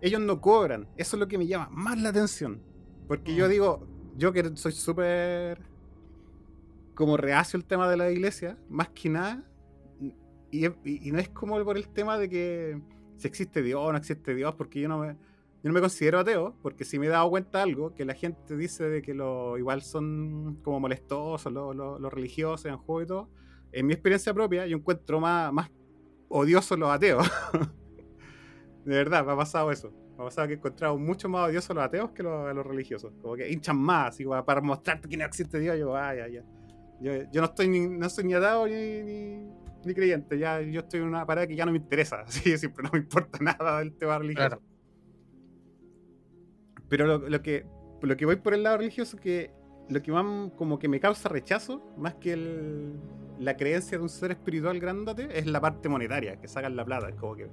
[0.00, 0.88] Ellos no cobran.
[0.96, 2.60] Eso es lo que me llama más la atención.
[3.06, 3.50] Porque yo Mm.
[3.50, 3.86] digo,
[4.16, 5.60] yo que soy súper
[6.96, 9.44] como reacio al tema de la iglesia, más que nada.
[10.00, 12.80] Y, y- y no es como por el tema de que
[13.16, 15.16] si existe Dios o no existe Dios, porque yo no me, yo
[15.70, 18.56] no me considero ateo, porque si me he dado cuenta de algo, que la gente
[18.56, 23.06] dice de que lo igual son como molestosos, los los- los religiosos en juego y
[23.06, 23.30] todo,
[23.72, 25.70] en mi experiencia propia, yo encuentro más, más
[26.28, 27.26] odiosos los ateos.
[28.84, 29.90] de verdad, me ha pasado eso.
[30.16, 33.12] Me ha pasado que he encontrado mucho más odiosos los ateos que los, los religiosos.
[33.20, 35.78] Como que hinchan más, como para mostrarte que no existe Dios.
[35.78, 36.44] Yo, ah, ya, ya.
[37.00, 39.48] Yo, yo no estoy ni, no soy ni atado ni, ni,
[39.86, 40.38] ni creyente.
[40.38, 42.20] Ya, yo estoy en una parada que ya no me interesa.
[42.26, 44.48] Así siempre no me importa nada del tema religioso.
[44.48, 44.62] Claro.
[46.88, 47.66] Pero lo, lo que,
[48.02, 49.50] lo que voy por el lado religioso que
[49.88, 52.98] lo que más como que me causa rechazo, más que el-
[53.38, 57.08] la creencia de un ser espiritual grandote, es la parte monetaria, que sacan la plata.
[57.08, 57.48] Es como que.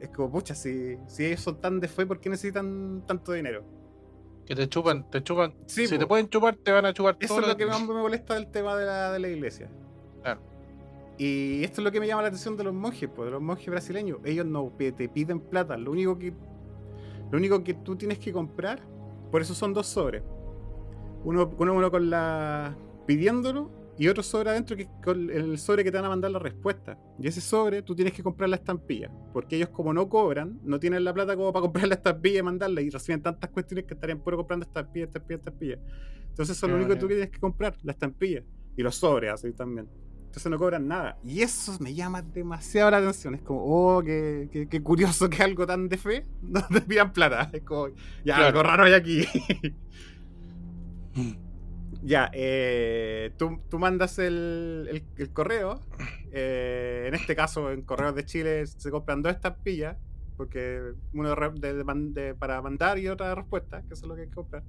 [0.00, 3.64] Es como, pucha, si, si ellos son tan de fe, ¿por qué necesitan tanto dinero?
[4.44, 5.54] Que te chupan, te chupan.
[5.66, 6.00] Sí, si po.
[6.00, 7.94] te pueden chupar, te van a chupar Eso todo es lo lo- que más me
[7.94, 9.70] molesta del tema de la, de la iglesia.
[10.22, 10.40] Claro.
[11.18, 13.42] Y esto es lo que me llama la atención de los monjes, pues, de los
[13.42, 14.18] monjes brasileños.
[14.24, 15.76] Ellos no te piden plata.
[15.76, 16.34] Lo único que,
[17.30, 18.80] lo único que tú tienes que comprar,
[19.30, 20.22] por eso son dos sobres.
[21.24, 22.76] Uno, uno, uno con la.
[23.06, 26.30] pidiéndolo y otro sobre adentro que es con el sobre que te van a mandar
[26.30, 26.98] la respuesta.
[27.18, 29.10] Y ese sobre tú tienes que comprar la estampilla.
[29.32, 32.42] Porque ellos, como no cobran, no tienen la plata como para comprar la estampilla y
[32.42, 32.82] mandarla.
[32.82, 35.78] Y reciben tantas cuestiones que estarían puro comprando estampilla, estampilla, estampilla.
[36.28, 38.42] Entonces, eso es lo único que tú tienes que comprar, la estampilla.
[38.76, 39.88] Y los sobres, así también.
[40.36, 41.16] Entonces no cobran nada.
[41.24, 43.34] Y eso me llama demasiado la atención.
[43.36, 47.10] Es como, oh, qué, qué- qué curioso que algo tan de fe no te pidan
[47.14, 47.48] plata.
[47.54, 47.94] Es como, ya,
[48.36, 48.44] Claro.
[48.48, 49.24] algo raro hay aquí.
[52.02, 55.80] ya, eh, tú, tú mandas el, el- el correo.
[56.32, 59.96] eh, en este caso, en Correos de Chile se compran dos estampillas.
[60.36, 61.82] Porque uno de de-
[62.12, 64.62] de- para mandar y otra de respuesta, que eso es lo que hay que comprar.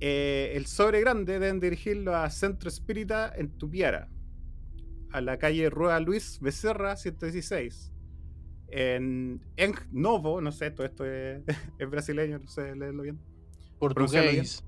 [0.00, 4.08] Eh, el sobre grande deben dirigirlo a Centro Espírita en Tupiara,
[5.12, 7.90] a la calle Rueda Luis Becerra 116.
[8.68, 11.42] En Eng Novo, no sé, todo esto es,
[11.78, 13.18] es brasileño, no sé leerlo bien.
[13.78, 14.64] Portugués.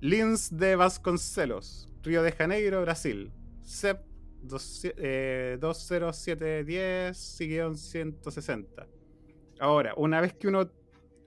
[0.00, 3.30] Lins de Vasconcelos, Río de Janeiro, Brasil.
[3.62, 4.00] CEP
[7.64, 8.86] 20710-160.
[9.60, 10.70] Ahora, una vez que uno.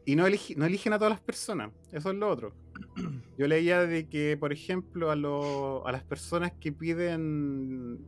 [0.06, 2.53] Y no, elige- no eligen a todas las personas, eso es lo otro.
[3.38, 7.99] Yo leía de que, por ejemplo, a, lo- a las personas que piden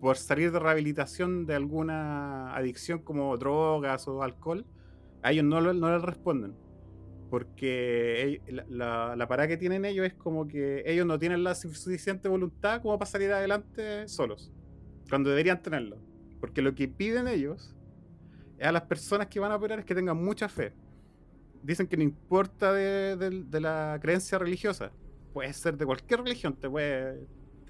[0.00, 4.64] por salir de rehabilitación de alguna adicción como drogas o alcohol,
[5.22, 6.54] a ellos no, les responden.
[7.30, 12.28] Porque la, la, parada que tienen ellos es como que ellos no tienen la suficiente
[12.28, 14.50] voluntad como para salir adelante solos.
[15.10, 15.98] Cuando deberían tenerlo.
[16.40, 17.74] Porque lo que piden ellos
[18.62, 20.72] a las personas que van a operar es que tengan mucha fe.
[21.62, 24.90] Dicen que no importa de la creencia religiosa.
[25.34, 27.26] Puede ser de cualquier religión, te puede.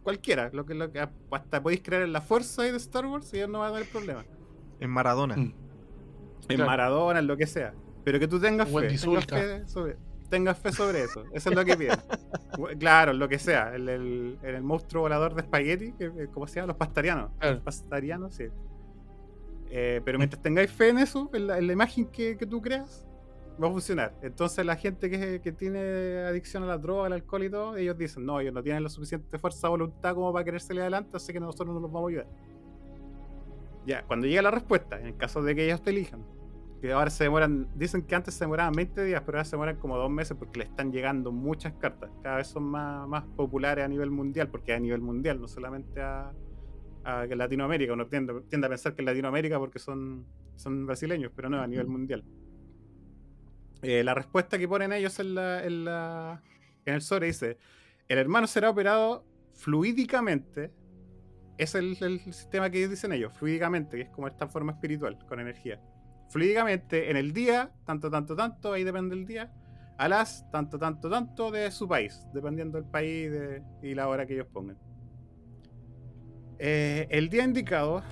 [0.09, 0.51] Cualquiera.
[0.53, 3.59] Lo que, lo que, hasta podéis creer en la fuerza de Star Wars y no
[3.61, 4.25] van a tener problema.
[4.81, 5.37] En Maradona.
[5.37, 5.41] Mm.
[6.49, 6.67] En Claro.
[6.67, 7.75] Maradona, en lo que sea.
[8.05, 8.89] Pero que tú tengas fe.
[8.89, 9.97] Tengas fe, sobre,
[10.31, 11.25] tengas fe sobre eso.
[11.33, 11.99] Eso es lo que piden.
[12.81, 13.75] Claro, lo que sea.
[13.75, 16.69] El, el, el monstruo volador de espagueti, que- ¿cómo se llama?
[16.69, 17.31] Los pastarianos.
[17.39, 17.55] Claro.
[17.57, 18.47] Los pastarianos, sí.
[19.71, 22.61] Eh, pero mientras tengáis fe en eso, en la, en la imagen que, que tú
[22.63, 23.07] creas,
[23.63, 24.15] va a funcionar.
[24.23, 25.79] Entonces la gente que, que tiene
[26.27, 28.89] adicción a la droga, al alcohol y todo, ellos dicen, no, ellos no tienen la
[28.89, 32.09] suficiente fuerza de voluntad como para querer salir adelante, así que nosotros no los vamos
[32.09, 32.27] a ayudar.
[33.87, 36.25] Ya, cuando llega la respuesta, en el caso de que ellos te elijan,
[36.81, 39.77] que ahora se demoran, dicen que antes se demoraban 20 días, pero ahora se demoran
[39.77, 42.11] como dos meses porque le están llegando muchas cartas.
[42.23, 46.01] Cada vez son más, más populares a nivel mundial, porque a nivel mundial, no solamente
[46.01, 46.33] a,
[47.05, 47.93] a Latinoamérica.
[47.93, 50.27] Uno tiende, tiende a pensar que es Latinoamérica porque son,
[50.57, 52.23] son brasileños, pero no, a nivel mundial.
[53.83, 55.89] Eh, la respuesta que ponen ellos en, en,
[56.85, 57.59] el sobre dice:
[58.09, 59.25] el hermano será operado
[59.55, 60.73] fluídicamente.
[61.59, 65.41] Es el, el sistema que dicen ellos, fluídicamente, que es como esta forma espiritual, con
[65.41, 65.81] energía.
[66.29, 69.53] Fluídicamente en el día, tanto, tanto, tanto, ahí depende del día,
[69.97, 73.33] a las tanto, tanto, tanto de su país, dependiendo del país
[73.83, 74.79] y la hora que ellos pongan.
[76.61, 78.03] Eh, el día indicado,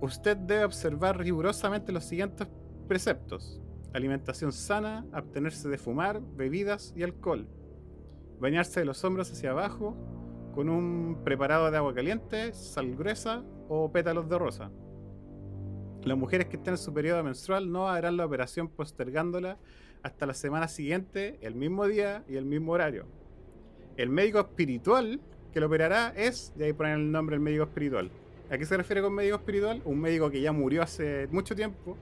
[0.00, 2.48] usted debe observar rigurosamente los siguientes
[2.88, 3.60] preceptos:
[3.94, 7.46] alimentación sana, abstenerse de fumar, bebidas y alcohol,
[8.40, 9.96] bañarse de los hombros hacia abajo
[10.52, 14.70] con un preparado de agua caliente, sal gruesa o pétalos de rosa.
[16.02, 19.58] Las mujeres que estén en su periodo menstrual no harán la operación postergándola
[20.02, 23.06] hasta la semana siguiente, el mismo día y el mismo horario.
[23.96, 25.20] El médico espiritual
[25.52, 28.10] que lo operará es, y ahí ponen el nombre del médico espiritual.
[28.50, 29.80] ¿A qué se refiere con médico espiritual?
[29.84, 31.96] Un médico que ya murió hace mucho tiempo,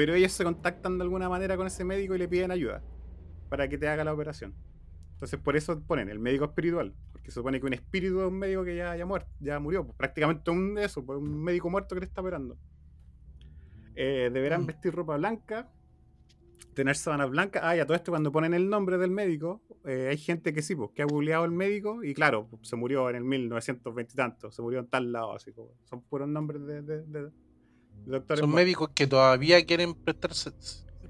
[0.00, 2.82] pero ellos se contactan de alguna manera con ese médico y le piden ayuda
[3.50, 4.54] para que te haga la operación.
[5.12, 8.38] Entonces por eso ponen el médico espiritual, porque se supone que un espíritu es un
[8.38, 11.94] médico que ya, ya, muerto, ya murió, pues, prácticamente un eso, pues, un médico muerto
[11.94, 12.56] que le está operando.
[13.94, 14.66] Eh, deberán Mm.
[14.68, 15.68] vestir ropa blanca,
[16.72, 17.62] tener sábanas blancas.
[17.62, 20.62] Ah, y a todo esto cuando ponen el nombre del médico, eh, hay gente que
[20.62, 24.16] sí, pues, que ha googleado el médico y claro, se murió en el 1920 y
[24.16, 27.30] tanto, se murió en tal lado, así como, son puros nombres de, de- de- de.
[28.36, 30.52] Son médicos que todavía quieren prestar, se-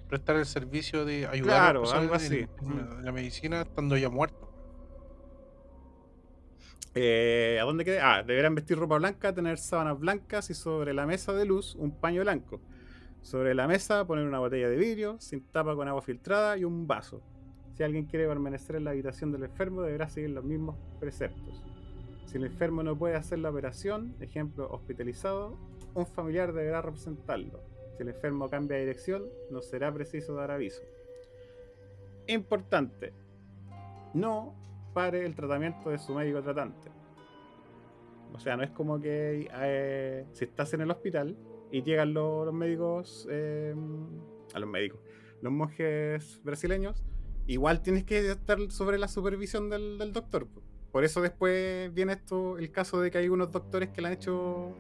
[0.09, 2.47] prestar el servicio de ayudar Claro, a personas algo así.
[2.63, 4.49] en la medicina estando ya muertos.
[6.95, 8.01] Eh, ¿A dónde quedé?
[8.01, 11.93] Ah, deberán vestir ropa blanca, tener sábanas blancas y sobre la mesa de luz un
[11.93, 12.61] paño blanco.
[13.23, 16.87] Sobre la mesa poner una botella de vidrio, sin tapa con agua filtrada y un
[16.89, 17.23] vaso.
[17.77, 21.63] Si alguien quiere permanecer en la habitación del enfermo, deberá seguir los mismos preceptos.
[22.27, 25.57] Si el enfermo no puede hacer la operación, ejemplo, hospitalizado,
[25.95, 27.61] un familiar deberá representarlo.
[27.97, 30.83] Si el enfermo cambia de dirección, no será preciso dar aviso.
[32.27, 33.13] Importante,
[34.15, 34.55] no
[34.95, 36.91] pare el tratamiento de su médico tratante.
[38.33, 41.37] O sea, no es como que eh, si estás en el hospital
[41.71, 43.75] y llegan los, médicos, eh,
[44.55, 45.01] a los médicos,
[45.43, 47.03] los monjes brasileños,
[47.47, 50.47] igual tienes que estar sobre la supervisión del, del doctor.
[50.47, 50.63] po.
[50.93, 54.15] Por eso después viene esto, el caso de que hay unos doctores que le han
[54.15, 54.75] hecho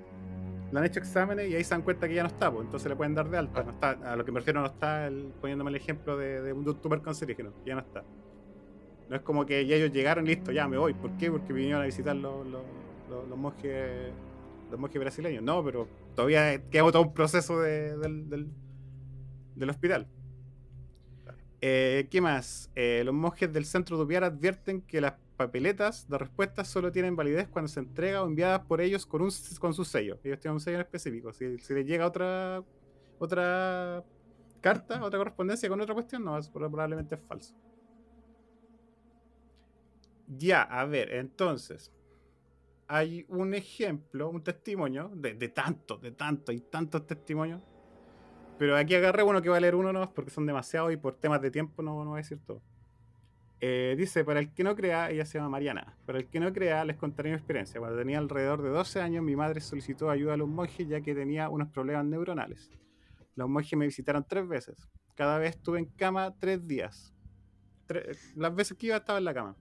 [0.72, 2.88] le han hecho exámenes y ahí se dan cuenta que ya no está, pues, entonces
[2.88, 3.64] le pueden dar de alta.
[4.04, 5.10] A lo que me refiero no está
[5.40, 8.04] poniéndome el ejemplo de, de un youtuber cancerígeno, ya no está.
[9.08, 10.94] No es como que ya ellos llegaron, listo, ya me voy.
[10.94, 11.30] ¿Por qué?
[11.30, 12.62] Porque vinieron a visitar los, los,
[13.36, 14.12] monjes
[14.70, 15.42] los monjes brasileños.
[15.42, 18.46] No, pero todavía queda todo un proceso de- del, del,
[19.56, 20.06] del hospital.
[21.60, 22.70] Eh, ¿Qué más?
[22.74, 27.16] Eh, los monjes del centro de Upiar advierten que las papeletas de respuestas solo tienen
[27.16, 30.20] validez cuando se entrega o enviadas por ellos con, un, con su sello.
[30.24, 31.32] Ellos tienen un sello en específico.
[31.32, 32.62] Si, les llega otra
[33.18, 34.04] otra
[34.60, 37.54] carta, otra correspondencia con otra cuestión, no, es- probablemente es falso.
[40.26, 41.92] Ya, a ver, entonces.
[42.88, 47.62] Hay un ejemplo, un testimonio, de, de tantos, de tantos y tantos testimonios.
[48.58, 51.16] Pero aquí agarré uno que va a leer uno nomás porque son demasiados y por
[51.16, 52.62] temas de tiempo no, no voy a decir todo.
[53.62, 55.94] Eh, dice, para el que no crea, ella se llama Mariana.
[56.06, 57.78] Para el que no crea, les contaré mi experiencia.
[57.78, 61.14] Cuando tenía alrededor de 12 años, mi madre solicitó ayuda a los monjes ya que
[61.14, 62.70] tenía unos problemas neuronales.
[63.36, 64.88] Los monjes me visitaron tres veces.
[65.14, 67.12] Cada vez estuve en cama tres días.
[67.86, 69.56] Tre- las veces que iba estaba en la cama.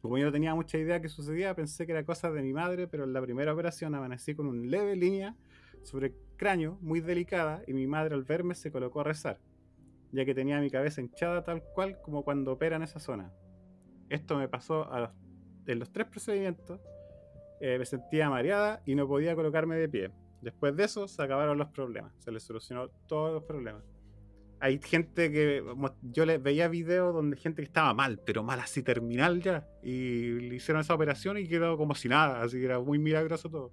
[0.00, 2.52] Como yo no tenía mucha idea de qué sucedía, pensé que era cosa de mi
[2.52, 5.34] madre, pero en la primera operación amanecí con una leve línea
[5.82, 9.38] sobre el cráneo, muy delicada, y mi madre al verme se colocó a rezar,
[10.12, 13.32] ya que tenía mi cabeza hinchada tal cual como cuando operan esa zona.
[14.08, 14.88] Esto me pasó
[15.66, 16.80] en los tres procedimientos,
[17.60, 20.10] eh, me sentía mareada y no podía colocarme de pie.
[20.40, 23.82] Después de eso se acabaron los problemas, se les solucionó todos los problemas.
[24.60, 25.62] Hay gente que
[26.02, 30.40] yo les veía videos donde gente que estaba mal, pero mal así terminal ya, y
[30.40, 33.72] le hicieron esa operación y quedó como si nada, así que era muy milagroso todo.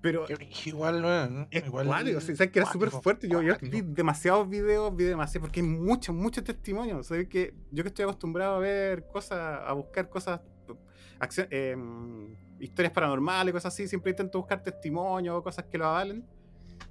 [0.00, 0.24] Pero
[0.64, 1.46] Igual, ¿no?
[1.50, 1.86] es Igual.
[1.86, 3.28] cuático, o sea, sabes que era súper fuerte.
[3.28, 7.06] Yo, vi demasiados videos, vi demasiado, porque hay muchos, muchos testimonios.
[7.06, 10.40] Sabes que yo que estoy acostumbrado a ver cosas, a buscar cosas,
[11.50, 11.76] eh,
[12.58, 16.24] historias paranormales, cosas así, siempre intento buscar testimonios, cosas que lo avalen.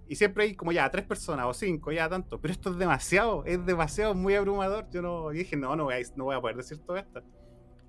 [0.08, 2.40] Y siempre hay como ya tres personas o cinco, ya tanto.
[2.40, 4.88] Pero esto es demasiado, es demasiado, muy abrumador.
[4.92, 7.24] Yo no dije, no, no voy a, no voy a poder decir todo esto.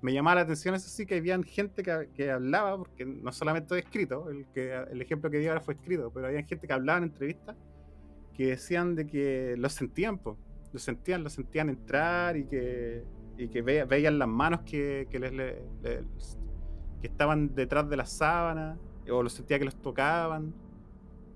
[0.01, 3.77] Me llamaba la atención eso sí que habían gente que, que hablaba, porque no solamente
[3.77, 6.97] escrito, el, que, el ejemplo que di ahora fue escrito, pero había gente que hablaba
[6.97, 7.55] en entrevistas
[8.33, 10.37] que decían de que lo sentían, po.
[10.73, 13.03] lo sentían, lo sentían entrar y que,
[13.37, 16.37] y que ve- veían las manos que, que les, le- les-
[17.01, 18.79] que estaban detrás de las sábanas,
[19.09, 20.53] o lo sentía que los tocaban.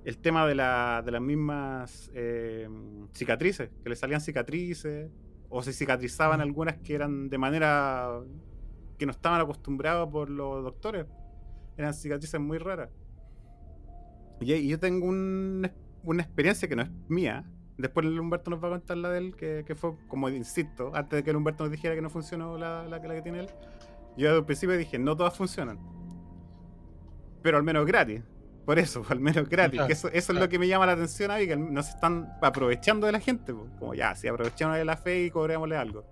[0.06, 2.68] El tema de, la- de las mismas eh,
[3.14, 5.10] cicatrices, que les salían cicatrices,
[5.50, 6.44] o se cicatrizaban Mm.
[6.44, 8.22] algunas que eran de manera
[8.98, 11.06] que no estaban acostumbrados por los doctores.
[11.78, 12.90] Eran cicatrices muy raras.
[14.42, 15.70] Y, y yo tengo un-
[16.04, 17.44] una experiencia que no es mía.
[17.78, 20.92] Después el Humberto nos va a contar la de él, que, que fue, como insisto,
[20.96, 23.40] antes de que el Humberto nos dijera que no funcionó la, la, la que tiene
[23.40, 23.48] él.
[24.18, 25.78] Yo el principio dije, no todas funcionan.
[27.42, 28.22] Pero al menos gratis.
[28.66, 29.74] Por eso, al menos gratis.
[29.74, 31.84] Claro, que eso, eso es lo que me llama la atención a mí, que no
[31.84, 33.54] se están aprovechando de la gente.
[33.80, 36.06] Como ya, si aprovechamos de la fe y cobrémosle algo.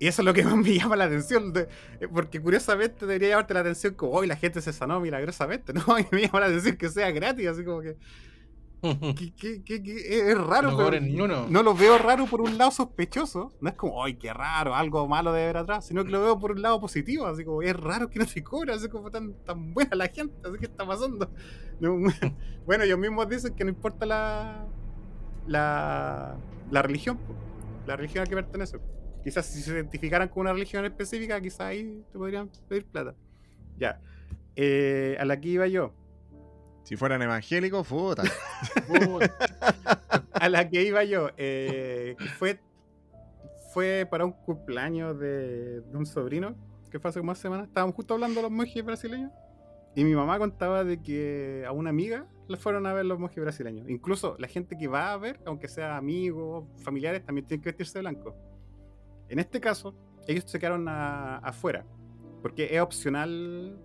[0.00, 1.52] Y eso es lo que más me llama la atención.
[1.52, 1.68] de-
[2.00, 5.72] eh, porque curiosamente debería llamarte la atención como hoy la gente se sanó milagrosamente.
[5.86, 7.96] No, mí me llama la atención que sea gratis, así como que.
[8.80, 10.90] que- que- que- que es raro, No pero
[11.50, 13.52] no lo veo raro por un lado sospechoso.
[13.60, 16.38] No es como, ay, qué raro, algo malo de ver atrás, sino que lo veo
[16.38, 17.26] por un lado positivo.
[17.26, 20.32] Así como, es raro que no te cobra, así como tan, tan buena la gente,
[20.48, 21.28] así que está pasando.
[21.80, 21.96] No,
[22.66, 24.66] bueno, ellos mismos dicen que no importa la,
[25.46, 26.36] la,
[26.72, 27.18] la religión,
[27.86, 28.78] la religión a que pertenece.
[29.22, 33.14] Quizás si se identificaran con una religión específica, quizás ahí te podrían pedir plata.
[33.76, 34.00] Ya.
[34.56, 35.92] Eh, a la que iba yo.
[36.84, 38.22] Si fueran evangélicos, puta.
[40.32, 42.60] a la que iba yo, eh, que fue,
[43.74, 46.56] fue para un cumpleaños de, de un sobrino,
[46.90, 47.64] que fue hace como una semana.
[47.64, 49.30] Estábamos justo hablando de los monjes brasileños.
[49.94, 53.42] Y mi mamá contaba de que a una amiga le fueron a ver los monjes
[53.42, 53.88] brasileños.
[53.88, 57.98] Incluso la gente que va a ver, aunque sea amigos, familiares, también tiene que vestirse
[57.98, 58.34] de blanco.
[59.28, 59.94] En este caso,
[60.26, 61.84] ellos se quedaron a- afuera.
[62.42, 63.78] Porque es opcional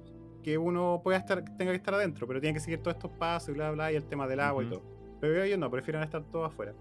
[0.44, 3.50] que uno pueda estar, tenga que estar adentro, pero tiene que seguir todos estos pasos
[3.50, 4.82] y bla, bla, y el tema del agua y todo.
[5.22, 6.74] Pero ellos no, prefieren estar todos afuera.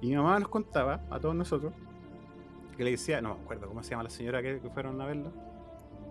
[0.00, 1.72] Y mi mamá nos contaba, a todos nosotros,
[2.76, 5.06] que le decía, no me acuerdo cómo se llama la señora que, que fueron a
[5.06, 5.30] verlo,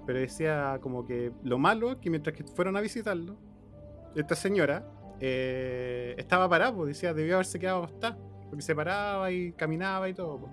[0.06, 3.36] pero decía como que lo malo es que mientras que fueron a visitarlo,
[4.16, 4.86] esta señora
[5.20, 8.18] eh, estaba parada, pues decía, debió haberse quedado acostada,
[8.50, 10.38] porque se paraba y caminaba y todo.
[10.40, 10.52] pues.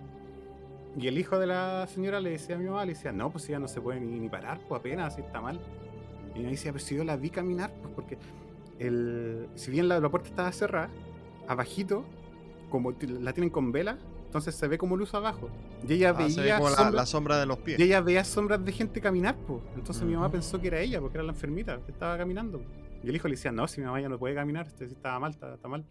[0.98, 3.48] Y el hijo de la señora le decía a mi mamá, le decía, no, pues
[3.48, 5.60] ella no se puede ni, ni parar, pues apenas, así está mal.
[6.34, 8.18] Y me decía, pero si yo la vi caminar, pues porque
[8.78, 10.88] el, si bien la, la puerta estaba cerrada,
[11.46, 12.04] abajito,
[12.70, 15.48] como la tienen con vela, entonces se ve como luz abajo.
[15.86, 17.78] Y ella Ah, se ve veía como la, sombras- la sombra de los pies.
[17.78, 19.60] y ella veía sombras de gente caminar, pues.
[19.76, 22.58] Entonces mi mamá pensó que era ella, porque era la enfermita que estaba caminando.
[22.58, 22.64] po.
[23.02, 24.94] Y el hijo le decía, no, si mi mamá ya no puede caminar, este sí
[24.94, 25.84] estaba mal, está, está mal.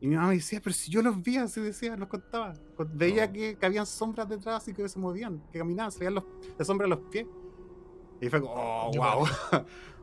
[0.00, 2.54] Y mi mamá me decía, pero si yo los vi, así decía, nos contaba.
[2.74, 3.32] Con- Veía No.
[3.34, 6.24] que, que habían sombras detrás y que se movían, que caminaban, se veían los,
[6.58, 7.26] la sombra de los pies.
[8.20, 9.26] Y fue como, oh, wow,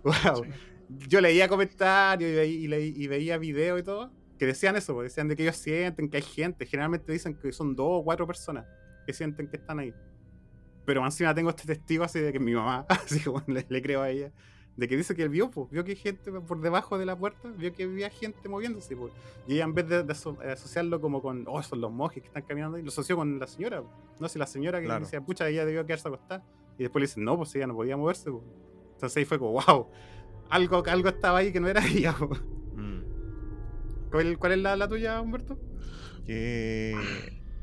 [0.03, 0.45] wow.
[1.07, 2.36] Yo leía comentarios y,
[2.68, 6.10] veía, y, veía videos y todo, que decían eso, pues, decían de que ellos sienten
[6.10, 6.65] que hay gente.
[6.65, 8.65] Generalmente dicen que son dos o cuatro personas
[9.06, 9.94] que sienten que están ahí.
[10.86, 14.02] Pero encima tengo este testigo así de que mi mamá, así como le, le creo
[14.02, 14.32] a ella,
[14.78, 17.18] de que dice que él vio, pues, vio que hay gente por debajo de la
[17.18, 19.12] puerta, vio que había gente moviéndose, pues.
[19.48, 22.22] Y ella en vez de, de aso- eh, asociarlo como con, oh, son los monjes
[22.22, 23.82] que están caminando, ahí, lo asoció con la señora.
[23.82, 23.91] pues.
[24.22, 25.04] No, si la señora que Claro.
[25.04, 26.44] decía, pucha, ella debió quedarse acostada.
[26.78, 28.44] Y después le dicen, no, pues ella no podía moverse, pues.
[28.94, 29.88] Entonces ahí fue como, wow,
[30.49, 32.16] algo, algo estaba ahí que no era ella.
[32.18, 32.40] pues.
[32.76, 33.02] Mm.
[34.12, 35.58] ¿Cuál, cuál es la, la tuya, Humberto?
[36.26, 36.94] que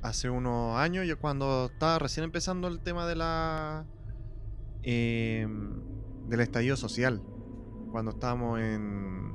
[0.03, 3.86] hace unos años, yo cuando estaba recién empezando el tema de la
[4.82, 5.81] em,
[6.29, 7.23] del estallido social,
[7.91, 9.35] cuando estábamos en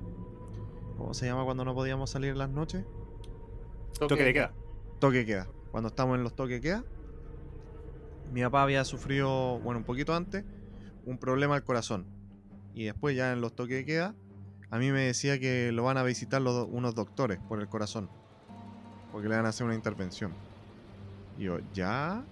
[0.98, 2.86] ¿cómo se llama cuando no podíamos salir en las noches?
[3.98, 4.54] Toque de queda.
[5.00, 5.48] Toque de queda.
[5.72, 6.84] Cuando estábamos en los toque de queda,
[8.32, 10.44] mi papá había sufrido, bueno, un poquito antes,
[11.06, 12.06] un problema al corazón.
[12.74, 14.16] Y después ya en los toques de queda,
[14.70, 18.10] a mí me decía que lo van a visitar los unos doctores por el corazón.
[19.12, 20.34] Porque le van a hacer una intervención.
[21.38, 22.24] Y yo, ¿ya?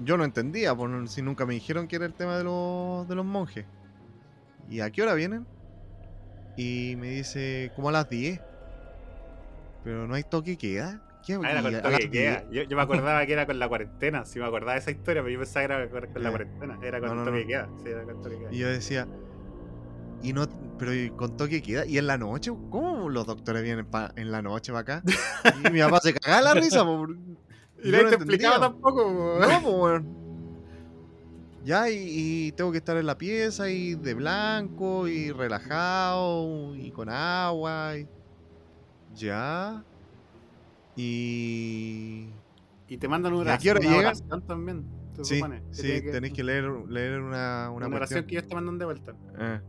[0.00, 3.14] Yo no entendía, por, si nunca me dijeron que era el tema de los, de
[3.14, 3.66] los monjes.
[4.68, 5.46] ¿Y a qué hora vienen?
[6.56, 8.40] Y me dice, como a las 10.
[9.84, 11.00] Pero no hay toque queda.
[11.24, 12.40] ¿Qué, Ah, era con toque de queda.
[12.40, 12.50] 10?
[12.52, 14.24] Yo, yo me acordaba que era con la cuarentena.
[14.24, 16.78] Sí, me acordaba de esa historia, pero yo pensaba que era con, con la cuarentena.
[16.82, 17.46] Era con No, no, toque no.
[17.46, 17.68] queda.
[17.82, 18.52] Sí, era con toque de queda.
[18.52, 19.08] Y yo decía,
[20.22, 20.46] y no,
[20.78, 24.30] pero ¿y con toque queda, y en la noche, ¿cómo los doctores vienen pa- en
[24.30, 25.02] la noche para acá?
[25.66, 27.16] Y mi papá se cagaba la risa, po, por-
[27.84, 29.38] Y nadie no te explicaba tampoco.
[29.40, 30.22] No, weón.
[31.64, 31.96] Ya, y,
[32.48, 37.98] y tengo que estar en la pieza y de blanco y relajado y con agua.
[37.98, 38.08] y-
[39.14, 39.84] Ya.
[40.96, 42.28] Y.
[42.88, 44.84] Y te mandan ¿Y una a qué hora una oración también.
[45.14, 45.40] se Sí,
[45.70, 48.78] sí, tiene que- tenéis que leer, leer una, una, una oración que ellos te mandan
[48.78, 49.12] de vuelta.
[49.38, 49.60] Eh.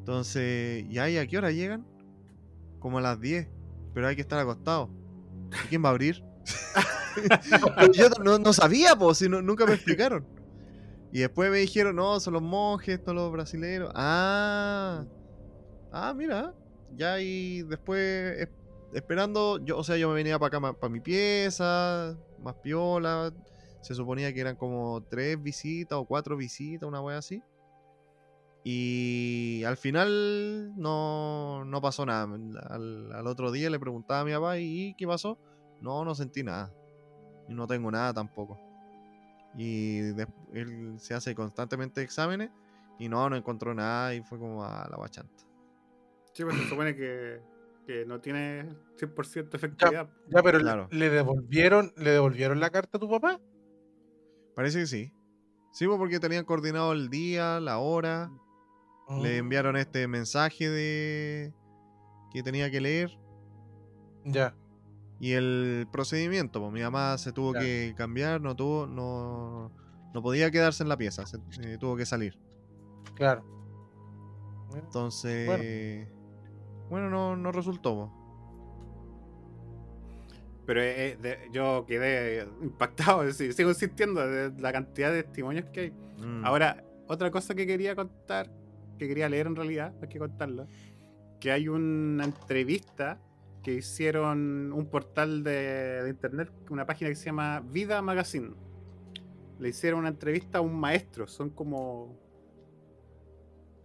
[0.00, 1.86] Entonces, ¿y ahí a qué hora llegan?
[2.80, 3.48] Como a las 10.
[3.94, 4.90] Pero hay que estar acostado.
[5.66, 6.22] ¿Y quién va a abrir?
[7.94, 8.08] Yo
[8.38, 10.26] no, sabía, pues, nunca me explicaron.
[11.12, 13.90] Y después me dijeron, no, son los monjes, estos los brasileños.
[13.94, 15.04] Ah,
[15.90, 16.54] ah, mira.
[16.96, 18.48] Ya y después, es-
[18.94, 23.32] esperando, yo, o sea, yo me venía para acá, para mi pieza, más piola.
[23.82, 27.42] Se suponía que eran como tres visitas o cuatro visitas, una wea así.
[28.64, 32.24] Y al final no, no pasó nada.
[32.70, 35.38] Al, al otro día le preguntaba a mi papá, ¿y qué pasó?
[35.80, 36.72] No, no sentí nada.
[37.48, 38.58] Y no tengo nada tampoco.
[39.56, 42.50] Y des- él se hace constantemente exámenes
[42.98, 45.44] y no, no encontró nada y fue como a la bachanta.
[46.32, 47.40] Sí, pues se supone que,
[47.86, 48.66] que no tiene
[48.96, 50.08] 100% efectividad.
[50.28, 50.88] Ya, pero le- Claro.
[50.90, 53.38] le devolvieron, le devolvieron la carta a tu papá.
[54.54, 55.12] Parece que sí.
[55.72, 58.30] Sí, pues, porque tenían coordinado el día, la hora.
[59.08, 61.52] Le Mm, enviaron este mensaje de
[62.32, 63.10] que tenía que leer.
[64.24, 64.54] Ya.
[65.22, 67.64] Y el procedimiento, pues mi mamá se tuvo Claro.
[67.64, 69.70] que cambiar, no tuvo, no,
[70.12, 72.36] no podía quedarse en la pieza, se, eh, tuvo que salir.
[73.14, 73.44] Claro.
[74.74, 76.08] Entonces,
[76.90, 77.94] bueno, no, no resultó.
[77.94, 78.12] po.
[80.66, 85.80] Pero eh, de- yo quedé impactado, decir, sigo insistiendo de la cantidad de testimonios que
[85.80, 85.90] hay.
[86.18, 88.50] Mm, Ahora, otra cosa que quería contar,
[88.98, 90.66] que quería leer en realidad, hay que contarlo,
[91.40, 93.20] que hay una entrevista
[93.62, 98.50] que hicieron un portal de, internet, una página que se llama Vida Magazine.
[99.58, 102.18] Le hicieron una entrevista a un maestro, son como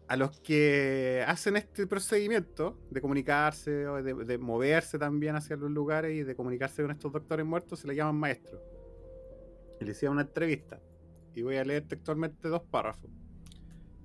[0.08, 6.14] a los que hacen este procedimiento de comunicarse de, de moverse también hacia los lugares
[6.16, 8.62] y de comunicarse con estos doctores muertos, se le llaman maestros.
[9.80, 10.80] Y le hicieron una entrevista.
[11.36, 13.12] Y voy a leer textualmente dos párrafos.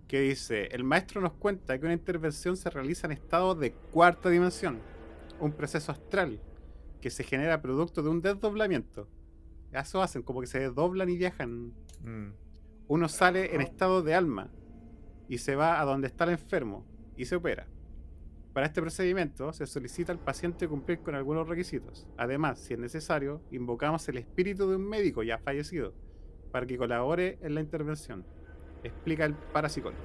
[0.07, 4.29] Que dice, el maestro nos cuenta que una intervención se realiza en estado de cuarta
[4.29, 4.81] dimensión,
[5.43, 6.41] un proceso astral,
[7.01, 9.09] que se genera producto de un desdoblamiento.
[9.73, 11.73] Eso hacen, como que se desdoblan y viajan.
[12.05, 12.33] Mm.
[12.89, 14.51] Uno sale en estado de alma
[15.29, 16.87] y se va a donde está el enfermo
[17.17, 17.67] y se opera.
[18.53, 22.07] Para este procedimiento se solicita al paciente cumplir con algunos requisitos.
[22.19, 25.95] Además, si es necesario, invocamos el espíritu de un médico ya fallecido
[26.53, 28.25] para que colabore en la intervención,
[28.85, 30.05] explica el parapsicólogo.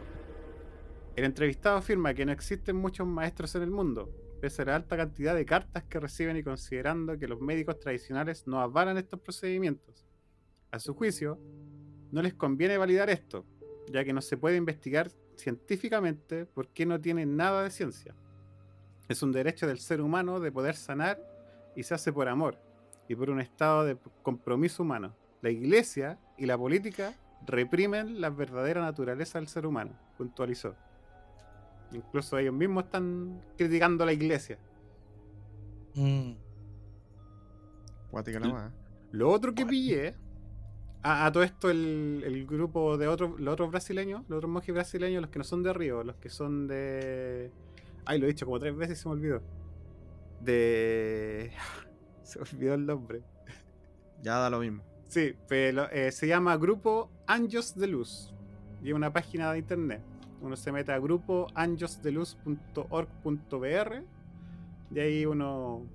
[1.16, 4.10] El entrevistado afirma que no existen muchos maestros en el mundo,
[4.40, 8.48] pese a la alta cantidad de cartas que reciben y considerando que los médicos tradicionales
[8.48, 10.06] no avalan estos procedimientos.
[10.72, 11.40] A su juicio,
[12.12, 13.46] no les conviene validar esto,
[13.92, 18.16] ya que no se puede investigar científicamente porque no tiene nada de ciencia.
[19.08, 21.20] Es un derecho del ser humano de poder sanar
[21.76, 22.60] y se hace por amor
[23.08, 25.16] y por un estado de compromiso humano.
[25.42, 27.14] La iglesia y la política
[27.46, 30.76] reprimen la verdadera naturaleza del ser humano, puntualizó.
[31.92, 34.58] Incluso ellos mismos están criticando a la iglesia.
[35.96, 36.34] Mm.
[38.12, 38.72] Cuática nomás.
[38.72, 38.76] ¿eh?
[39.12, 40.16] Lo otro que pillé,
[41.04, 44.74] a, a todo esto el, el grupo de otros, los otros brasileños, los otros monjes
[44.74, 47.52] brasileños, los que no son de Río, los que son de...
[48.06, 49.42] Ay, lo he dicho como tres veces y se me olvidó.
[50.42, 51.52] De...
[52.24, 53.22] Se me olvidó el nombre.
[54.22, 54.84] Ya da lo mismo.
[55.08, 58.34] Sí, pero eh, se llama Grupo Anjos de Luz.
[58.84, 60.02] Y es una página de internet.
[60.42, 64.04] Uno se mete a grupo anjosdeluz.org.br
[64.92, 65.88] y ahí uno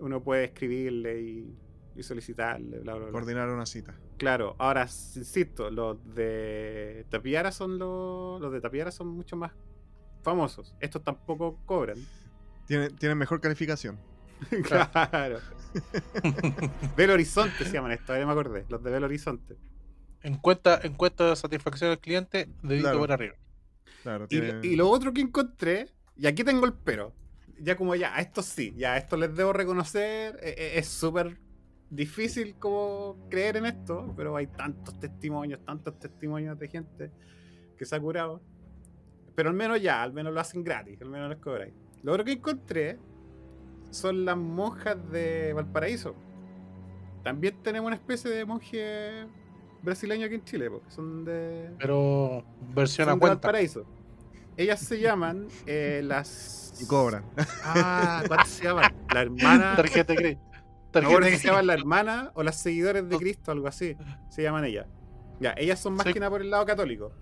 [0.00, 1.56] uno puede escribirle y,
[1.96, 3.12] y solicitarle, bla, bla, bla.
[3.12, 3.94] Coordinar una cita.
[4.16, 9.52] Claro, ahora insisto, los de Tapiara son los, los de Tapiara son mucho más
[10.22, 10.74] famosos.
[10.80, 11.98] Estos tampoco cobran.
[12.66, 13.98] Tienen, tienen mejor calificación.
[14.64, 15.38] claro.
[16.96, 18.66] Belo Horizonte se llaman estos, ahora me acordé.
[18.68, 19.56] Los de Belo Horizonte.
[20.22, 22.98] Encuesta, encuesta de satisfacción del cliente, dedito Claro.
[22.98, 23.34] por arriba.
[24.02, 27.12] Claro, Y, lo otro que encontré, y aquí tengo el pero.
[27.60, 30.38] Ya como ya, a esto sí, ya a esto les debo reconocer.
[30.42, 31.38] e- e- Es súper
[31.90, 37.10] difícil como creer en esto, pero hay tantos testimonios, tantos testimonios de gente
[37.76, 38.40] que se ha curado.
[39.34, 41.72] Pero al menos ya, al menos lo hacen gratis, al menos les cobráis.
[42.02, 42.98] Lo otro que encontré
[43.90, 46.14] son las monjas de Valparaíso.
[47.24, 49.26] También tenemos una especie de monje
[49.82, 52.44] brasileño aquí en Chile, porque son de, Pero
[52.74, 53.34] versión son a de cuenta.
[53.34, 53.84] Valparaíso.
[54.56, 56.74] Ellas se llaman eh, las.
[56.80, 57.24] Y cobran.
[57.64, 58.92] Ah, ¿cuánto se llaman?
[59.12, 59.76] La hermana.
[59.76, 60.38] Tarjeta me
[60.90, 63.96] Tarjeta si se llaman la hermana o las seguidores de Cristo, algo así.
[64.28, 64.86] Se llaman ellas.
[65.40, 67.12] Ya, ellas son más que nada por el lado católico.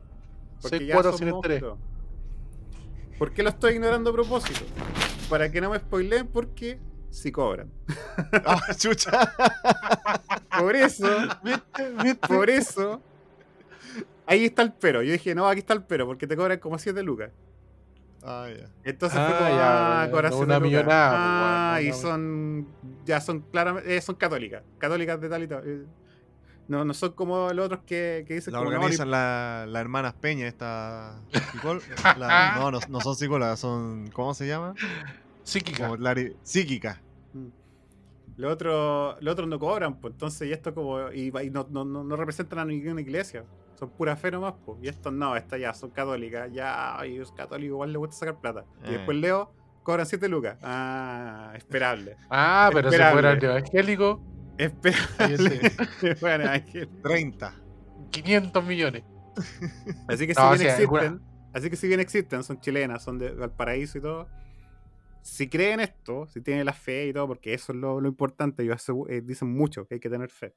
[0.63, 1.79] Porque seis ya cuotas son.
[3.19, 4.61] ¿Por qué lo estoy ignorando a propósito?
[5.29, 6.79] Para que no me spoileen, porque
[7.17, 7.71] si cobran.
[8.45, 9.33] ¡Ah, chucha!
[10.59, 11.09] Por eso,
[11.43, 11.91] ¿Viste?
[12.03, 12.27] ¿Viste?
[12.29, 13.01] por eso.
[14.27, 15.03] Ahí está el pero.
[15.03, 17.31] Yo dije, no, aquí está el pero, porque te cobran como 7 lucas.
[18.23, 18.69] Ah, ya.
[18.83, 22.69] Entonces Ah, fue como, ya, ah, no cobran una millonada, pues, Ah, bueno, y son,
[23.05, 25.63] ya son claramente, eh, son católicas, católicas de tal y tal.
[25.65, 25.87] eh.
[26.69, 29.81] No, no son como los otros que, que dicen La como, no, organizan la- las
[29.81, 31.23] hermanas Peña, esta.
[32.19, 34.09] la- no, no, no son psicólogas, son.
[34.11, 34.75] ¿Cómo se llama?
[35.45, 35.87] Psíquica.
[35.89, 36.05] Como
[36.43, 37.01] psíquica.
[37.37, 37.49] Mm.
[38.39, 41.85] Los otros los otros no cobran, pues entonces y esto como y, y no, no,
[41.85, 43.45] no, no representan a ninguna iglesia.
[43.79, 44.79] Son pura fe nomás, pues.
[44.83, 46.51] Y estos no, estas ya son católicas.
[46.53, 48.65] Ya, y los católicos igual les gusta sacar plata.
[48.85, 48.93] Y Eh.
[48.93, 49.53] después leo,
[49.83, 50.57] cobran 7 lucas.
[50.63, 52.17] Ah, esperable.
[52.31, 53.21] Ah, pero si Esperable.
[53.39, 54.21] fuera evangélico,
[54.59, 55.61] Esperable.
[56.21, 56.89] bueno, Ángel.
[57.03, 57.55] 30.
[58.11, 59.03] 500 millones.
[60.09, 61.21] Así que No, si bien existen,
[61.53, 64.27] así que si bien existen, son chilenas, son de Valparaíso y todo.
[65.27, 68.63] Si creen esto, si tienen la fe y todo, porque eso es lo, lo importante,
[68.63, 70.55] ellos eh, dicen mucho que hay que tener fe.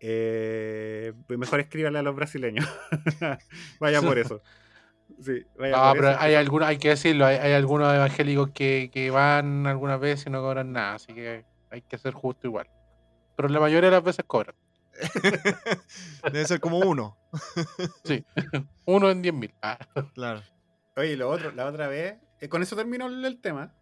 [0.00, 2.66] Eh, pues mejor escríbanle a los brasileños.
[3.80, 4.42] vaya por eso.
[5.20, 6.20] Sí, vaya No, por pero eso.
[6.20, 10.30] hay algunos, hay que decirlo, hay, hay algunos evangélicos que, que van algunas veces y
[10.30, 12.68] no cobran nada, así que hay que ser justo igual.
[13.36, 14.54] Pero la mayoría de las veces cobran.
[16.32, 17.16] Debe ser como uno.
[18.04, 18.24] Sí.
[18.84, 19.54] Uno en 10 mil.
[19.62, 19.78] Ah,
[20.14, 20.42] Claro.
[20.96, 23.72] Oye, lo otro, la otra vez, eh, con eso terminó el, el tema.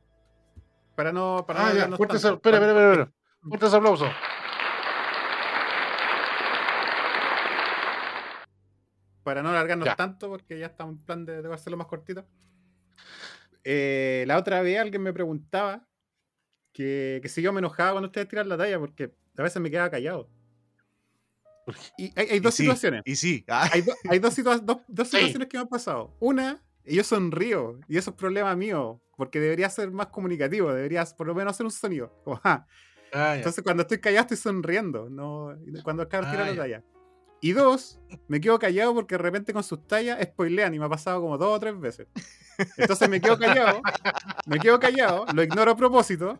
[0.94, 1.44] Para no.
[1.46, 2.34] Para no Ah, ya, alargarnos fuerte tanto.
[2.36, 3.12] espera, espera, espera, espera.
[3.48, 4.06] Fuerte ese aplauso.
[9.22, 9.96] para no alargarnos Ya.
[9.96, 12.24] tanto, porque ya estamos en plan de, de hacerlo más cortito.
[13.62, 15.86] Eh, la otra vez alguien me preguntaba
[16.72, 19.70] que, que si yo me enojaba cuando ustedes tiran la talla, porque a veces me
[19.70, 20.28] quedaba callado.
[21.98, 23.02] Y hay, hay dos y sí, situaciones.
[23.04, 23.44] Y sí.
[23.46, 25.16] Ah, Hay, do- hay dos, situa- dos- dos Sí.
[25.18, 26.16] situaciones que me han pasado.
[26.18, 31.04] Una, y yo sonrío, y eso es problema mío, porque debería ser más comunicativo, debería
[31.16, 32.12] por lo menos hacer un sonido.
[32.24, 32.66] Como, "Ah".
[33.12, 33.34] Ah.
[33.36, 36.84] Entonces cuando estoy callado estoy sonriendo, no cuando el cabro tira Ah, la talla.
[37.40, 37.98] Y dos,
[38.28, 41.36] me quedo callado porque de repente con sus tallas spoilean y me ha pasado como
[41.38, 42.06] dos o tres veces.
[42.76, 43.80] Entonces me quedo callado,
[44.46, 46.38] me quedo callado, lo ignoro a propósito,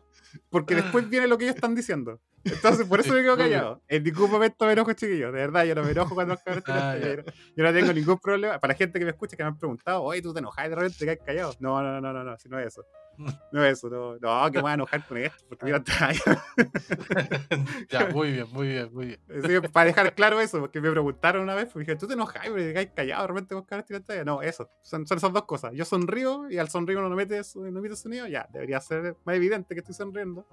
[0.50, 2.20] porque después viene lo que ellos están diciendo.
[2.44, 3.82] Entonces, por eso me quedo callado.
[3.88, 5.32] En ningún momento me enojo, chiquillos.
[5.32, 7.00] De verdad, yo no me enojo cuando los cabros Ah, talla.
[7.00, 7.16] ya.
[7.16, 8.58] Yo, yo no tengo ningún problema.
[8.58, 10.68] Para la gente que me escucha, que me han preguntado, oye, tú te enojas y
[10.70, 11.54] de repente te caes callado.
[11.60, 12.84] No, no, no, no, no, si no es eso.
[13.52, 16.22] No es eso, no, no, que me voy a enojar con esto, porque tiran talla.
[17.90, 19.20] ya, muy bien, muy bien, muy bien.
[19.72, 22.50] Para dejar claro eso, porque me preguntaron una vez, pues dije, ¿tú te enojas y
[22.50, 24.24] te caes callado de repente con cabros tiran talla?
[24.24, 24.70] No, eso.
[24.82, 25.72] Son, son esas dos cosas.
[25.74, 29.74] Yo sonrío y al sonrío no mete, no emite sonido, ya, debería ser más evidente
[29.74, 30.46] que estoy sonriendo.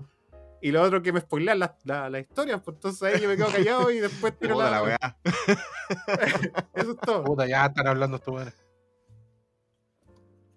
[0.61, 3.37] Y lo otro que me spoilean las la, la historias, pues entonces ahí yo me
[3.37, 5.17] quedo callado y después tiro Puta la, la weá.
[6.73, 7.23] Eso es todo.
[7.23, 8.55] Puta, ya están hablando estos weones.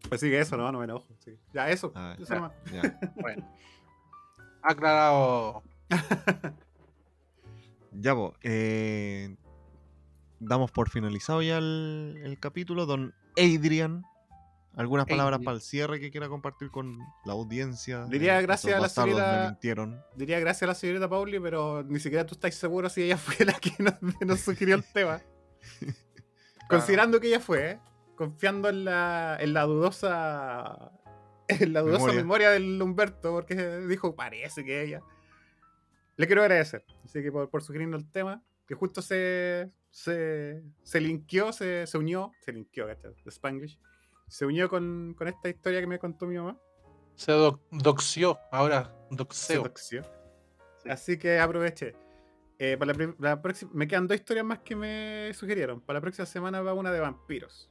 [0.09, 1.07] Pues sí, que eso, no, no me enojo.
[1.25, 1.39] sí.
[1.53, 1.93] Ya, eso.
[1.95, 2.53] Ah, eso.
[2.73, 2.99] Ya.
[3.21, 3.47] Bueno.
[4.63, 5.63] Aclarado.
[7.93, 9.37] Ya, po, eh,
[10.41, 12.87] damos por finalizado ya el, el capítulo.
[12.87, 14.05] Don Adrian,
[14.77, 18.05] ¿algunas palabras para el cierre que quiera compartir con la audiencia?
[18.07, 20.07] Diría de gracias a la señorita-.
[20.17, 23.45] Diría gracias a la señorita Pauli, pero ni siquiera tú estás seguro si ella fue
[23.45, 25.21] la que nos, nos sugirió el tema.
[26.69, 27.81] Considerando que ella fue, ¿eh?
[28.15, 30.93] confiando en la, en la dudosa
[31.49, 32.21] en la dudosa Memoria.
[32.21, 32.51] memoria.
[32.51, 35.03] del Humberto, porque dijo, parece que ella.
[36.17, 41.01] Le quiero agradecer, así que por, por sugerirnos el tema, que justo se, se, se
[41.01, 43.13] linkeó, se, se unió, se linkeó, ¿cachai?
[43.25, 43.81] De Spanglish,
[44.31, 46.57] se unió con, con esta historia que me contó mi mamá.
[47.15, 49.63] Se doc- doxió, ahora Se doxeo.
[49.65, 50.03] doxió.
[50.89, 51.95] Así que aproveché.
[52.59, 55.81] Eh, para la, próxima, me quedan dos historias más que me sugirieron.
[55.81, 57.71] Para la próxima semana va una de vampiros.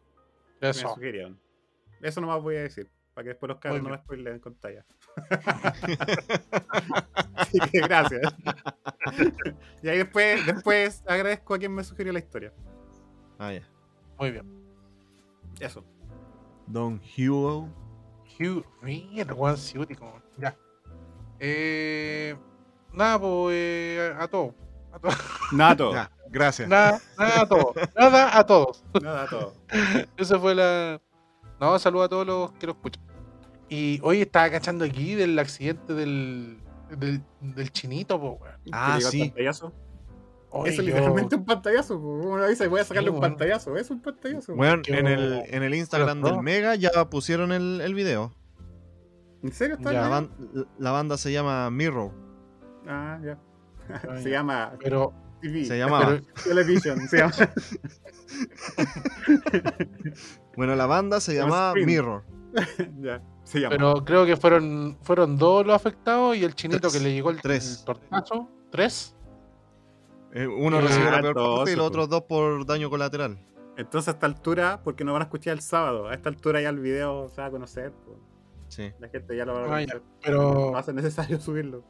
[0.59, 0.89] que Me Eso.
[0.93, 1.39] sugirieron.
[2.01, 2.89] Eso nomás voy a decir.
[3.13, 4.85] Para que después los cabros no Muy me spoileen con talla.
[7.35, 8.21] Así que gracias.
[9.81, 12.53] y ahí después, después agradezco a quien me sugirió la historia.
[13.37, 13.67] Ah, ya.
[14.19, 14.45] Muy bien.
[15.59, 15.83] Eso.
[16.69, 17.67] Don Hugo.
[18.39, 20.21] Hugh, mira, weón ciútico.
[20.37, 20.55] Ya.
[21.39, 22.35] Eh,
[22.93, 24.53] nada, pues eh, a todos.
[24.93, 25.15] A todos.
[25.51, 25.93] Nada, todo.
[25.93, 26.69] Ya, gracias.
[26.69, 27.75] Nada, nada a todos.
[27.95, 28.83] Nada a todos.
[29.01, 29.53] Nada, todo.
[30.17, 31.01] Esa fue la.
[31.59, 33.03] No, saludo a todos los que lo escuchan.
[33.67, 36.59] Y hoy estaba cachando aquí del accidente del,
[36.97, 38.55] del, del chinito, po, weón.
[38.71, 39.33] Ah, sí.
[40.51, 41.97] Eso es yo- literalmente un pantallazo.
[41.99, 43.35] Uno dice, voy a sacarle Sí, un bueno.
[43.35, 43.77] pantallazo.
[43.77, 44.55] Es un pantallazo.
[44.55, 46.43] Yo- en el, en el Instagram Pero del.
[46.43, 48.33] Mega ya pusieron el, el video.
[49.43, 50.31] ¿En serio está Ya, La, bien?
[50.53, 52.11] ban- la banda se llama Mirror.
[52.87, 53.37] Ah, ya.
[53.89, 55.65] Ah, se llama Pero, TV.
[55.65, 56.07] Se llamaba.
[56.07, 57.07] pero Television.
[57.07, 57.33] Se llama.
[60.55, 61.85] Bueno, la banda se Se llama llama.
[61.85, 62.23] Mirror.
[63.01, 63.21] ya.
[63.43, 63.69] Se llama.
[63.75, 66.93] Pero creo que fueron, fueron dos los afectados y el chinito Tres.
[66.93, 67.79] que le llegó el, Tres.
[67.79, 68.49] el tortazo.
[68.71, 69.15] ¿Tres?
[70.33, 73.39] Eh, uno Ah, recibió la peor dos, parte y los otros dos por daño colateral.
[73.77, 76.69] Entonces a esta altura, porque no van a escuchar el sábado, a esta altura ya
[76.69, 77.91] el video se va a conocer.
[78.05, 78.17] pues.
[78.67, 78.91] Sí.
[78.99, 79.87] La gente ya lo va a Ah, ya.
[79.93, 80.01] conocer.
[80.21, 81.83] Pero Va a ser necesario subirlo.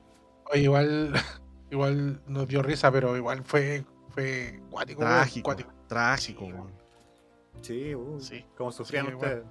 [0.52, 1.12] oye, igual,
[1.72, 5.02] igual nos dio risa, pero igual fue, fue cuático.
[5.02, 5.44] Trágico.
[5.46, 5.72] cuático.
[5.88, 6.48] Trágico,
[7.62, 8.46] Sí, uh, Sí.
[8.56, 9.44] como sufrían Sí, ustedes.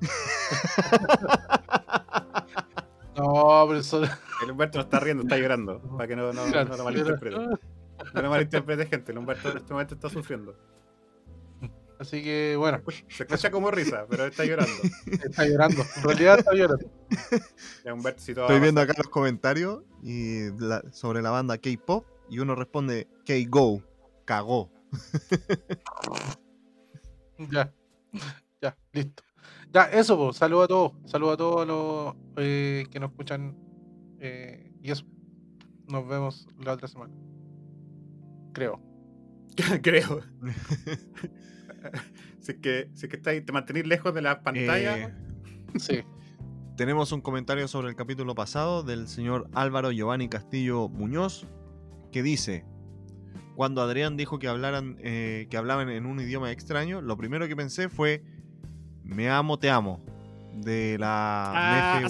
[3.16, 4.02] No, pero eso.
[4.42, 5.78] El Humberto no está riendo, está llorando.
[5.96, 7.36] Para que no, no, no lo malinterprete.
[8.22, 9.12] No lo malinterprete, gente.
[9.12, 10.56] El Humberto en este momento está sufriendo.
[11.98, 14.72] Así que bueno, Se escucha como risa, pero está llorando.
[15.06, 15.82] está llorando.
[15.96, 16.90] En realidad está llorando.
[17.84, 21.56] Ya, Humberto, si todo va Estoy viendo acá los comentarios y la- sobre la banda
[21.58, 23.82] K-pop y uno responde K-Go,
[24.24, 24.70] cagó.
[27.50, 27.72] Ya,
[28.60, 29.22] ya, listo.
[29.72, 30.36] Ya, eso, pues.
[30.36, 30.92] Saludos a todos.
[31.06, 33.56] Saludos a todos los eh, que nos escuchan.
[34.20, 35.04] eh, y eso.
[35.88, 37.12] Nos vemos la otra semana.
[38.54, 38.80] Creo.
[39.82, 40.22] Creo.
[42.40, 44.98] si es que, si es que estáis, te mantenís lejos de la pantalla.
[44.98, 45.14] Eh,
[45.76, 46.04] Sí.
[46.76, 51.48] tenemos un comentario sobre el capítulo pasado del señor Álvaro Giovanni Castillo Muñoz
[52.12, 52.64] que dice
[53.56, 57.56] cuando Adrián dijo que hablaran eh, que hablaban en un idioma extraño, lo primero que
[57.56, 58.22] pensé fue
[59.02, 60.00] me amo, te amo
[60.54, 62.06] de la Ah, Nefe.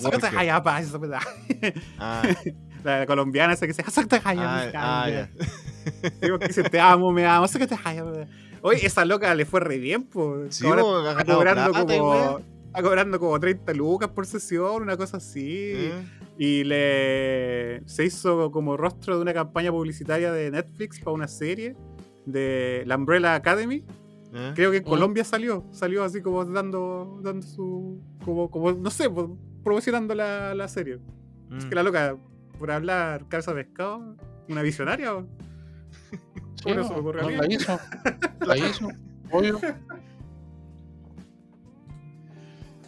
[1.99, 2.23] Ah,
[2.85, 5.31] La colombiana esa que dice, sácate allá, ah, mi ah, cambia".
[5.35, 6.11] ya.
[6.23, 8.27] Digo que dice, te amo, me amo, me da".
[8.63, 10.57] Oye, esa loca le fue re bien, pues.
[10.57, 12.39] Sí, Ahora está cobrando plata, como.
[12.67, 15.73] Está cobrando como 30 lucas por sesión, una cosa así.
[15.75, 15.93] ¿Eh?
[16.39, 21.77] Y le se hizo como rostro de una campaña publicitaria de Netflix para una serie
[22.27, 23.85] de la Umbrella Academy.
[24.33, 24.53] ¿Eh?
[24.57, 24.87] Creo que en Mm.
[24.89, 25.65] Colombia salió.
[25.71, 28.01] Salió así como dando, dando su.
[28.25, 29.09] Como, como, no sé,
[29.63, 30.99] promocionando la, la serie.
[31.57, 31.69] Es Mm.
[31.69, 32.17] que la loca,
[32.59, 34.17] por hablar cabeza de pescado,
[34.49, 35.15] una visionaria.
[35.15, 35.27] ¿o?
[36.63, 37.37] Sí, no, mí.
[37.37, 37.81] la hizo.
[38.47, 38.89] La hizo,
[39.31, 39.61] obvio.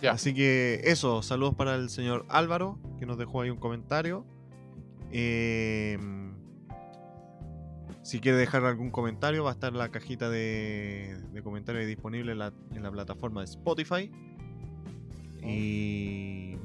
[0.02, 0.12] Ya.
[0.12, 4.26] Así que eso, saludos para el señor Álvaro, que nos dejó ahí un comentario.
[5.10, 5.98] Eh,
[8.02, 12.38] si quiere dejar algún comentario, va a estar la cajita de, de comentarios disponible en
[12.38, 14.12] la, en la plataforma de Spotify.
[15.42, 16.56] Y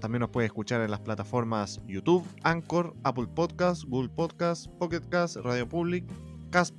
[0.00, 5.36] también nos puede escuchar en las plataformas YouTube, Anchor, Apple Podcasts, Google Podcasts, Pocket Cast,
[5.36, 6.04] Radio Public,
[6.50, 6.74] Cast,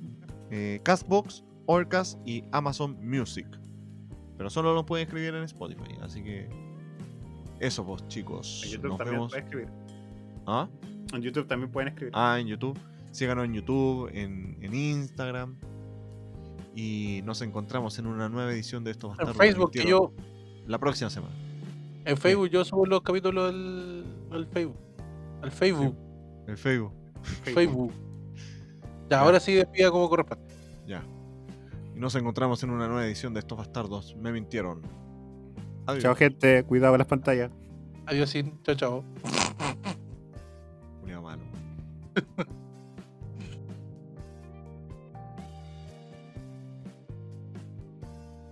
[0.50, 3.46] eh, Castbox, Orcas y Amazon Music.
[4.36, 6.48] Pero solo lo pueden escribir en Spotify, así que
[7.60, 8.62] eso pues chicos.
[8.64, 9.34] En YouTube Nos también vemos.
[9.34, 9.68] escribir.
[10.46, 10.68] ¿Ah?
[11.14, 12.12] En YouTube también pueden escribir.
[12.16, 12.78] Ah, en YouTube.
[13.12, 15.56] Síganos en YouTube, en, en Instagram.
[16.74, 20.12] Y nos encontramos en una nueva edición de estos En Facebook, que yo.
[20.66, 21.34] La próxima semana.
[22.04, 24.78] En Facebook yo subo los capítulos al, al Facebook.
[25.42, 25.96] Al Facebook.
[26.46, 26.92] El Facebook.
[27.42, 27.92] Facebook.
[29.08, 30.44] Ya, ahora sí despida como corresponde.
[30.86, 31.02] Ya.
[31.94, 34.16] Y nos encontramos en una nueva edición de estos bastardos.
[34.16, 34.82] Me mintieron.
[35.86, 36.02] Adiós.
[36.02, 36.64] Chao, gente.
[36.64, 37.50] Cuidado con las pantallas.
[38.06, 39.04] Adiós, chao, chao.
[41.00, 41.42] Culiao malo.